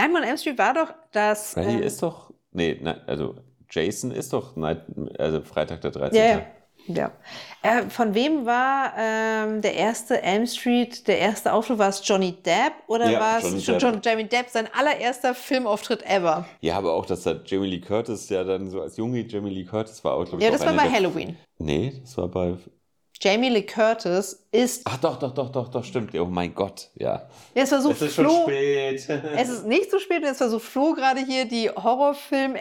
Nightmare 0.00 0.22
on 0.24 0.28
Elm 0.28 0.36
Street 0.38 0.58
war 0.58 0.74
doch 0.74 0.92
das. 1.12 1.52
Freddy 1.54 1.82
äh, 1.82 1.86
ist 1.86 2.02
doch. 2.02 2.32
Nee, 2.52 2.78
nein, 2.80 3.00
also 3.06 3.34
Jason 3.70 4.10
ist 4.10 4.32
doch 4.32 4.56
Night, 4.56 4.82
also 5.18 5.40
Freitag 5.42 5.80
der 5.82 5.90
13. 5.90 6.16
Ja, 6.18 6.40
ja. 6.86 7.12
Äh, 7.62 7.90
von 7.90 8.14
wem 8.14 8.46
war 8.46 8.94
ähm, 8.96 9.60
der 9.60 9.74
erste 9.74 10.22
Elm 10.22 10.46
Street, 10.46 11.06
der 11.06 11.18
erste 11.18 11.52
Auftritt? 11.52 11.78
War 11.78 11.90
es 11.90 12.00
Johnny 12.02 12.32
Depp 12.32 12.72
oder 12.86 13.10
Ja, 13.10 13.20
war 13.20 13.38
es 13.38 13.64
schon 13.64 13.78
Depp. 13.78 13.82
John, 13.82 14.00
Johnny 14.02 14.24
Depp, 14.26 14.48
sein 14.48 14.68
allererster 14.72 15.34
Filmauftritt 15.34 16.02
ever? 16.08 16.46
Ja, 16.62 16.78
aber 16.78 16.94
auch, 16.94 17.04
dass 17.04 17.24
da 17.24 17.34
Jamie 17.44 17.68
Lee 17.68 17.80
Curtis 17.80 18.30
ja 18.30 18.42
dann 18.42 18.70
so 18.70 18.80
als 18.80 18.96
junge 18.96 19.20
Jamie 19.26 19.50
Lee 19.50 19.64
Curtis 19.64 20.02
war 20.02 20.14
auch, 20.14 20.26
Ja, 20.40 20.50
das 20.50 20.64
war 20.64 20.72
bei 20.72 20.84
der- 20.84 20.92
Halloween. 20.92 21.36
Nee, 21.58 21.92
das 22.00 22.16
war 22.16 22.28
bei. 22.28 22.56
Jamie 23.20 23.48
Lee 23.48 23.62
Curtis 23.62 24.46
ist. 24.52 24.82
Ach 24.84 24.96
doch, 24.98 25.18
doch, 25.18 25.34
doch, 25.34 25.50
doch, 25.50 25.68
doch, 25.68 25.82
stimmt. 25.84 26.14
Oh 26.14 26.26
mein 26.26 26.54
Gott, 26.54 26.90
ja. 26.94 27.28
Ja, 27.54 27.62
es 27.62 27.72
war 27.72 27.80
so 27.80 27.90
es 27.90 28.00
ist 28.00 28.14
Flo. 28.14 28.28
schon 28.30 28.42
spät. 28.42 29.08
Es 29.36 29.48
ist 29.48 29.66
nicht 29.66 29.90
so 29.90 29.98
spät, 29.98 30.22
es 30.22 30.40
war 30.40 30.48
so 30.48 30.58
Flo 30.58 30.94
gerade 30.94 31.20
hier, 31.20 31.44
die 31.44 31.68
Horrorfilm, 31.68 32.54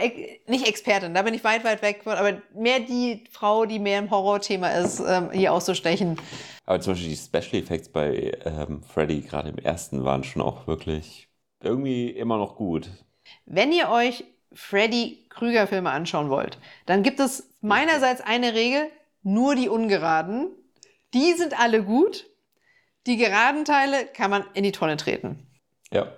nicht 0.47 0.67
Expertin, 0.67 1.13
da 1.13 1.21
bin 1.21 1.33
ich 1.33 1.43
weit, 1.43 1.63
weit 1.63 1.81
weg 1.81 2.01
von, 2.03 2.13
aber 2.13 2.41
mehr 2.55 2.79
die 2.79 3.23
Frau, 3.31 3.65
die 3.65 3.77
mehr 3.77 3.99
im 3.99 4.09
Horrorthema 4.09 4.69
ist, 4.69 4.99
ähm, 5.07 5.31
hier 5.31 5.53
auszustechen. 5.53 6.19
Aber 6.65 6.81
zum 6.81 6.93
Beispiel 6.93 7.09
die 7.09 7.15
Special 7.15 7.63
Effects 7.63 7.89
bei 7.89 8.31
ähm, 8.45 8.81
Freddy 8.83 9.21
gerade 9.21 9.49
im 9.49 9.57
ersten 9.57 10.03
waren 10.03 10.23
schon 10.23 10.41
auch 10.41 10.65
wirklich 10.67 11.29
irgendwie 11.61 12.09
immer 12.09 12.37
noch 12.37 12.55
gut. 12.55 12.89
Wenn 13.45 13.71
ihr 13.71 13.89
euch 13.89 14.23
Freddy 14.53 15.25
Krüger 15.29 15.67
Filme 15.67 15.91
anschauen 15.91 16.29
wollt, 16.29 16.57
dann 16.87 17.03
gibt 17.03 17.19
es 17.19 17.49
meinerseits 17.61 18.21
eine 18.21 18.53
Regel, 18.53 18.89
nur 19.27 19.55
die 19.55 19.69
ungeraden. 19.69 20.49
Die 21.13 21.33
sind 21.33 21.59
alle 21.59 21.83
gut. 21.83 22.25
Die 23.05 23.17
geraden 23.17 23.65
Teile 23.65 24.05
kann 24.05 24.31
man 24.31 24.43
in 24.53 24.63
die 24.63 24.71
Tonne 24.71 24.97
treten. 24.97 25.47
Ja, 25.91 26.11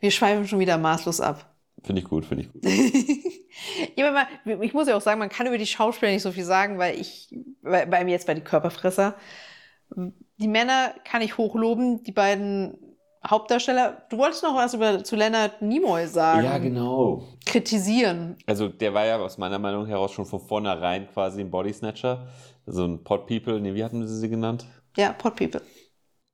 Wir 0.00 0.10
schweifen 0.10 0.46
schon 0.46 0.58
wieder 0.58 0.78
maßlos 0.78 1.20
ab. 1.20 1.54
finde 1.82 2.02
ich 2.02 2.08
gut, 2.08 2.24
finde 2.24 2.44
ich 2.44 2.52
gut. 2.52 2.62
ja, 3.96 4.10
man, 4.44 4.62
ich 4.62 4.72
muss 4.72 4.88
ja 4.88 4.96
auch 4.96 5.00
sagen, 5.02 5.18
man 5.18 5.28
kann 5.28 5.46
über 5.46 5.58
die 5.58 5.66
Schauspieler 5.66 6.12
nicht 6.12 6.22
so 6.22 6.32
viel 6.32 6.44
sagen, 6.44 6.78
weil 6.78 6.98
ich, 6.98 7.34
bei, 7.62 7.86
bei 7.86 8.04
mir 8.04 8.12
jetzt 8.12 8.26
bei 8.26 8.34
die 8.34 8.40
Körperfresser, 8.40 9.16
die 10.38 10.48
Männer 10.48 10.94
kann 11.04 11.22
ich 11.22 11.36
hochloben, 11.36 12.02
die 12.02 12.12
beiden 12.12 12.93
Hauptdarsteller. 13.26 14.02
Du 14.10 14.18
wolltest 14.18 14.42
noch 14.42 14.54
was 14.54 14.74
über, 14.74 15.02
zu 15.02 15.16
Leonard 15.16 15.62
Nimoy 15.62 16.06
sagen. 16.06 16.44
Ja, 16.44 16.58
genau. 16.58 17.24
Kritisieren. 17.46 18.36
Also 18.46 18.68
der 18.68 18.92
war 18.92 19.06
ja 19.06 19.18
aus 19.18 19.38
meiner 19.38 19.58
Meinung 19.58 19.86
heraus 19.86 20.12
schon 20.12 20.26
von 20.26 20.40
vornherein 20.40 21.08
quasi 21.08 21.40
ein 21.40 21.50
Body 21.50 21.72
Snatcher. 21.72 22.26
So 22.66 22.84
ein 22.84 23.02
Pot 23.02 23.26
People, 23.26 23.60
nee, 23.60 23.74
wie 23.74 23.84
hatten 23.84 24.06
sie 24.06 24.18
sie 24.18 24.28
genannt? 24.28 24.66
Ja, 24.96 25.12
Pot 25.12 25.36
People. 25.36 25.62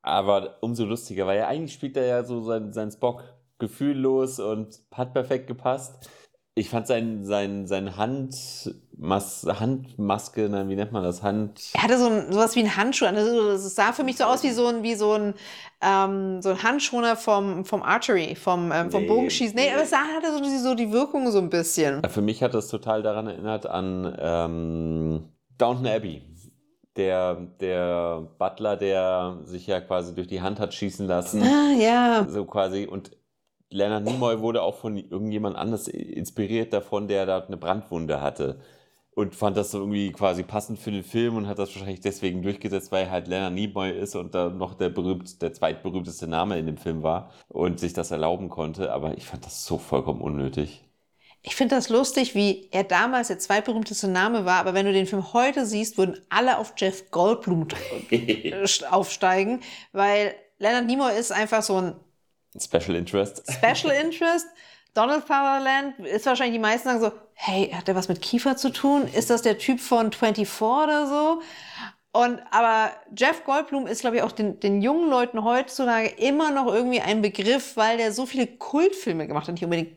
Aber 0.03 0.59
umso 0.61 0.85
lustiger, 0.85 1.27
weil 1.27 1.39
ja 1.39 1.49
eigentlich 1.49 1.75
spielt 1.75 1.97
er 1.97 2.07
ja 2.07 2.25
so 2.25 2.43
sein, 2.43 2.73
sein 2.73 2.91
Spock 2.91 3.25
gefühllos 3.59 4.41
und 4.41 4.81
hat 4.93 5.13
perfekt 5.13 5.47
gepasst. 5.47 6.09
Ich 6.57 6.69
fand 6.69 6.87
sein, 6.89 7.25
sein, 7.25 7.67
sein 7.69 7.97
Handmas 7.97 9.47
Handmaske, 9.49 10.49
nein, 10.49 10.69
wie 10.69 10.75
nennt 10.77 10.91
man 10.93 11.03
das? 11.05 11.23
Hand. 11.23 11.61
Er 11.75 11.85
hatte 11.85 11.97
so 11.97 12.07
ein, 12.07 12.33
sowas 12.33 12.55
wie 12.57 12.61
einen 12.61 12.77
Handschuh. 12.77 13.07
an. 13.07 13.17
Also 13.17 13.51
Es 13.51 13.75
sah 13.75 13.93
für 13.93 14.03
mich 14.03 14.17
so 14.17 14.25
aus 14.25 14.43
wie 14.43 14.51
so 14.51 14.67
ein, 14.67 14.83
wie 14.83 14.95
so 14.95 15.13
ein, 15.13 15.35
ähm, 15.81 16.43
so 16.43 16.51
ein 16.51 16.63
Handschoner 16.63 17.17
vom, 17.17 17.65
vom 17.65 17.83
Archery, 17.83 18.35
vom, 18.35 18.73
ähm, 18.73 18.91
vom 18.91 19.03
Nee, 19.03 19.09
Bogenschießen. 19.09 19.55
Nee, 19.57 19.67
nee. 19.69 19.73
aber 19.73 19.85
es 19.85 19.91
sah, 19.91 20.03
hatte 20.17 20.33
so, 20.33 20.41
die- 20.43 20.59
so 20.59 20.75
die 20.75 20.91
Wirkung 20.93 21.31
so 21.31 21.39
ein 21.39 21.51
bisschen. 21.51 22.03
Für 22.09 22.21
mich 22.21 22.43
hat 22.43 22.53
das 22.53 22.69
total 22.69 23.03
daran 23.03 23.29
erinnert 23.29 23.67
an 23.67 24.15
ähm, 24.19 25.25
Downton 25.57 25.87
Abbey. 25.87 26.23
Der, 26.97 27.37
der 27.61 28.29
Butler, 28.39 28.77
der 28.77 29.39
sich 29.45 29.69
ja 29.69 29.81
quasi 29.81 30.15
durch 30.15 30.27
die 30.27 30.43
Hand 30.43 30.59
hat 30.59 30.75
schießen 30.75 31.07
lassen. 31.07 31.41
Ah, 31.43 31.73
ja. 31.79 32.27
So 32.29 32.45
quasi. 32.45 32.87
Und 32.87 33.13
Leonard 33.71 34.05
Nimoy 34.05 34.41
wurde 34.41 34.63
auch 34.63 34.77
von 34.77 34.97
irgendjemand 34.97 35.57
anders 35.57 35.89
inspiriert 35.89 36.73
davon, 36.73 37.09
der 37.09 37.25
da 37.25 37.41
eine 37.41 37.57
Brandwunde 37.57 38.21
hatte. 38.21 38.61
Und 39.13 39.35
fand 39.35 39.57
das 39.57 39.75
irgendwie 39.75 40.13
quasi 40.13 40.45
passend 40.45 40.79
für 40.79 40.93
den 40.93 41.03
Film 41.03 41.37
und 41.37 41.47
hat 41.47 41.59
das 41.59 41.75
wahrscheinlich 41.75 42.01
deswegen 42.01 42.43
durchgesetzt, 42.43 42.91
weil 42.93 43.11
halt 43.11 43.29
Leonard 43.29 43.53
Nimoy 43.53 43.91
ist 43.91 44.15
und 44.15 44.35
da 44.35 44.49
noch 44.49 44.75
der 44.75 44.89
berühmt, 44.89 45.43
der 45.43 45.53
zweitberühmteste 45.53 46.27
Name 46.27 46.59
in 46.59 46.67
dem 46.67 46.79
Film 46.79 47.03
war 47.03 47.31
und 47.49 47.81
sich 47.81 47.93
das 47.93 48.13
erlauben 48.13 48.49
konnte. 48.49 48.93
Aber 48.93 49.17
ich 49.19 49.27
fand 49.27 49.45
das 49.45 49.65
so 49.67 49.79
vollkommen 49.79 50.21
unnötig. 50.21 50.85
Ich 51.43 51.57
finde 51.57 51.75
das 51.75 51.89
lustig, 51.89 52.35
wie 52.35 52.69
er 52.71 52.85
damals 52.85 53.29
der 53.29 53.39
zweitberühmteste 53.39 54.09
Name 54.09 54.45
war, 54.45 54.59
aber 54.59 54.75
wenn 54.75 54.87
du 54.87 54.93
den 54.93 55.07
Film 55.07 55.33
heute 55.33 55.65
siehst, 55.65 55.97
würden 55.97 56.19
alle 56.29 56.59
auf 56.59 56.75
Jeff 56.77 57.11
Goldblum 57.11 57.69
aufsteigen, 58.91 59.61
weil 59.93 60.35
Leonard 60.59 60.87
Nimoy 60.87 61.19
ist 61.19 61.33
einfach 61.33 61.63
so 61.63 61.77
ein 61.77 61.95
Special 62.59 62.97
Interest. 62.97 63.43
Special 63.51 63.93
Interest. 64.05 64.47
Donald 64.95 65.23
Sutherland 65.23 65.99
ist 66.01 66.27
wahrscheinlich 66.27 66.57
die 66.57 66.61
meisten 66.61 66.89
sagen 66.89 67.01
so, 67.01 67.13
hey, 67.35 67.69
hat 67.69 67.87
der 67.87 67.95
was 67.95 68.09
mit 68.09 68.21
Kiefer 68.21 68.57
zu 68.57 68.71
tun? 68.71 69.07
Ist 69.07 69.31
das 69.31 69.43
der 69.43 69.59
Typ 69.59 69.81
von 69.81 70.13
24 70.13 70.61
oder 70.63 71.07
so? 71.07 71.43
Und 72.13 72.41
aber 72.51 72.91
Jeff 73.17 73.45
Goldblum 73.45 73.87
ist, 73.87 74.01
glaube 74.01 74.17
ich, 74.17 74.23
auch 74.23 74.33
den, 74.33 74.59
den 74.59 74.83
jungen 74.83 75.09
Leuten 75.09 75.45
heutzutage 75.45 76.09
immer 76.09 76.51
noch 76.51 76.67
irgendwie 76.67 77.01
ein 77.01 77.23
Begriff, 77.23 77.77
weil 77.77 77.99
der 77.99 78.13
so 78.13 78.27
viele 78.27 78.49
Kultfilme 78.49 79.29
gemacht 79.29 79.47
hat. 79.47 79.55
Nicht 79.55 79.65
unbedingt, 79.65 79.97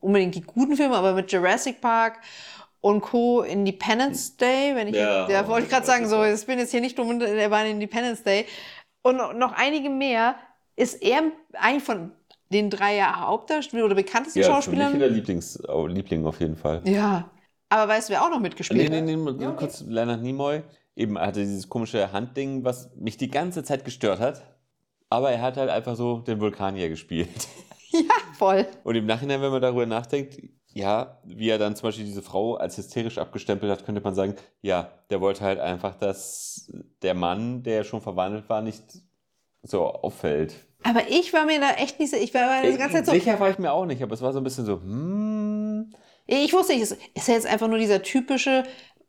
unbedingt 0.00 0.34
die 0.34 0.42
guten 0.42 0.76
Filme, 0.76 0.94
aber 0.96 1.14
mit 1.14 1.32
Jurassic 1.32 1.80
Park 1.80 2.18
und 2.82 3.00
Co. 3.00 3.40
Independence 3.40 4.36
Day, 4.36 4.74
wenn 4.74 4.88
ich, 4.88 4.94
Ja, 4.94 5.26
ja, 5.26 5.48
wollte 5.48 5.64
ich 5.64 5.72
gerade 5.72 5.86
sagen, 5.86 6.06
so, 6.06 6.22
ich 6.22 6.44
bin 6.44 6.58
jetzt 6.58 6.70
hier 6.70 6.82
nicht 6.82 6.98
dumm, 6.98 7.18
der 7.18 7.50
war 7.50 7.64
in 7.64 7.72
Independence 7.72 8.22
Day. 8.22 8.44
Und 9.00 9.16
noch 9.38 9.52
einige 9.52 9.88
mehr 9.88 10.36
ist 10.76 11.02
er 11.02 11.22
eigentlich 11.54 11.82
von 11.84 12.12
den 12.52 12.70
drei 12.70 13.00
Hauptdarstellern 13.02 13.86
oder 13.86 13.94
bekanntesten 13.94 14.40
Ja, 14.40 14.46
Schauspielern. 14.46 14.92
mich 14.92 15.00
der 15.00 15.08
Lieblings, 15.10 15.58
Liebling 15.88 16.26
auf 16.26 16.40
jeden 16.40 16.56
Fall. 16.56 16.82
Ja. 16.84 17.30
Aber 17.68 17.88
weißt 17.92 18.08
du, 18.08 18.12
wer 18.12 18.24
auch 18.24 18.30
noch 18.30 18.40
Nee, 18.68 18.88
mitgespielt 18.88 18.88
nee, 18.88 19.00
hat? 19.00 19.04
nee, 19.04 19.16
nur 19.16 19.56
kurz 19.56 19.80
Leonard 19.82 20.22
Nimoy. 20.22 20.62
Eben 20.96 21.16
er 21.16 21.26
hatte 21.28 21.40
dieses 21.40 21.68
komische 21.68 22.12
Handding, 22.12 22.64
was 22.64 22.94
mich 22.96 23.16
die 23.16 23.30
ganze 23.30 23.62
Zeit 23.64 23.84
gestört 23.84 24.20
hat. 24.20 24.42
Aber 25.10 25.30
er 25.30 25.42
hat 25.42 25.56
halt 25.56 25.70
einfach 25.70 25.96
so 25.96 26.20
den 26.20 26.40
Vulkanier 26.40 26.88
gespielt. 26.88 27.48
Voll. 28.38 28.66
Und 28.82 28.94
im 28.96 29.06
Nachhinein, 29.06 29.40
wenn 29.42 29.50
man 29.52 29.62
darüber 29.62 29.86
nachdenkt, 29.86 30.38
ja, 30.72 31.20
wie 31.24 31.48
er 31.50 31.58
dann 31.58 31.76
zum 31.76 31.88
Beispiel 31.88 32.04
diese 32.04 32.22
Frau 32.22 32.56
als 32.56 32.76
hysterisch 32.76 33.18
abgestempelt 33.18 33.70
hat, 33.70 33.84
könnte 33.84 34.00
man 34.00 34.14
sagen, 34.14 34.34
ja, 34.60 34.90
der 35.10 35.20
wollte 35.20 35.42
halt 35.44 35.60
einfach, 35.60 35.94
dass 35.94 36.70
der 37.02 37.14
Mann, 37.14 37.62
der 37.62 37.84
schon 37.84 38.00
verwandelt 38.00 38.48
war, 38.48 38.60
nicht 38.62 38.82
so 39.64 39.86
auffällt. 39.86 40.54
Aber 40.82 41.08
ich 41.08 41.32
war 41.32 41.46
mir 41.46 41.60
da 41.60 41.70
echt 41.72 41.98
nicht 41.98 42.10
so, 42.10 42.16
ich 42.16 42.32
war 42.34 42.62
die 42.62 42.76
ganze 42.76 42.96
Zeit 42.96 43.06
so, 43.06 43.12
Sicher 43.12 43.40
war 43.40 43.50
ich 43.50 43.58
mir 43.58 43.72
auch 43.72 43.86
nicht, 43.86 44.02
aber 44.02 44.14
es 44.14 44.22
war 44.22 44.32
so 44.32 44.38
ein 44.38 44.44
bisschen 44.44 44.66
so, 44.66 44.74
hm, 44.74 45.92
ich 46.26 46.52
wusste 46.52 46.74
nicht, 46.74 46.82
ist, 46.82 46.96
ist 47.14 47.28
er 47.28 47.34
jetzt 47.34 47.46
einfach 47.46 47.68
nur 47.68 47.78
dieser 47.78 48.02
typische 48.02 48.64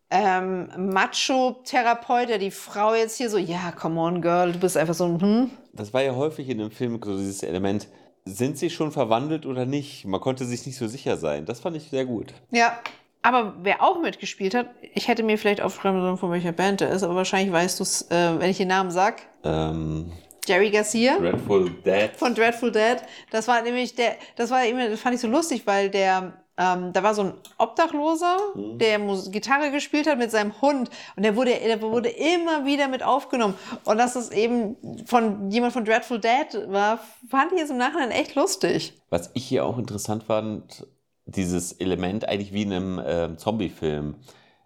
ähm, 0.09 0.69
Macho-Therapeut, 0.77 2.29
der 2.29 2.37
die 2.37 2.51
Frau 2.51 2.93
jetzt 2.93 3.17
hier 3.17 3.29
so, 3.29 3.37
ja, 3.37 3.71
come 3.71 3.99
on, 3.99 4.21
girl, 4.21 4.53
du 4.53 4.59
bist 4.59 4.77
einfach 4.77 4.93
so 4.93 5.05
ein, 5.05 5.21
hm. 5.21 5.49
das 5.73 5.93
war 5.93 6.01
ja 6.01 6.15
häufig 6.15 6.47
in 6.49 6.59
dem 6.59 6.71
Film 6.71 6.99
so 7.03 7.17
dieses 7.17 7.43
Element, 7.43 7.87
sind 8.25 8.57
sie 8.57 8.69
schon 8.69 8.91
verwandelt 8.91 9.45
oder 9.45 9.65
nicht? 9.65 10.05
Man 10.05 10.19
konnte 10.19 10.45
sich 10.45 10.65
nicht 10.65 10.77
so 10.77 10.87
sicher 10.87 11.17
sein. 11.17 11.45
Das 11.45 11.59
fand 11.59 11.77
ich 11.77 11.89
sehr 11.89 12.05
gut. 12.05 12.33
Ja. 12.51 12.79
Aber 13.21 13.55
wer 13.63 13.81
auch 13.81 13.99
mitgespielt 14.01 14.53
hat, 14.53 14.69
ich 14.93 15.07
hätte 15.07 15.23
mir 15.23 15.39
vielleicht 15.39 15.59
aufschreiben 15.59 15.99
sollen, 15.99 16.17
von 16.17 16.29
welcher 16.29 16.51
Band 16.51 16.81
er 16.81 16.91
ist, 16.91 17.01
aber 17.01 17.15
wahrscheinlich 17.15 17.51
weißt 17.51 17.79
du 17.79 17.83
es, 17.83 18.03
äh, 18.11 18.39
wenn 18.39 18.51
ich 18.51 18.57
den 18.57 18.67
Namen 18.67 18.91
sag. 18.91 19.23
Ähm, 19.43 20.11
Jerry 20.47 20.69
Garcia. 20.71 21.17
Dreadful 21.17 21.69
Dead. 21.85 22.11
von 22.15 22.35
Dreadful 22.35 22.71
Dead. 22.71 22.97
Das 23.31 23.47
war 23.47 23.61
nämlich 23.61 23.95
der, 23.95 24.15
das 24.35 24.51
war 24.51 24.65
immer, 24.65 24.89
das 24.89 24.99
fand 24.99 25.15
ich 25.15 25.21
so 25.21 25.27
lustig, 25.27 25.63
weil 25.65 25.89
der, 25.89 26.33
ähm, 26.57 26.93
da 26.93 27.03
war 27.03 27.13
so 27.13 27.23
ein 27.23 27.33
Obdachloser, 27.57 28.37
Mhm. 28.55 28.77
der 28.77 28.99
Gitarre 29.31 29.71
gespielt 29.71 30.07
hat 30.07 30.17
mit 30.17 30.31
seinem 30.31 30.59
Hund 30.61 30.89
und 31.15 31.23
der 31.23 31.35
wurde, 31.35 31.51
der 31.51 31.81
wurde 31.81 32.09
immer 32.09 32.65
wieder 32.65 32.87
mit 32.87 33.03
aufgenommen. 33.03 33.55
Und 33.83 33.97
dass 33.97 34.13
das 34.13 34.31
eben 34.31 34.77
von 35.05 35.51
jemand 35.51 35.73
von 35.73 35.83
Dreadful 35.83 36.19
Dead 36.19 36.69
war, 36.69 36.99
fand 37.29 37.51
ich 37.51 37.59
jetzt 37.59 37.71
im 37.71 37.77
Nachhinein 37.77 38.11
echt 38.11 38.35
lustig. 38.35 38.93
Was 39.09 39.31
ich 39.33 39.45
hier 39.45 39.65
auch 39.65 39.77
interessant 39.77 40.23
fand, 40.23 40.87
dieses 41.25 41.73
Element 41.73 42.27
eigentlich 42.29 42.53
wie 42.53 42.61
in 42.61 42.71
einem 42.73 43.01
ähm, 43.05 43.37
Zombie-Film. 43.37 44.15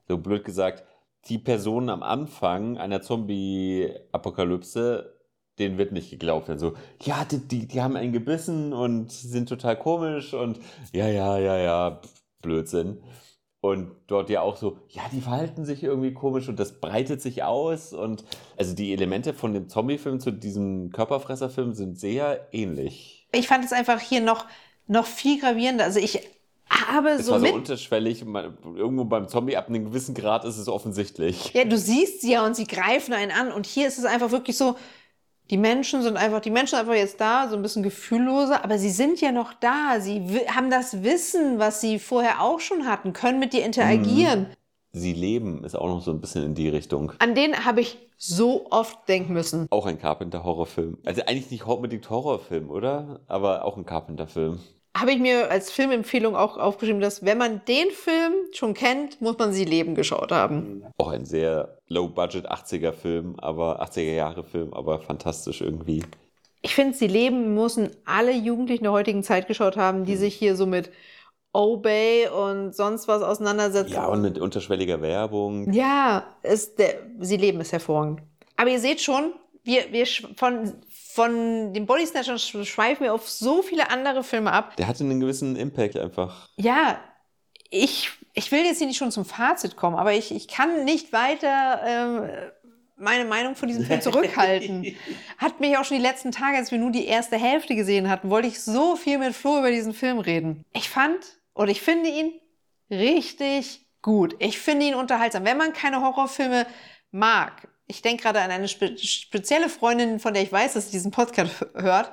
So 0.07 0.17
blöd 0.17 0.43
gesagt, 0.43 0.83
die 1.29 1.37
Personen 1.37 1.89
am 1.89 2.03
Anfang 2.03 2.77
einer 2.77 3.01
Zombie-Apokalypse, 3.01 5.13
denen 5.59 5.77
wird 5.77 5.91
nicht 5.91 6.09
geglaubt. 6.09 6.49
Also, 6.49 6.73
ja, 7.01 7.25
die, 7.25 7.39
die, 7.39 7.67
die 7.67 7.81
haben 7.81 7.95
einen 7.95 8.13
gebissen 8.13 8.73
und 8.73 9.11
sind 9.11 9.49
total 9.49 9.77
komisch 9.77 10.33
und 10.33 10.59
ja, 10.93 11.07
ja, 11.07 11.37
ja, 11.37 11.57
ja, 11.57 12.01
Blödsinn. 12.41 13.01
Und 13.61 13.91
dort 14.07 14.29
ja 14.29 14.41
auch 14.41 14.55
so, 14.55 14.77
ja, 14.87 15.01
die 15.11 15.19
verhalten 15.19 15.65
sich 15.65 15.83
irgendwie 15.83 16.13
komisch 16.13 16.47
und 16.47 16.59
das 16.59 16.79
breitet 16.79 17.21
sich 17.21 17.43
aus. 17.43 17.91
Und 17.91 18.23
also 18.57 18.73
die 18.73 18.93
Elemente 18.93 19.33
von 19.33 19.53
dem 19.53 19.67
Zombie-Film 19.67 20.21
zu 20.21 20.31
diesem 20.31 20.91
Körperfresser-Film 20.91 21.73
sind 21.73 21.99
sehr 21.99 22.47
ähnlich. 22.53 23.27
Ich 23.33 23.47
fand 23.49 23.65
es 23.65 23.73
einfach 23.73 23.99
hier 23.99 24.21
noch, 24.21 24.45
noch 24.87 25.05
viel 25.05 25.41
gravierender. 25.41 25.83
Also 25.83 25.99
ich 25.99 26.21
habe 26.69 27.09
Es 27.09 27.25
so 27.25 27.33
war 27.33 27.41
so 27.41 27.53
unterschwellig. 27.53 28.21
Irgendwo 28.21 29.03
beim 29.03 29.27
Zombie 29.27 29.57
ab 29.57 29.67
einem 29.67 29.85
gewissen 29.85 30.15
Grad 30.15 30.45
ist 30.45 30.57
es 30.57 30.69
offensichtlich. 30.69 31.53
Ja, 31.53 31.65
du 31.65 31.77
siehst 31.77 32.21
sie 32.21 32.31
ja 32.31 32.45
und 32.45 32.55
sie 32.55 32.65
greifen 32.65 33.13
einen 33.13 33.31
an. 33.31 33.51
Und 33.51 33.65
hier 33.65 33.89
ist 33.89 33.97
es 33.97 34.05
einfach 34.05 34.31
wirklich 34.31 34.55
so, 34.55 34.75
die 35.49 35.57
Menschen 35.57 36.01
sind 36.03 36.17
einfach, 36.17 36.41
die 36.41 36.51
Menschen 36.51 36.71
sind 36.71 36.79
einfach 36.79 36.93
jetzt 36.93 37.19
da, 37.19 37.47
so 37.47 37.55
ein 37.55 37.61
bisschen 37.61 37.83
gefühlloser, 37.83 38.63
aber 38.63 38.77
sie 38.77 38.91
sind 38.91 39.19
ja 39.19 39.31
noch 39.31 39.53
da. 39.53 39.99
Sie 39.99 40.21
haben 40.47 40.69
das 40.69 41.03
Wissen, 41.03 41.57
was 41.57 41.81
sie 41.81 41.99
vorher 41.99 42.41
auch 42.41 42.59
schon 42.59 42.85
hatten, 42.85 43.13
können 43.13 43.39
mit 43.39 43.53
dir 43.53 43.65
interagieren. 43.65 44.47
Sie 44.91 45.13
leben 45.13 45.63
ist 45.63 45.75
auch 45.75 45.87
noch 45.87 46.01
so 46.01 46.11
ein 46.11 46.19
bisschen 46.19 46.43
in 46.43 46.55
die 46.55 46.67
Richtung. 46.67 47.13
An 47.19 47.35
den 47.35 47.65
habe 47.65 47.81
ich 47.81 47.97
so 48.17 48.67
oft 48.71 49.07
denken 49.07 49.33
müssen. 49.33 49.67
Auch 49.69 49.85
ein 49.85 49.99
Carpenter-Horrorfilm. 49.99 50.97
Also 51.05 51.21
eigentlich 51.21 51.51
nicht 51.51 51.65
unbedingt 51.65 52.09
Horrorfilm, 52.09 52.69
oder? 52.69 53.21
Aber 53.27 53.65
auch 53.65 53.77
ein 53.77 53.85
Carpenter-Film. 53.85 54.59
Habe 54.97 55.11
ich 55.11 55.19
mir 55.19 55.51
als 55.51 55.71
Filmempfehlung 55.71 56.35
auch 56.35 56.57
aufgeschrieben, 56.57 56.99
dass 56.99 57.23
wenn 57.23 57.37
man 57.37 57.61
den 57.67 57.91
Film 57.91 58.33
schon 58.53 58.73
kennt, 58.73 59.21
muss 59.21 59.37
man 59.37 59.53
sie 59.53 59.65
leben 59.65 59.95
geschaut 59.95 60.31
haben. 60.31 60.83
Auch 60.97 61.09
ein 61.09 61.25
sehr 61.25 61.77
low-budget 61.87 62.49
80er-Film, 62.49 63.35
aber 63.39 63.83
80er-Jahre-Film, 63.83 64.73
aber 64.73 64.99
fantastisch 64.99 65.61
irgendwie. 65.61 66.03
Ich 66.61 66.75
finde, 66.75 66.97
sie 66.97 67.07
leben 67.07 67.53
müssen 67.53 67.91
alle 68.05 68.33
Jugendlichen 68.33 68.83
der 68.83 68.91
heutigen 68.91 69.23
Zeit 69.23 69.47
geschaut 69.47 69.77
haben, 69.77 70.05
die 70.05 70.15
sich 70.15 70.35
hier 70.35 70.55
so 70.55 70.65
mit 70.65 70.91
Obey 71.53 72.27
und 72.27 72.75
sonst 72.75 73.07
was 73.07 73.21
auseinandersetzen. 73.21 73.93
Ja, 73.93 74.07
und 74.07 74.21
mit 74.21 74.37
unterschwelliger 74.37 75.01
Werbung. 75.01 75.71
Ja, 75.71 76.35
ist 76.43 76.77
der, 76.79 76.95
sie 77.19 77.37
leben 77.37 77.61
ist 77.61 77.71
hervorragend. 77.71 78.21
Aber 78.57 78.69
ihr 78.69 78.79
seht 78.79 79.01
schon, 79.01 79.33
wir, 79.63 79.91
wir 79.91 80.05
von, 80.35 80.73
von 81.11 81.73
den 81.73 81.85
Body 81.87 82.05
Snatchers 82.05 82.43
sch- 82.43 82.65
schweifen 82.65 83.03
wir 83.03 83.13
auf 83.13 83.27
so 83.29 83.61
viele 83.63 83.89
andere 83.89 84.23
Filme 84.23 84.51
ab. 84.51 84.75
Der 84.77 84.87
hatte 84.87 85.03
einen 85.03 85.19
gewissen 85.19 85.55
Impact 85.55 85.97
einfach. 85.97 86.47
Ja, 86.55 86.99
ich, 87.71 88.11
ich 88.33 88.51
will 88.51 88.63
jetzt 88.63 88.77
hier 88.77 88.87
nicht 88.87 88.97
schon 88.97 89.11
zum 89.11 89.25
Fazit 89.25 89.75
kommen, 89.75 89.95
aber 89.95 90.13
ich, 90.13 90.31
ich 90.31 90.47
kann 90.47 90.85
nicht 90.85 91.11
weiter 91.11 91.81
ähm, 91.85 92.29
meine 92.95 93.25
Meinung 93.25 93.55
von 93.55 93.67
diesem 93.67 93.85
Film 93.85 94.01
zurückhalten. 94.07 94.95
Hat 95.39 95.59
mich 95.59 95.77
auch 95.77 95.83
schon 95.85 95.97
die 95.97 96.03
letzten 96.03 96.31
Tage, 96.31 96.57
als 96.57 96.69
wir 96.71 96.77
nur 96.77 96.91
die 96.91 97.05
erste 97.05 97.37
Hälfte 97.37 97.75
gesehen 97.75 98.07
hatten, 98.09 98.29
wollte 98.29 98.47
ich 98.47 98.61
so 98.61 98.95
viel 98.95 99.17
mit 99.17 99.33
Flo 99.33 99.57
über 99.59 99.71
diesen 99.71 99.93
Film 99.93 100.19
reden. 100.19 100.63
Ich 100.73 100.89
fand 100.89 101.17
oder 101.55 101.71
ich 101.71 101.81
finde 101.81 102.09
ihn 102.09 102.33
richtig 102.91 103.85
gut. 104.01 104.35
Ich 104.39 104.59
finde 104.59 104.85
ihn 104.87 104.95
unterhaltsam. 104.95 105.43
Wenn 105.45 105.57
man 105.57 105.73
keine 105.73 106.01
Horrorfilme 106.01 106.65
mag, 107.11 107.67
ich 107.89 108.01
denke 108.01 108.23
gerade 108.23 108.39
an 108.39 108.51
eine 108.51 108.67
spe 108.69 108.95
spezielle 108.97 109.67
Freundin, 109.67 110.19
von 110.19 110.33
der 110.33 110.43
ich 110.43 110.51
weiß, 110.51 110.73
dass 110.73 110.85
sie 110.85 110.91
diesen 110.91 111.11
Podcast 111.11 111.65
hört. 111.73 112.11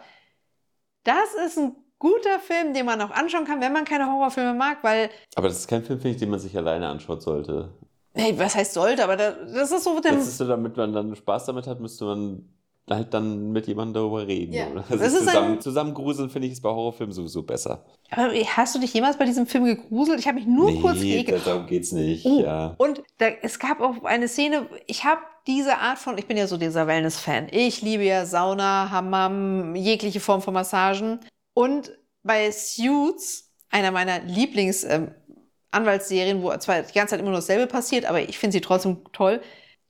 Das 1.04 1.34
ist 1.46 1.58
ein 1.58 1.76
guter 1.98 2.40
Film, 2.40 2.74
den 2.74 2.86
man 2.86 3.00
auch 3.00 3.10
anschauen 3.10 3.44
kann, 3.44 3.60
wenn 3.60 3.72
man 3.72 3.84
keine 3.84 4.06
Horrorfilme 4.06 4.54
mag, 4.54 4.78
weil, 4.82 5.08
Aber 5.34 5.48
das 5.48 5.58
ist 5.60 5.68
kein 5.68 5.84
Film, 5.84 5.98
finde 6.00 6.14
ich, 6.14 6.20
den 6.20 6.30
man 6.30 6.40
sich 6.40 6.56
alleine 6.56 6.88
anschauen 6.88 7.20
sollte. 7.20 7.72
hey, 8.14 8.36
was 8.38 8.54
heißt 8.56 8.74
sollte, 8.74 9.04
aber 9.04 9.16
da, 9.16 9.30
das 9.32 9.70
ist 9.70 9.84
so, 9.84 10.00
Das 10.00 10.12
ist 10.26 10.38
so, 10.38 10.46
damit 10.46 10.76
man 10.76 10.92
dann 10.92 11.14
Spaß 11.14 11.46
damit 11.46 11.66
hat, 11.66 11.80
müsste 11.80 12.04
man 12.06 12.48
halt 12.88 13.12
dann 13.14 13.50
mit 13.50 13.66
jemandem 13.66 13.94
darüber 13.94 14.26
reden. 14.26 14.52
Ja. 14.52 14.68
Das 14.70 14.90
Also 14.90 15.04
ist 15.18 15.18
zusammen, 15.26 15.52
ein- 15.54 15.60
zusammen 15.60 15.94
gruseln 15.94 16.30
finde 16.30 16.46
ich 16.48 16.54
es 16.54 16.60
bei 16.60 16.68
Horrorfilmen 16.70 17.12
sowieso 17.12 17.42
besser. 17.42 17.84
aber 18.10 18.32
hast 18.32 18.74
du 18.74 18.78
dich 18.78 18.92
jemals 18.94 19.16
bei 19.18 19.24
diesem 19.24 19.46
Film 19.46 19.64
gegruselt? 19.64 20.18
Ich 20.20 20.26
habe 20.28 20.36
mich 20.38 20.46
nur 20.46 20.80
kurz 20.80 20.98
nee, 21.00 21.18
geekelt. 21.18 21.46
darum 21.46 21.66
geht's 21.66 21.92
nicht. 21.92 22.24
Oh, 22.26 22.40
Ja. 22.42 22.74
und 22.78 23.02
da, 23.18 23.26
es 23.42 23.58
gab 23.58 23.80
auch 23.80 24.04
eine 24.04 24.28
Szene, 24.28 24.68
ich 24.86 25.04
habe 25.04 25.20
diese 25.46 25.78
Art 25.78 25.98
von, 25.98 26.18
ich 26.18 26.26
bin 26.26 26.36
ja 26.36 26.46
so 26.46 26.56
dieser 26.56 26.86
Wellness-Fan. 26.86 27.48
Ich 27.50 27.82
liebe 27.82 28.04
ja 28.04 28.24
Sauna, 28.26 28.90
Hammam, 28.90 29.74
jegliche 29.76 30.20
Form 30.20 30.42
von 30.42 30.54
Massagen. 30.54 31.20
Und 31.54 31.92
bei 32.22 32.50
Suits, 32.50 33.52
einer 33.70 33.92
meiner 33.92 34.20
Lieblings-Anwaltsserien, 34.20 36.42
wo 36.42 36.54
zwar 36.56 36.82
die 36.82 36.92
ganze 36.92 37.12
Zeit 37.12 37.20
immer 37.20 37.30
nur 37.30 37.38
dasselbe 37.38 37.66
passiert, 37.66 38.04
aber 38.04 38.20
ich 38.20 38.38
finde 38.38 38.52
sie 38.54 38.60
trotzdem 38.60 39.04
toll, 39.12 39.40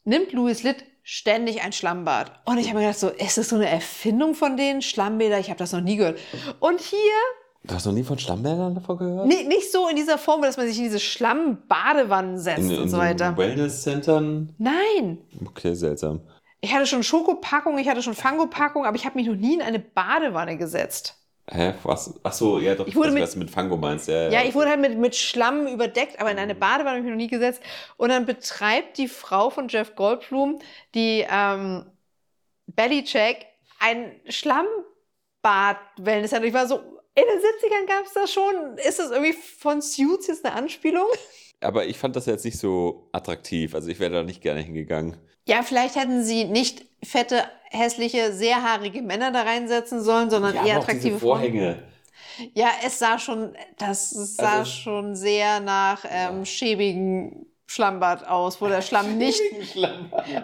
nimmt 0.04 0.32
Louis 0.32 0.62
Litt 0.62 0.84
ständig 1.02 1.62
ein 1.62 1.72
Schlammbad. 1.72 2.40
Und 2.44 2.59
ich 2.59 2.68
habe 2.68 2.80
mir 2.80 2.86
gedacht, 2.86 3.00
so, 3.00 3.09
ist 3.09 3.38
das 3.38 3.48
so 3.48 3.57
eine 3.57 3.68
Erfindung 3.68 4.34
von 4.34 4.57
denen? 4.57 4.82
Schlammbäder? 4.82 5.38
Ich 5.38 5.48
habe 5.48 5.59
das 5.59 5.72
noch 5.72 5.80
nie 5.80 5.96
gehört. 5.96 6.20
Und 6.61 6.80
hier 6.80 6.98
Du 7.66 7.74
hast 7.74 7.84
noch 7.86 7.92
nie 7.92 8.04
von 8.04 8.16
Schlammbädern 8.18 8.74
davon 8.76 8.96
gehört? 8.98 9.26
Nee, 9.26 9.42
nicht 9.44 9.72
so 9.72 9.88
in 9.88 9.96
dieser 9.96 10.18
Form, 10.18 10.42
dass 10.42 10.56
man 10.56 10.68
sich 10.68 10.78
in 10.78 10.84
diese 10.84 11.00
Schlammbadewannen 11.00 12.38
setzt 12.38 12.58
In, 12.60 12.70
in 12.70 12.82
und 12.82 12.88
so 12.88 12.98
weiter. 12.98 13.36
Wellness-Centern? 13.36 14.54
Nein. 14.58 15.18
Okay, 15.44 15.74
seltsam. 15.74 16.20
Ich 16.60 16.72
hatte 16.72 16.86
schon 16.86 17.02
Schokopackung, 17.02 17.76
ich 17.78 17.88
hatte 17.88 18.02
schon 18.02 18.14
Fangopackung, 18.14 18.86
aber 18.86 18.94
ich 18.96 19.04
habe 19.04 19.18
mich 19.18 19.26
noch 19.26 19.34
nie 19.34 19.54
in 19.54 19.62
eine 19.62 19.80
Badewanne 19.80 20.56
gesetzt. 20.56 21.16
Hä, 21.48 21.74
was? 21.84 22.18
Ach 22.24 22.32
so, 22.32 22.58
ja 22.58 22.74
doch, 22.74 22.86
Ich 22.88 22.96
wurde 22.96 23.08
weiß, 23.08 23.14
mit- 23.14 23.22
was 23.22 23.32
du 23.34 23.38
mit 23.40 23.50
Fango 23.50 23.76
meinst. 23.76 24.08
Ja, 24.08 24.30
Ja, 24.30 24.42
ich 24.42 24.54
wurde 24.54 24.70
halt 24.70 24.80
mit, 24.80 24.98
mit 24.98 25.14
Schlamm 25.14 25.66
überdeckt, 25.68 26.18
aber 26.20 26.30
in 26.32 26.38
eine 26.38 26.54
Badewanne 26.56 26.88
habe 26.90 26.98
ich 26.98 27.04
mich 27.04 27.12
noch 27.12 27.16
nie 27.18 27.28
gesetzt. 27.28 27.60
Und 27.96 28.08
dann 28.08 28.26
betreibt 28.26 28.98
die 28.98 29.06
Frau 29.08 29.50
von 29.50 29.68
Jeff 29.68 29.94
Goldblum, 29.94 30.58
die 30.94 31.24
ähm, 31.30 31.86
Bellycheck, 32.66 33.46
ein 33.78 34.12
Schlammbad-Wellness. 34.28 36.32
Ich 36.32 36.52
war 36.54 36.66
so, 36.66 36.80
In 37.16 37.24
den 37.24 37.38
70ern 37.40 37.86
gab 37.88 38.04
es 38.06 38.12
das 38.12 38.30
schon. 38.32 38.76
Ist 38.78 38.98
das 38.98 39.10
irgendwie 39.10 39.32
von 39.32 39.80
Suits 39.82 40.26
jetzt 40.26 40.44
eine 40.44 40.54
Anspielung? 40.54 41.06
Aber 41.60 41.86
ich 41.86 41.96
fand 41.98 42.14
das 42.14 42.26
jetzt 42.26 42.44
nicht 42.44 42.58
so 42.58 43.08
attraktiv. 43.12 43.74
Also 43.74 43.88
ich 43.88 43.98
wäre 43.98 44.12
da 44.12 44.22
nicht 44.22 44.42
gerne 44.42 44.60
hingegangen. 44.60 45.16
Ja, 45.48 45.62
vielleicht 45.62 45.96
hätten 45.96 46.22
sie 46.24 46.44
nicht 46.44 46.84
fette, 47.02 47.44
hässliche, 47.70 48.32
sehr 48.32 48.62
haarige 48.62 49.00
Männer 49.00 49.30
da 49.32 49.42
reinsetzen 49.42 50.02
sollen, 50.02 50.28
sondern 50.28 50.54
Ja, 50.56 50.66
eher 50.66 50.76
attraktive 50.78 51.18
Frauen. 51.18 51.38
Vorhänge. 51.38 51.82
Ja, 52.54 52.68
es 52.84 52.98
sah 52.98 53.18
schon, 53.18 53.56
das 53.78 54.10
sah 54.10 54.58
Also- 54.58 54.70
schon 54.70 55.16
sehr 55.16 55.60
nach 55.60 56.04
ähm, 56.10 56.44
schäbigen 56.44 57.46
Schlammbad 57.66 58.26
aus, 58.26 58.60
wo 58.60 58.68
der 58.68 58.82
Schlamm 58.82 59.18
nicht, 59.18 59.40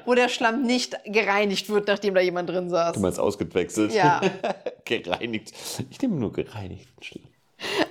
wo 0.04 0.14
der 0.14 0.28
Schlamm 0.28 0.62
nicht 0.62 0.98
gereinigt 1.04 1.68
wird, 1.68 1.86
nachdem 1.88 2.14
da 2.14 2.20
jemand 2.20 2.50
drin 2.50 2.68
saß. 2.68 2.94
Du 2.94 3.00
meinst 3.00 3.20
ausgewechselt? 3.20 3.92
Ja. 3.92 4.20
gereinigt. 4.84 5.52
Ich 5.90 6.00
nehme 6.02 6.16
nur 6.16 6.32
gereinigten 6.32 7.02
Schlamm. 7.02 7.28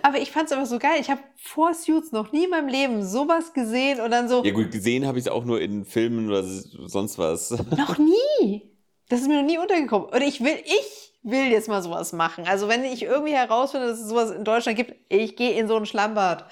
Aber 0.01 0.17
ich 0.19 0.31
fand's 0.31 0.51
einfach 0.51 0.65
so 0.65 0.79
geil. 0.79 0.99
Ich 0.99 1.09
habe 1.09 1.21
vor 1.37 1.73
Suits 1.73 2.11
noch 2.11 2.33
nie 2.33 2.43
in 2.43 2.49
meinem 2.49 2.67
Leben 2.67 3.05
sowas 3.05 3.53
gesehen 3.53 4.01
und 4.01 4.11
dann 4.11 4.27
so, 4.27 4.43
Ja 4.43 4.51
gut, 4.51 4.71
gesehen 4.71 5.07
habe 5.07 5.17
ich 5.17 5.25
es 5.25 5.31
auch 5.31 5.45
nur 5.45 5.61
in 5.61 5.85
Filmen 5.85 6.27
oder 6.27 6.43
sonst 6.43 7.17
was. 7.17 7.51
noch 7.77 7.97
nie. 7.97 8.69
Das 9.07 9.21
ist 9.21 9.27
mir 9.27 9.41
noch 9.41 9.47
nie 9.47 9.57
untergekommen. 9.57 10.09
Und 10.09 10.21
ich 10.21 10.41
will, 10.41 10.57
ich 10.65 11.13
will 11.23 11.51
jetzt 11.51 11.69
mal 11.69 11.81
sowas 11.81 12.11
machen. 12.13 12.45
Also 12.47 12.67
wenn 12.67 12.83
ich 12.83 13.03
irgendwie 13.03 13.33
herausfinde, 13.33 13.87
dass 13.87 13.99
es 13.99 14.09
sowas 14.09 14.31
in 14.31 14.43
Deutschland 14.43 14.77
gibt, 14.77 14.95
ich 15.09 15.35
gehe 15.35 15.51
in 15.51 15.67
so 15.67 15.77
ein 15.77 15.85
Schlammbad. 15.85 16.45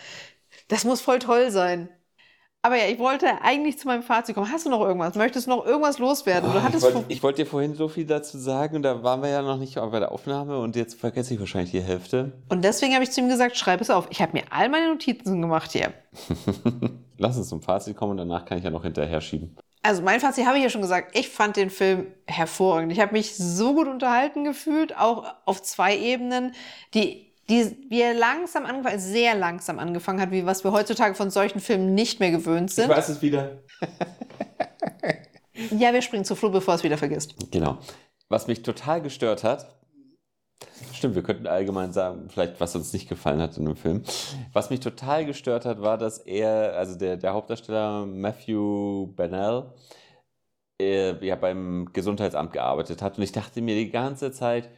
Das 0.68 0.86
muss 0.86 1.02
voll 1.02 1.20
toll 1.20 1.52
sein. 1.52 1.90
Aber 2.62 2.76
ja, 2.76 2.88
ich 2.88 3.00
wollte 3.00 3.42
eigentlich 3.42 3.80
zu 3.80 3.88
meinem 3.88 4.04
Fazit 4.04 4.36
kommen. 4.36 4.52
Hast 4.52 4.66
du 4.66 4.70
noch 4.70 4.82
irgendwas? 4.82 5.16
Möchtest 5.16 5.48
du 5.48 5.52
noch 5.52 5.66
irgendwas 5.66 5.98
loswerden? 5.98 6.50
Oh, 6.54 6.58
ich 6.76 6.82
wollte 6.82 7.24
wollt 7.24 7.38
dir 7.38 7.46
vorhin 7.46 7.74
so 7.74 7.88
viel 7.88 8.06
dazu 8.06 8.38
sagen 8.38 8.76
und 8.76 8.84
da 8.84 9.02
waren 9.02 9.22
wir 9.22 9.30
ja 9.30 9.42
noch 9.42 9.58
nicht 9.58 9.76
bei 9.76 10.00
der 10.00 10.12
Aufnahme 10.12 10.60
und 10.60 10.76
jetzt 10.76 11.00
vergesse 11.00 11.34
ich 11.34 11.40
wahrscheinlich 11.40 11.72
die 11.72 11.82
Hälfte. 11.82 12.34
und 12.50 12.64
deswegen 12.64 12.94
habe 12.94 13.04
ich 13.04 13.12
zu 13.12 13.22
ihm 13.22 13.30
gesagt, 13.30 13.56
schreib 13.56 13.80
es 13.80 13.90
auf. 13.90 14.08
Ich 14.10 14.22
habe 14.22 14.34
mir 14.34 14.44
all 14.50 14.68
meine 14.68 14.90
Notizen 14.90 15.42
gemacht 15.42 15.72
hier. 15.72 15.94
Lass 17.18 17.38
uns 17.38 17.48
zum 17.48 17.62
Fazit 17.62 17.96
kommen 17.96 18.12
und 18.12 18.18
danach 18.18 18.44
kann 18.44 18.58
ich 18.58 18.64
ja 18.66 18.72
noch 18.72 18.84
hinterher 18.84 19.22
schieben. 19.22 19.56
Also 19.82 20.02
mein 20.02 20.20
Fazit 20.20 20.46
habe 20.46 20.58
ich 20.58 20.64
ja 20.64 20.70
schon 20.70 20.82
gesagt. 20.82 21.18
Ich 21.18 21.30
fand 21.30 21.56
den 21.56 21.70
Film 21.70 22.08
hervorragend. 22.28 22.92
Ich 22.92 23.00
habe 23.00 23.14
mich 23.14 23.38
so 23.38 23.74
gut 23.74 23.88
unterhalten 23.88 24.44
gefühlt, 24.44 24.98
auch 24.98 25.34
auf 25.46 25.62
zwei 25.62 25.98
Ebenen, 25.98 26.54
die, 26.94 27.29
die 27.50 27.76
wie 27.90 28.02
er 28.02 28.14
langsam 28.14 28.66
angefangen, 28.66 29.00
sehr 29.00 29.36
langsam 29.36 29.80
angefangen 29.80 30.22
hat, 30.22 30.32
wie 30.32 30.46
was 30.46 30.64
wir 30.64 30.72
heutzutage 30.72 31.16
von 31.16 31.32
solchen 31.32 31.60
Filmen 31.60 31.94
nicht 31.94 32.20
mehr 32.20 32.32
gewöhnt 32.32 32.72
sind. 32.72 32.90
es 32.90 33.22
wieder. 33.22 33.64
Ja, 35.78 35.94
wir 35.94 36.02
springen 36.02 36.24
zu 36.26 36.36
Flo, 36.36 36.50
bevor 36.50 36.76
es 36.76 36.84
wieder 36.84 36.98
vergisst. 36.98 37.36
Genau. 37.52 37.80
Was 38.30 38.48
mich 38.48 38.64
total 38.64 39.02
gestört 39.02 39.44
hat, 39.44 39.76
stimmt, 40.94 41.16
wir 41.16 41.24
könnten 41.24 41.48
allgemein 41.48 41.92
sagen, 41.92 42.30
vielleicht 42.30 42.60
was 42.60 42.76
uns 42.76 42.94
nicht 42.94 43.10
gefallen 43.10 43.42
hat 43.42 43.58
in 43.58 43.66
dem 43.66 43.76
Film. 43.76 44.04
Was 44.54 44.70
mich 44.70 44.80
total 44.80 45.26
gestört 45.26 45.66
hat, 45.66 45.82
war, 45.82 45.98
dass 45.98 46.20
er, 46.20 46.76
also 46.76 46.98
der, 46.98 47.18
der 47.18 47.34
Hauptdarsteller 47.34 48.06
Matthew 48.06 49.08
Bennell, 49.16 49.74
äh, 50.80 51.26
ja 51.26 51.36
beim 51.36 51.90
Gesundheitsamt 51.92 52.54
gearbeitet 52.54 53.02
hat. 53.02 53.18
Und 53.18 53.24
ich 53.24 53.32
dachte 53.32 53.62
mir 53.62 53.76
die 53.76 53.92
ganze 53.92 54.32
Zeit, 54.32 54.70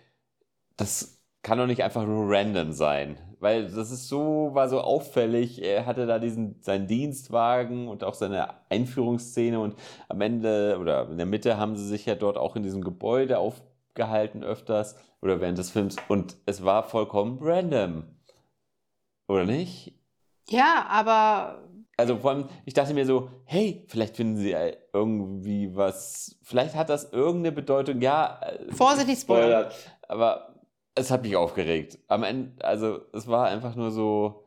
das 0.78 1.21
kann 1.44 1.58
doch 1.58 1.68
nicht 1.68 1.84
einfach 1.84 2.06
nur 2.06 2.30
random 2.30 2.72
sein. 2.72 3.18
Weil 3.40 3.64
das 3.64 3.90
ist 3.90 4.08
so, 4.08 4.52
war 4.54 4.70
so 4.70 4.82
auffällig. 4.82 5.64
Er 5.64 5.88
hatte 5.88 6.06
da 6.06 6.20
diesen, 6.20 6.62
seinen 6.62 6.86
Dienstwagen 6.88 7.88
und 7.88 8.04
auch 8.04 8.14
seine 8.14 8.50
Einführungsszene 8.70 9.60
und 9.60 9.76
am 10.10 10.22
Ende 10.22 10.78
oder 10.80 11.10
in 11.10 11.18
der 11.18 11.26
Mitte 11.26 11.58
haben 11.58 11.76
sie 11.76 11.88
sich 11.88 12.06
ja 12.06 12.14
dort 12.14 12.38
auch 12.38 12.56
in 12.56 12.62
diesem 12.62 12.84
Gebäude 12.84 13.40
aufgehalten 13.40 14.44
öfters 14.44 14.96
oder 15.24 15.42
während 15.42 15.58
des 15.58 15.72
Films 15.72 15.96
und 16.08 16.38
es 16.46 16.64
war 16.64 16.84
vollkommen 16.84 17.40
random. 17.42 18.04
Oder 19.28 19.46
nicht? 19.46 19.96
Ja, 20.50 20.86
aber 20.88 21.64
Also 21.98 22.18
vor 22.18 22.32
allem, 22.32 22.46
ich 22.66 22.76
dachte 22.76 22.94
mir 22.94 23.06
so, 23.08 23.30
hey, 23.46 23.86
vielleicht 23.88 24.18
finden 24.18 24.38
sie 24.38 24.56
irgendwie 24.94 25.76
was, 25.76 26.38
vielleicht 26.44 26.76
hat 26.76 26.90
das 26.90 27.12
irgendeine 27.12 27.54
Bedeutung, 27.54 28.02
ja. 28.02 28.40
äh, 28.42 28.72
Vorsichtig 28.72 29.20
spoilern. 29.20 29.72
Aber 30.08 30.51
es 30.96 31.12
hat 31.12 31.24
mich 31.24 31.36
aufgeregt. 31.36 32.00
Am 32.08 32.24
Ende, 32.24 32.64
also 32.66 33.02
es 33.14 33.28
war 33.28 33.48
einfach 33.48 33.76
nur 33.76 33.92
so, 33.92 34.44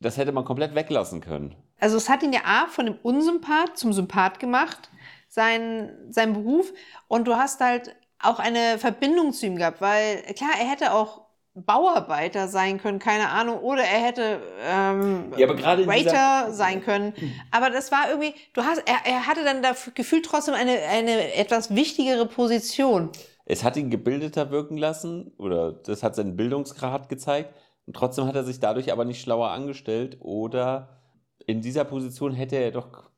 das 0.00 0.16
hätte 0.16 0.32
man 0.32 0.44
komplett 0.44 0.74
weglassen 0.74 1.20
können. 1.20 1.54
Also 1.80 1.96
es 1.96 2.08
hat 2.08 2.22
ihn 2.22 2.32
ja 2.32 2.40
A 2.44 2.66
von 2.66 2.86
dem 2.86 2.96
Unsympath 3.02 3.76
zum 3.76 3.92
Sympath 3.92 4.38
gemacht, 4.38 4.90
sein, 5.28 5.92
sein 6.10 6.32
Beruf. 6.32 6.72
Und 7.08 7.26
du 7.26 7.36
hast 7.36 7.60
halt 7.60 7.94
auch 8.18 8.38
eine 8.38 8.78
Verbindung 8.78 9.32
zu 9.32 9.46
ihm 9.46 9.56
gehabt, 9.56 9.80
weil 9.80 10.22
klar, 10.34 10.50
er 10.58 10.68
hätte 10.70 10.92
auch 10.92 11.24
Bauarbeiter 11.56 12.48
sein 12.48 12.80
können, 12.80 12.98
keine 12.98 13.28
Ahnung, 13.28 13.60
oder 13.60 13.82
er 13.84 14.00
hätte 14.00 14.40
ähm, 14.60 15.32
Ja, 15.36 15.48
Waiter 15.48 16.52
sein 16.52 16.82
können. 16.82 17.14
Aber 17.52 17.70
das 17.70 17.92
war 17.92 18.08
irgendwie, 18.08 18.34
du 18.54 18.64
hast, 18.64 18.82
er, 18.86 18.96
er 19.04 19.26
hatte 19.28 19.44
dann 19.44 19.62
da 19.62 19.72
gefühlt 19.94 20.24
trotzdem 20.24 20.54
eine, 20.54 20.72
eine 20.82 21.34
etwas 21.34 21.72
wichtigere 21.74 22.26
Position. 22.26 23.10
Es 23.46 23.62
hat 23.62 23.76
ihn 23.76 23.90
gebildeter 23.90 24.50
wirken 24.50 24.76
lassen 24.76 25.32
oder 25.38 25.72
das 25.72 26.02
hat 26.02 26.14
seinen 26.16 26.36
Bildungsgrad 26.36 27.08
gezeigt 27.08 27.54
und 27.86 27.94
trotzdem 27.94 28.26
hat 28.26 28.36
er 28.36 28.44
sich 28.44 28.60
dadurch 28.60 28.90
aber 28.92 29.04
nicht 29.04 29.20
schlauer 29.20 29.50
angestellt 29.50 30.18
oder 30.20 31.00
in 31.46 31.60
dieser 31.60 31.84
Position 31.84 32.32
hätte 32.32 32.56
er 32.56 32.70
doch 32.70 33.10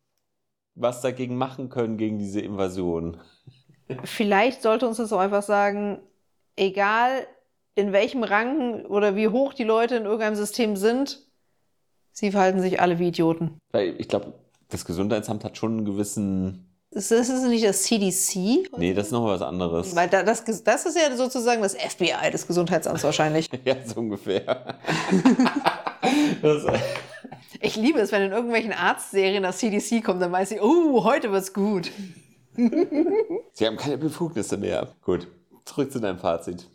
was 0.74 1.00
dagegen 1.00 1.36
machen 1.36 1.68
können 1.68 1.96
gegen 1.96 2.18
diese 2.18 2.40
Invasion. 2.40 3.18
Vielleicht 4.04 4.62
sollte 4.62 4.88
uns 4.88 4.96
das 4.96 5.12
auch 5.12 5.20
einfach 5.20 5.42
sagen, 5.42 6.00
egal 6.56 7.26
in 7.74 7.92
welchem 7.92 8.24
Rang 8.24 8.84
oder 8.86 9.14
wie 9.14 9.28
hoch 9.28 9.54
die 9.54 9.64
Leute 9.64 9.96
in 9.96 10.04
irgendeinem 10.04 10.34
System 10.34 10.76
sind, 10.76 11.22
sie 12.10 12.32
verhalten 12.32 12.60
sich 12.60 12.80
alle 12.80 12.98
wie 12.98 13.08
Idioten. 13.08 13.58
Weil 13.72 13.94
ich 14.00 14.08
glaube, 14.08 14.34
das 14.68 14.84
Gesundheitsamt 14.84 15.44
hat 15.44 15.56
schon 15.56 15.78
einen 15.78 15.84
gewissen. 15.84 16.65
Ist 16.96 17.10
das 17.10 17.28
ist 17.28 17.42
nicht 17.42 17.62
das 17.62 17.82
CDC? 17.82 18.70
Nee, 18.78 18.94
das 18.94 19.08
ist 19.08 19.12
noch 19.12 19.26
was 19.26 19.42
anderes. 19.42 19.94
Weil 19.94 20.08
da, 20.08 20.22
das, 20.22 20.42
das 20.64 20.86
ist 20.86 20.96
ja 20.96 21.14
sozusagen 21.14 21.60
das 21.60 21.74
FBI 21.74 22.30
des 22.32 22.46
Gesundheitsamts 22.46 23.04
wahrscheinlich. 23.04 23.50
Ja, 23.66 23.74
so 23.84 24.00
ungefähr. 24.00 24.42
das, 26.42 26.64
Ich 27.60 27.76
liebe 27.76 28.00
es, 28.00 28.12
wenn 28.12 28.22
in 28.22 28.32
irgendwelchen 28.32 28.72
Arztserien 28.72 29.42
das 29.42 29.58
CDC 29.58 30.02
kommt, 30.02 30.22
dann 30.22 30.32
weiß 30.32 30.52
ich, 30.52 30.62
oh, 30.62 31.04
heute 31.04 31.30
wird's 31.32 31.52
gut. 31.52 31.90
sie 32.56 33.66
haben 33.66 33.76
keine 33.76 33.98
Befugnisse 33.98 34.56
mehr. 34.56 34.88
Gut, 35.04 35.28
zurück 35.66 35.92
zu 35.92 36.00
deinem 36.00 36.18
Fazit. 36.18 36.66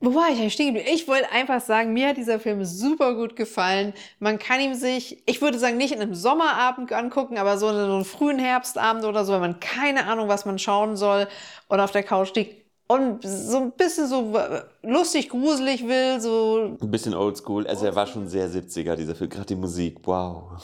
Wo 0.00 0.14
war 0.14 0.28
ich 0.30 0.52
stehen? 0.52 0.76
Ich 0.76 1.08
wollte 1.08 1.30
einfach 1.32 1.60
sagen, 1.60 1.94
mir 1.94 2.08
hat 2.08 2.18
dieser 2.18 2.38
Film 2.38 2.64
super 2.64 3.14
gut 3.14 3.34
gefallen. 3.34 3.94
Man 4.18 4.38
kann 4.38 4.60
ihm 4.60 4.74
sich, 4.74 5.22
ich 5.26 5.40
würde 5.40 5.58
sagen, 5.58 5.78
nicht 5.78 5.94
in 5.94 6.00
einem 6.00 6.14
Sommerabend 6.14 6.92
angucken, 6.92 7.38
aber 7.38 7.56
so 7.56 7.68
in 7.68 7.76
so 7.76 7.82
einem 7.82 8.04
frühen 8.04 8.38
Herbstabend 8.38 9.04
oder 9.04 9.24
so, 9.24 9.32
wenn 9.32 9.40
man 9.40 9.58
keine 9.60 10.06
Ahnung, 10.06 10.28
was 10.28 10.44
man 10.44 10.58
schauen 10.58 10.96
soll 10.96 11.26
und 11.68 11.80
auf 11.80 11.92
der 11.92 12.02
Couch 12.02 12.34
liegt 12.34 12.66
und 12.88 13.22
so 13.22 13.56
ein 13.58 13.72
bisschen 13.72 14.06
so 14.06 14.38
lustig, 14.82 15.30
gruselig 15.30 15.86
will, 15.88 16.20
so. 16.20 16.76
Ein 16.80 16.90
bisschen 16.90 17.14
oldschool. 17.14 17.66
Also, 17.66 17.86
er 17.86 17.96
war 17.96 18.06
schon 18.06 18.28
sehr 18.28 18.48
70er, 18.48 18.94
dieser 18.94 19.14
Film. 19.14 19.30
Gerade 19.30 19.46
die 19.46 19.56
Musik. 19.56 19.98
Wow. 20.04 20.62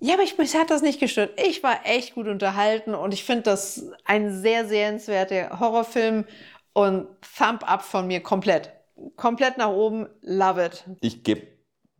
Ja, 0.00 0.14
aber 0.14 0.24
ich, 0.24 0.36
mich 0.36 0.54
hat 0.56 0.70
das 0.70 0.82
nicht 0.82 1.00
gestört. 1.00 1.40
Ich 1.40 1.62
war 1.62 1.78
echt 1.84 2.14
gut 2.14 2.26
unterhalten 2.26 2.94
und 2.94 3.14
ich 3.14 3.24
finde 3.24 3.42
das 3.42 3.86
ein 4.04 4.42
sehr 4.42 4.66
sehenswerter 4.66 5.60
Horrorfilm 5.60 6.24
und 6.74 7.08
Thumb 7.36 7.62
up 7.70 7.82
von 7.82 8.06
mir 8.06 8.20
komplett. 8.22 8.72
Komplett 9.16 9.58
nach 9.58 9.70
oben, 9.70 10.06
love 10.22 10.64
it. 10.64 10.84
Ich 11.00 11.24
gebe 11.24 11.46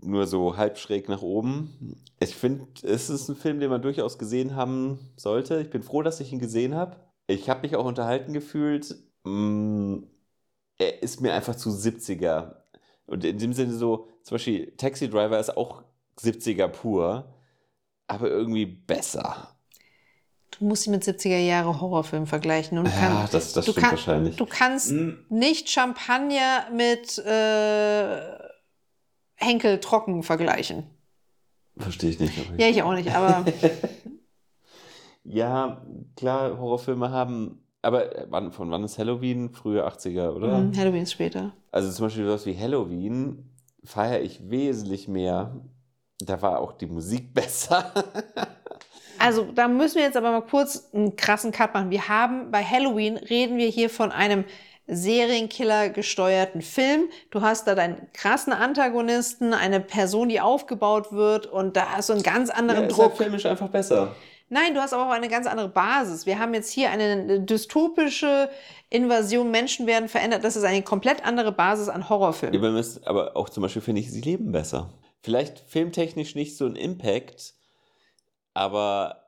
nur 0.00 0.26
so 0.26 0.56
halb 0.56 0.78
schräg 0.78 1.08
nach 1.08 1.22
oben. 1.22 1.96
Ich 2.20 2.34
finde, 2.36 2.66
es 2.82 3.10
ist 3.10 3.28
ein 3.28 3.36
Film, 3.36 3.60
den 3.60 3.70
man 3.70 3.82
durchaus 3.82 4.18
gesehen 4.18 4.54
haben 4.54 4.98
sollte. 5.16 5.60
Ich 5.60 5.70
bin 5.70 5.82
froh, 5.82 6.02
dass 6.02 6.20
ich 6.20 6.32
ihn 6.32 6.38
gesehen 6.38 6.74
habe. 6.74 6.96
Ich 7.26 7.48
habe 7.50 7.62
mich 7.62 7.76
auch 7.76 7.84
unterhalten 7.84 8.32
gefühlt. 8.32 8.94
Mm, 9.24 9.98
Er 10.78 11.02
ist 11.02 11.20
mir 11.20 11.34
einfach 11.34 11.56
zu 11.56 11.72
70er. 11.72 12.64
Und 13.06 13.24
in 13.24 13.38
dem 13.38 13.52
Sinne 13.52 13.74
so, 13.74 14.08
zum 14.22 14.36
Beispiel 14.36 14.72
Taxi 14.76 15.08
Driver 15.10 15.38
ist 15.40 15.56
auch 15.56 15.84
70er 16.18 16.68
pur, 16.68 17.34
aber 18.08 18.30
irgendwie 18.30 18.66
besser. 18.66 19.53
Du 20.58 20.66
musst 20.66 20.86
ihn 20.86 20.90
mit 20.92 21.02
70er 21.02 21.38
Jahre 21.38 21.80
Horrorfilm 21.80 22.26
vergleichen. 22.26 22.78
Und 22.78 22.86
Ja, 22.86 22.92
kann, 22.92 23.28
das, 23.32 23.52
das 23.52 23.64
du 23.64 23.72
stimmt 23.72 23.78
kann- 23.86 23.90
wahrscheinlich. 23.92 24.36
Du 24.36 24.46
kannst 24.46 24.90
Hm. 24.90 25.18
nicht 25.28 25.68
Champagner 25.70 26.66
mit 26.72 27.18
äh, 27.18 28.20
Henkel 29.34 29.80
trocken 29.80 30.22
vergleichen. 30.22 30.84
Verstehe 31.76 32.10
ich 32.10 32.20
nicht. 32.20 32.38
aber- 32.38 32.60
Ja, 32.60 32.68
ich 32.68 32.82
auch 32.82 32.94
nicht, 32.94 33.12
aber 33.14 33.44
Ja, 35.24 35.82
klar, 36.16 36.58
Horrorfilme 36.58 37.10
haben. 37.10 37.60
Aber 37.82 38.14
äh, 38.16 38.26
wann, 38.28 38.52
von 38.52 38.70
wann 38.70 38.84
ist 38.84 38.98
Halloween? 38.98 39.50
Frühe 39.52 39.86
80er, 39.86 40.30
oder? 40.30 40.56
hm, 40.58 40.76
Halloween 40.76 41.02
ist 41.02 41.12
später. 41.12 41.52
Also 41.72 41.90
zum 41.90 42.06
Beispiel 42.06 42.24
sowas 42.26 42.46
wie 42.46 42.56
Halloween 42.58 43.50
feiere 43.82 44.20
ich 44.22 44.48
wesentlich 44.50 45.08
mehr. 45.08 45.60
Da 46.20 46.40
war 46.42 46.60
auch 46.60 46.72
die 46.72 46.86
Musik 46.86 47.34
besser. 47.34 47.92
Also, 49.18 49.44
da 49.52 49.68
müssen 49.68 49.96
wir 49.96 50.02
jetzt 50.02 50.16
aber 50.16 50.30
mal 50.32 50.42
kurz 50.42 50.90
einen 50.92 51.16
krassen 51.16 51.52
Cut 51.52 51.74
machen. 51.74 51.90
Wir 51.90 52.08
haben 52.08 52.50
bei 52.50 52.62
Halloween 52.62 53.16
reden 53.16 53.56
wir 53.56 53.68
hier 53.68 53.88
von 53.90 54.12
einem 54.12 54.44
Serienkiller 54.86 55.88
gesteuerten 55.88 56.60
Film. 56.60 57.08
Du 57.30 57.40
hast 57.40 57.66
da 57.66 57.74
deinen 57.74 58.06
krassen 58.12 58.52
Antagonisten, 58.52 59.54
eine 59.54 59.80
Person, 59.80 60.28
die 60.28 60.40
aufgebaut 60.40 61.10
wird 61.12 61.46
und 61.46 61.76
da 61.76 61.96
hast 61.96 62.10
du 62.10 62.12
einen 62.14 62.22
ganz 62.22 62.50
anderen 62.50 62.82
Ja, 62.82 62.86
ist 62.88 62.98
halt 62.98 63.10
Druck. 63.12 63.16
filmisch 63.16 63.46
einfach 63.46 63.68
besser. 63.68 64.14
Nein, 64.50 64.74
du 64.74 64.80
hast 64.80 64.92
aber 64.92 65.06
auch 65.06 65.10
eine 65.12 65.28
ganz 65.28 65.46
andere 65.46 65.68
Basis. 65.70 66.26
Wir 66.26 66.38
haben 66.38 66.52
jetzt 66.52 66.70
hier 66.70 66.90
eine 66.90 67.40
dystopische 67.40 68.50
Invasion, 68.90 69.50
Menschen 69.50 69.86
werden 69.86 70.08
verändert. 70.08 70.44
Das 70.44 70.54
ist 70.54 70.64
eine 70.64 70.82
komplett 70.82 71.24
andere 71.26 71.50
Basis 71.50 71.88
an 71.88 72.02
Ja, 72.02 72.08
Horrorfilmen. 72.10 72.76
es- 72.76 73.02
aber 73.06 73.36
auch 73.36 73.48
zum 73.48 73.62
Beispiel 73.62 73.82
finde 73.82 74.02
ich, 74.02 74.12
sie 74.12 74.20
leben 74.20 74.52
besser. 74.52 74.90
Vielleicht 75.22 75.60
filmtechnisch 75.66 76.34
nicht 76.34 76.58
so 76.58 76.66
ein 76.66 76.76
Impact, 76.76 77.54
aber 78.54 79.24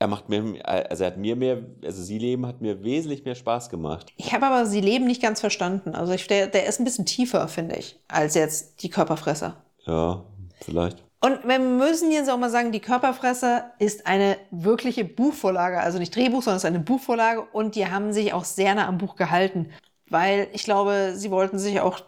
er 0.00 0.06
macht 0.06 0.28
mir, 0.28 0.64
also 0.64 1.04
er 1.04 1.10
hat 1.10 1.16
mir 1.16 1.34
mehr, 1.34 1.58
also 1.84 2.02
sie 2.02 2.18
leben 2.18 2.46
hat 2.46 2.60
mir 2.60 2.84
wesentlich 2.84 3.24
mehr 3.24 3.34
Spaß 3.34 3.68
gemacht. 3.68 4.12
Ich 4.16 4.32
habe 4.32 4.46
aber 4.46 4.66
sie 4.66 4.80
leben 4.80 5.06
nicht 5.06 5.22
ganz 5.22 5.40
verstanden. 5.40 5.94
Also 5.94 6.12
ich, 6.12 6.26
der, 6.26 6.46
der 6.46 6.66
ist 6.66 6.78
ein 6.78 6.84
bisschen 6.84 7.06
tiefer, 7.06 7.48
finde 7.48 7.76
ich, 7.76 7.98
als 8.06 8.34
jetzt 8.34 8.82
die 8.82 8.90
Körperfresser. 8.90 9.56
Ja, 9.86 10.24
vielleicht. 10.60 11.02
Und 11.20 11.48
wir 11.48 11.58
müssen 11.58 12.12
jetzt 12.12 12.30
auch 12.30 12.38
mal 12.38 12.50
sagen, 12.50 12.70
die 12.70 12.80
Körperfresser 12.80 13.72
ist 13.80 14.06
eine 14.06 14.36
wirkliche 14.52 15.04
Buchvorlage, 15.04 15.80
also 15.80 15.98
nicht 15.98 16.14
Drehbuch, 16.14 16.42
sondern 16.42 16.58
es 16.58 16.62
ist 16.62 16.68
eine 16.68 16.78
Buchvorlage 16.78 17.42
und 17.52 17.74
die 17.74 17.88
haben 17.88 18.12
sich 18.12 18.32
auch 18.32 18.44
sehr 18.44 18.76
nah 18.76 18.86
am 18.86 18.98
Buch 18.98 19.16
gehalten, 19.16 19.70
weil 20.08 20.46
ich 20.52 20.62
glaube, 20.62 21.14
sie 21.16 21.32
wollten 21.32 21.58
sich 21.58 21.80
auch, 21.80 22.00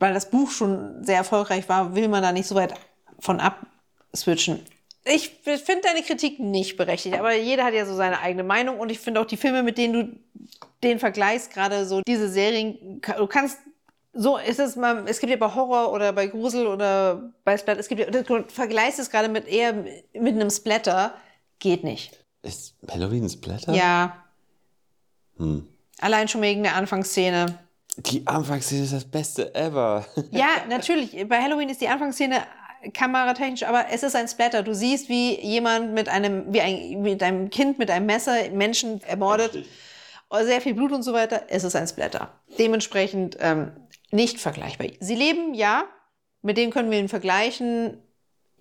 weil 0.00 0.14
das 0.14 0.30
Buch 0.30 0.50
schon 0.50 1.04
sehr 1.04 1.18
erfolgreich 1.18 1.68
war, 1.68 1.94
will 1.94 2.08
man 2.08 2.24
da 2.24 2.32
nicht 2.32 2.48
so 2.48 2.56
weit 2.56 2.74
von 3.20 3.38
abswitchen. 3.38 4.58
Ich 5.04 5.30
finde 5.42 5.80
deine 5.82 6.02
Kritik 6.02 6.38
nicht 6.40 6.76
berechtigt, 6.76 7.18
aber 7.18 7.34
jeder 7.34 7.64
hat 7.64 7.74
ja 7.74 7.86
so 7.86 7.94
seine 7.94 8.20
eigene 8.20 8.42
Meinung 8.44 8.78
und 8.78 8.90
ich 8.90 8.98
finde 8.98 9.20
auch 9.20 9.26
die 9.26 9.36
Filme, 9.38 9.62
mit 9.62 9.78
denen 9.78 9.92
du 9.94 10.20
den 10.82 10.98
vergleichst, 10.98 11.52
gerade 11.52 11.86
so 11.86 12.02
diese 12.06 12.28
Serien, 12.28 13.00
du 13.16 13.26
kannst 13.26 13.58
so 14.12 14.36
ist 14.38 14.58
es 14.58 14.74
mal, 14.76 15.04
es 15.06 15.20
gibt 15.20 15.30
ja 15.30 15.36
bei 15.36 15.54
Horror 15.54 15.92
oder 15.92 16.12
bei 16.12 16.26
Grusel 16.26 16.66
oder 16.66 17.32
bei 17.44 17.56
Splatter, 17.56 17.80
es 17.80 17.88
gibt 17.88 18.00
ja, 18.00 18.22
du 18.22 18.44
vergleichst 18.48 18.98
es 18.98 19.08
gerade 19.08 19.28
mit 19.28 19.46
eher 19.46 19.72
mit 19.72 20.34
einem 20.34 20.50
Splatter, 20.50 21.14
geht 21.60 21.84
nicht. 21.84 22.24
Ist 22.42 22.74
Halloween 22.90 23.24
ein 23.24 23.30
Splatter? 23.30 23.72
Ja, 23.72 24.16
Hm. 25.36 25.66
allein 26.00 26.28
schon 26.28 26.42
wegen 26.42 26.62
der 26.62 26.74
Anfangsszene. 26.74 27.58
Die 27.96 28.26
Anfangsszene 28.26 28.84
ist 28.84 28.92
das 28.92 29.04
Beste 29.04 29.54
ever. 29.54 30.04
Ja, 30.32 30.48
natürlich, 30.68 31.16
bei 31.28 31.40
Halloween 31.40 31.68
ist 31.68 31.80
die 31.80 31.88
Anfangsszene 31.88 32.42
kameratechnisch, 32.92 33.64
aber 33.64 33.86
es 33.90 34.02
ist 34.02 34.16
ein 34.16 34.28
Splatter. 34.28 34.62
Du 34.62 34.74
siehst, 34.74 35.08
wie 35.08 35.38
jemand 35.40 35.92
mit 35.92 36.08
einem, 36.08 36.52
wie 36.52 36.60
ein, 36.60 37.02
mit 37.02 37.22
einem 37.22 37.50
Kind 37.50 37.78
mit 37.78 37.90
einem 37.90 38.06
Messer 38.06 38.50
Menschen 38.50 39.02
ermordet, 39.04 39.64
sehr 40.42 40.60
viel 40.60 40.74
Blut 40.74 40.92
und 40.92 41.02
so 41.02 41.12
weiter. 41.12 41.44
Es 41.48 41.64
ist 41.64 41.76
ein 41.76 41.86
Splatter. 41.86 42.32
Dementsprechend 42.58 43.36
ähm, 43.40 43.72
nicht 44.10 44.40
vergleichbar. 44.40 44.88
Sie 45.00 45.14
leben, 45.14 45.54
ja, 45.54 45.84
mit 46.42 46.56
denen 46.56 46.72
können 46.72 46.90
wir 46.90 46.98
ihn 46.98 47.08
vergleichen. 47.08 47.98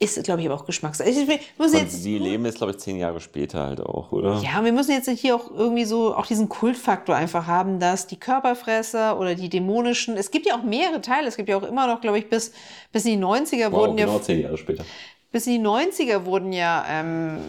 Ist, 0.02 0.24
glaube 0.24 0.40
ich, 0.40 0.48
aber 0.48 0.56
auch 0.56 0.66
Geschmackssache. 0.66 1.10
Ich- 1.10 1.28
Wir 1.28 1.40
müssen 1.58 1.76
Und 1.76 1.82
jetzt, 1.84 2.02
sie 2.04 2.18
leben 2.18 2.46
jetzt, 2.46 2.58
glaube 2.58 2.72
ich, 2.72 2.78
zehn 2.78 2.96
Jahre 2.98 3.20
später 3.20 3.66
halt 3.66 3.82
auch, 3.82 4.14
oder? 4.14 4.40
ja, 4.42 4.64
wir 4.64 4.72
müssen 4.72 4.92
jetzt 4.92 5.10
hier 5.10 5.36
auch 5.36 5.52
irgendwie 5.52 5.84
so 5.84 6.16
auch 6.16 6.26
diesen 6.26 6.48
Kultfaktor 6.48 7.16
einfach 7.16 7.48
haben, 7.48 7.80
dass 7.82 8.08
die 8.08 8.16
Körperfresser 8.18 9.20
oder 9.20 9.36
die 9.36 9.50
dämonischen, 9.50 10.16
es 10.16 10.32
gibt 10.32 10.46
ja 10.46 10.56
auch 10.58 10.64
mehrere 10.64 11.02
Teile, 11.02 11.28
es 11.28 11.36
gibt 11.36 11.50
ja 11.50 11.58
auch 11.58 11.64
immer 11.64 11.86
noch, 11.88 12.00
glaube 12.00 12.18
ich, 12.18 12.30
bis, 12.30 12.54
bis 12.94 13.04
in 13.04 13.20
die 13.20 13.26
90er 13.26 13.72
Wow, 13.74 13.80
wurden 13.82 13.98
ja 13.98 14.06
genau 14.06 14.20
zehn 14.20 14.40
Jahre 14.42 14.58
später. 14.58 14.86
bis 15.34 15.48
in 15.48 15.54
die 15.62 15.68
90er 15.68 16.24
wurden 16.24 16.54
ja 16.54 16.86
ähm, 16.90 17.40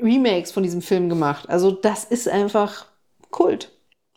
Remakes 0.00 0.50
von 0.50 0.62
diesem 0.62 0.80
Film 0.80 1.10
gemacht. 1.10 1.46
Also 1.50 1.70
das 1.72 2.04
ist 2.04 2.26
einfach 2.26 2.86
Kult. 3.30 3.70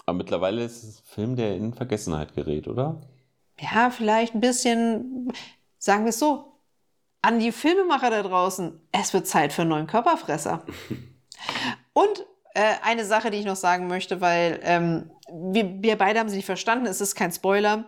Aber 0.06 0.18
mittlerweile 0.18 0.64
ist 0.64 0.84
es 0.84 1.00
ein 1.00 1.04
Film, 1.04 1.36
der 1.36 1.56
in 1.58 1.74
Vergessenheit 1.74 2.36
gerät, 2.36 2.70
oder? 2.70 3.02
Ja, 3.60 3.90
vielleicht 3.90 4.34
ein 4.34 4.40
bisschen, 4.40 5.34
sagen 5.78 6.06
wir 6.06 6.10
es 6.12 6.20
so, 6.20 6.54
an 7.26 7.40
die 7.40 7.52
Filmemacher 7.52 8.12
da 8.12 8.22
draußen, 8.22 8.80
es 8.92 9.14
wird 9.14 9.26
Zeit 9.26 9.52
für 9.52 9.64
einen 9.64 9.72
neuen 9.72 9.88
Körperfresser. 9.88 10.64
Und 11.94 12.26
äh, 12.54 12.76
eine 12.84 13.04
Sache, 13.04 13.32
die 13.32 13.38
ich 13.38 13.46
noch 13.46 13.56
sagen 13.56 13.88
möchte, 13.88 14.22
weil 14.22 14.60
ähm, 14.62 15.10
wir, 15.32 15.82
wir 15.82 15.98
beide 15.98 16.20
haben 16.20 16.30
sie 16.30 16.36
nicht 16.36 16.46
verstanden, 16.46 16.86
es 16.86 17.02
ist 17.02 17.16
kein 17.16 17.32
Spoiler. 17.32 17.86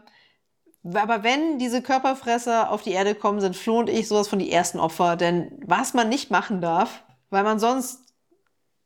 Aber 0.83 1.23
wenn 1.23 1.59
diese 1.59 1.83
Körperfresser 1.83 2.71
auf 2.71 2.81
die 2.81 2.93
Erde 2.93 3.13
kommen, 3.13 3.39
sind 3.39 3.55
Flo 3.55 3.77
und 3.79 3.89
ich 3.89 4.07
sowas 4.07 4.27
von 4.27 4.39
die 4.39 4.51
ersten 4.51 4.79
Opfer. 4.79 5.15
Denn 5.15 5.51
was 5.65 5.93
man 5.93 6.09
nicht 6.09 6.31
machen 6.31 6.59
darf, 6.59 7.03
weil 7.29 7.43
man 7.43 7.59
sonst 7.59 7.99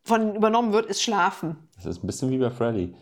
von 0.04 0.22
ihnen 0.22 0.36
übernommen 0.36 0.74
wird, 0.74 0.88
ist 0.88 1.02
schlafen. 1.02 1.70
Das 1.76 1.86
ist 1.86 2.04
ein 2.04 2.08
bisschen 2.08 2.30
wie 2.30 2.40
bei 2.40 2.50
Freddy. 2.50 2.94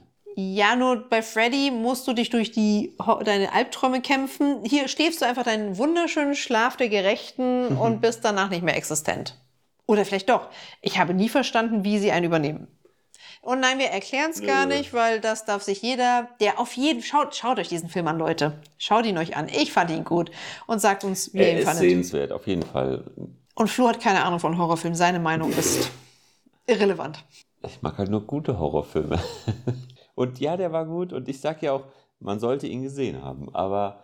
Ja, 0.41 0.75
nur 0.77 1.09
bei 1.09 1.21
Freddy 1.21 1.69
musst 1.69 2.07
du 2.07 2.13
dich 2.13 2.29
durch 2.29 2.51
die, 2.51 2.95
deine 3.25 3.51
Albträume 3.51 4.01
kämpfen. 4.01 4.63
Hier 4.63 4.87
schläfst 4.87 5.21
du 5.21 5.25
einfach 5.25 5.43
deinen 5.43 5.77
wunderschönen 5.77 6.33
Schlaf 6.35 6.77
der 6.77 6.87
Gerechten 6.87 7.67
und 7.77 7.99
bist 7.99 8.23
danach 8.23 8.49
nicht 8.49 8.63
mehr 8.63 8.77
existent. 8.77 9.35
Oder 9.85 10.05
vielleicht 10.05 10.29
doch. 10.29 10.47
Ich 10.81 10.97
habe 10.97 11.13
nie 11.13 11.27
verstanden, 11.29 11.83
wie 11.83 11.99
sie 11.99 12.11
einen 12.11 12.25
übernehmen. 12.25 12.67
Und 13.41 13.59
nein, 13.59 13.79
wir 13.79 13.87
erklären 13.87 14.31
es 14.31 14.41
gar 14.41 14.65
nicht, 14.65 14.93
weil 14.93 15.19
das 15.19 15.45
darf 15.45 15.63
sich 15.63 15.81
jeder, 15.81 16.29
der 16.39 16.59
auf 16.59 16.73
jeden, 16.73 17.01
schaut, 17.01 17.35
schaut 17.35 17.57
euch 17.59 17.69
diesen 17.69 17.89
Film 17.89 18.07
an, 18.07 18.17
Leute. 18.17 18.61
Schaut 18.77 19.05
ihn 19.05 19.17
euch 19.17 19.35
an. 19.35 19.47
Ich 19.49 19.71
fand 19.73 19.91
ihn 19.91 20.03
gut. 20.03 20.31
Und 20.67 20.79
sagt 20.79 21.03
uns, 21.03 21.33
wie 21.33 21.39
ihr 21.39 21.43
Er 21.45 21.51
ihn 21.53 21.57
ist 21.59 21.65
fandet. 21.65 21.81
sehenswert, 21.81 22.31
auf 22.31 22.47
jeden 22.47 22.63
Fall. 22.63 23.05
Und 23.55 23.69
Flo 23.69 23.87
hat 23.89 23.99
keine 23.99 24.23
Ahnung 24.23 24.39
von 24.39 24.57
Horrorfilmen. 24.57 24.95
Seine 24.95 25.19
Meinung 25.19 25.51
ist 25.51 25.89
irrelevant. 26.67 27.23
Ich 27.65 27.81
mag 27.81 27.97
halt 27.97 28.09
nur 28.09 28.25
gute 28.25 28.57
Horrorfilme. 28.59 29.19
Und 30.19 30.41
ja, 30.41 30.57
der 30.57 30.73
war 30.73 30.85
gut. 30.85 31.13
Und 31.13 31.29
ich 31.29 31.39
sag 31.39 31.63
ja 31.63 31.71
auch, 31.71 31.85
man 32.19 32.41
sollte 32.41 32.67
ihn 32.67 32.83
gesehen 32.83 33.23
haben. 33.23 33.55
Aber 33.55 34.03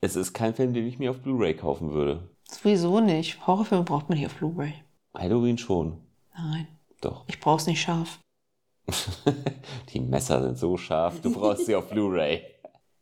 es 0.00 0.16
ist 0.16 0.32
kein 0.32 0.56
Film, 0.56 0.74
den 0.74 0.88
ich 0.88 0.98
mir 0.98 1.12
auf 1.12 1.20
Blu-ray 1.20 1.54
kaufen 1.54 1.92
würde. 1.92 2.28
Sowieso 2.50 2.98
nicht. 2.98 3.46
Horrorfilme 3.46 3.84
braucht 3.84 4.08
man 4.08 4.18
nicht 4.18 4.26
auf 4.26 4.34
Blu-ray. 4.34 4.74
Halloween 5.14 5.56
schon. 5.56 6.02
Nein, 6.36 6.66
Doch. 7.00 7.22
ich 7.28 7.38
brauch's 7.38 7.66
nicht 7.66 7.80
scharf. 7.80 8.18
Die 9.90 10.00
Messer 10.00 10.42
sind 10.42 10.58
so 10.58 10.76
scharf, 10.76 11.20
du 11.20 11.32
brauchst 11.32 11.66
sie 11.66 11.76
auf 11.76 11.88
Blu-ray. 11.88 12.42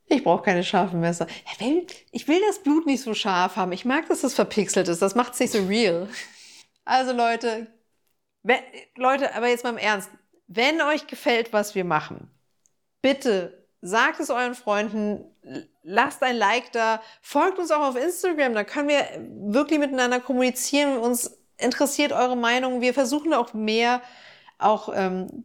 Ich 0.08 0.22
brauche 0.22 0.42
keine 0.42 0.62
scharfen 0.62 1.00
Messer. 1.00 1.26
Ich 1.50 1.61
will, 1.61 1.86
ich 2.11 2.28
will 2.28 2.40
das 2.46 2.62
Blut 2.62 2.84
nicht 2.84 3.02
so 3.02 3.14
scharf 3.14 3.56
haben. 3.56 3.72
Ich 3.72 3.86
mag, 3.86 4.06
dass 4.08 4.20
das 4.20 4.34
verpixelt 4.34 4.88
ist. 4.88 5.00
Das 5.00 5.14
macht 5.14 5.32
es 5.32 5.40
nicht 5.40 5.52
so 5.52 5.64
real. 5.64 6.08
Also 6.84 7.12
Leute, 7.12 7.68
wenn, 8.42 8.61
Leute, 8.96 9.34
aber 9.34 9.48
jetzt 9.48 9.64
mal 9.64 9.70
im 9.70 9.78
Ernst. 9.78 10.11
Wenn 10.46 10.82
euch 10.82 11.06
gefällt, 11.06 11.54
was 11.54 11.74
wir 11.74 11.84
machen, 11.84 12.28
bitte 13.03 13.66
sagt 13.82 14.20
es 14.20 14.30
euren 14.30 14.55
Freunden, 14.55 15.24
lasst 15.82 16.22
ein 16.22 16.36
Like 16.36 16.72
da, 16.72 17.01
folgt 17.22 17.59
uns 17.59 17.70
auch 17.70 17.88
auf 17.88 17.96
Instagram, 17.96 18.55
da 18.55 18.64
können 18.64 18.88
wir 18.88 19.05
wirklich 19.53 19.78
miteinander 19.78 20.20
kommunizieren. 20.20 20.98
Uns 20.98 21.38
interessiert 21.59 22.12
eure 22.12 22.36
Meinung. 22.36 22.80
Wir 22.80 22.94
versuchen 22.94 23.32
auch 23.34 23.55
mehr, 23.55 24.03
auch 24.59 24.92
ähm, 24.94 25.44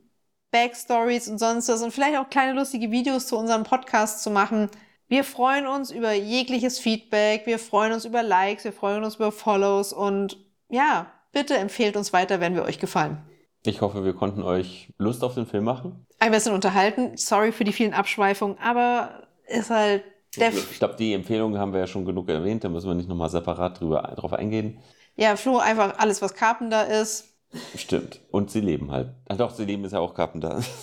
Backstories 0.51 1.27
und 1.27 1.37
sonst 1.37 1.69
was 1.69 1.81
und 1.81 1.91
vielleicht 1.91 2.17
auch 2.17 2.29
kleine 2.29 2.53
lustige 2.53 2.91
Videos 2.91 3.27
zu 3.27 3.37
unserem 3.37 3.63
Podcast 3.63 4.23
zu 4.23 4.29
machen. 4.29 4.69
Wir 5.07 5.23
freuen 5.23 5.67
uns 5.67 5.91
über 5.91 6.13
jegliches 6.13 6.79
Feedback, 6.79 7.45
wir 7.45 7.59
freuen 7.59 7.93
uns 7.93 8.05
über 8.05 8.23
Likes, 8.23 8.63
wir 8.63 8.73
freuen 8.73 9.03
uns 9.03 9.15
über 9.15 9.31
Follows 9.31 9.93
und 9.93 10.37
ja, 10.69 11.11
bitte 11.31 11.57
empfehlt 11.57 11.95
uns 11.95 12.11
weiter, 12.11 12.39
wenn 12.39 12.55
wir 12.55 12.63
euch 12.63 12.79
gefallen. 12.79 13.21
Ich 13.67 13.81
hoffe, 13.81 14.03
wir 14.05 14.13
konnten 14.13 14.43
euch 14.43 14.89
Lust 14.97 15.23
auf 15.23 15.33
den 15.33 15.45
Film 15.45 15.63
machen. 15.63 16.05
Ein 16.19 16.31
bisschen 16.31 16.53
unterhalten, 16.53 17.17
sorry 17.17 17.51
für 17.51 17.63
die 17.63 17.73
vielen 17.73 17.93
Abschweifungen, 17.93 18.57
aber 18.59 19.27
ist 19.47 19.69
halt 19.69 20.03
der, 20.37 20.53
Ich 20.53 20.79
glaube, 20.79 20.95
die 20.95 21.13
Empfehlungen 21.13 21.59
haben 21.59 21.71
wir 21.73 21.79
ja 21.79 21.87
schon 21.87 22.05
genug 22.05 22.29
erwähnt. 22.29 22.63
Da 22.63 22.69
müssen 22.69 22.87
wir 22.87 22.95
nicht 22.95 23.09
nochmal 23.09 23.29
separat 23.29 23.79
drüber, 23.79 24.01
drauf 24.15 24.33
eingehen. 24.33 24.79
ja, 25.15 25.35
Flo, 25.35 25.57
einfach 25.57 25.97
alles, 25.97 26.21
was 26.21 26.33
Carpenter 26.33 26.87
ist. 27.01 27.29
Stimmt. 27.75 28.19
Und 28.31 28.51
sie 28.51 28.59
leben 28.59 28.91
halt. 28.91 29.09
Ach 29.29 29.37
doch, 29.37 29.51
sie 29.51 29.63
leben 29.65 29.85
ist 29.85 29.93
ja 29.93 29.99
auch 29.99 30.13
Carpenter. 30.13 30.61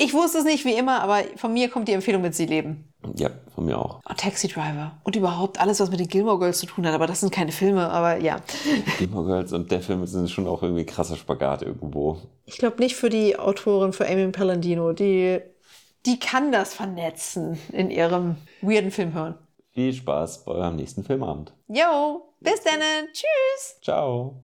Ich 0.00 0.14
wusste 0.14 0.38
es 0.38 0.44
nicht 0.44 0.64
wie 0.64 0.74
immer, 0.74 1.02
aber 1.02 1.24
von 1.34 1.52
mir 1.52 1.68
kommt 1.68 1.88
die 1.88 1.92
Empfehlung 1.92 2.22
mit 2.22 2.32
Sie 2.32 2.46
leben. 2.46 2.87
Ja, 3.16 3.30
von 3.54 3.64
mir 3.66 3.78
auch. 3.78 4.00
Und 4.08 4.18
Taxi 4.18 4.48
Driver. 4.48 4.92
Und 5.04 5.16
überhaupt 5.16 5.60
alles, 5.60 5.80
was 5.80 5.90
mit 5.90 6.00
den 6.00 6.08
Gilmore 6.08 6.38
Girls 6.38 6.58
zu 6.58 6.66
tun 6.66 6.86
hat. 6.86 6.94
Aber 6.94 7.06
das 7.06 7.20
sind 7.20 7.32
keine 7.32 7.52
Filme, 7.52 7.90
aber 7.90 8.18
ja. 8.18 8.40
Gilmore 8.98 9.26
Girls 9.26 9.52
und 9.52 9.70
der 9.70 9.80
Film 9.80 10.06
sind 10.06 10.30
schon 10.30 10.46
auch 10.46 10.62
irgendwie 10.62 10.84
krasser 10.84 11.16
Spagat 11.16 11.62
irgendwo. 11.62 12.18
Ich 12.44 12.58
glaube 12.58 12.78
nicht 12.78 12.96
für 12.96 13.08
die 13.08 13.38
Autorin, 13.38 13.92
für 13.92 14.08
Amy 14.08 14.28
Palladino. 14.28 14.92
Die, 14.92 15.40
die 16.06 16.18
kann 16.18 16.52
das 16.52 16.74
vernetzen 16.74 17.58
in 17.72 17.90
ihrem 17.90 18.36
weirden 18.62 18.90
Film 18.90 19.14
hören. 19.14 19.34
Viel 19.72 19.92
Spaß 19.92 20.44
bei 20.44 20.52
eurem 20.52 20.76
nächsten 20.76 21.04
Filmabend. 21.04 21.52
Jo, 21.68 22.32
bis 22.40 22.62
dann. 22.62 22.80
Tschüss. 23.12 23.78
Ciao. 23.82 24.36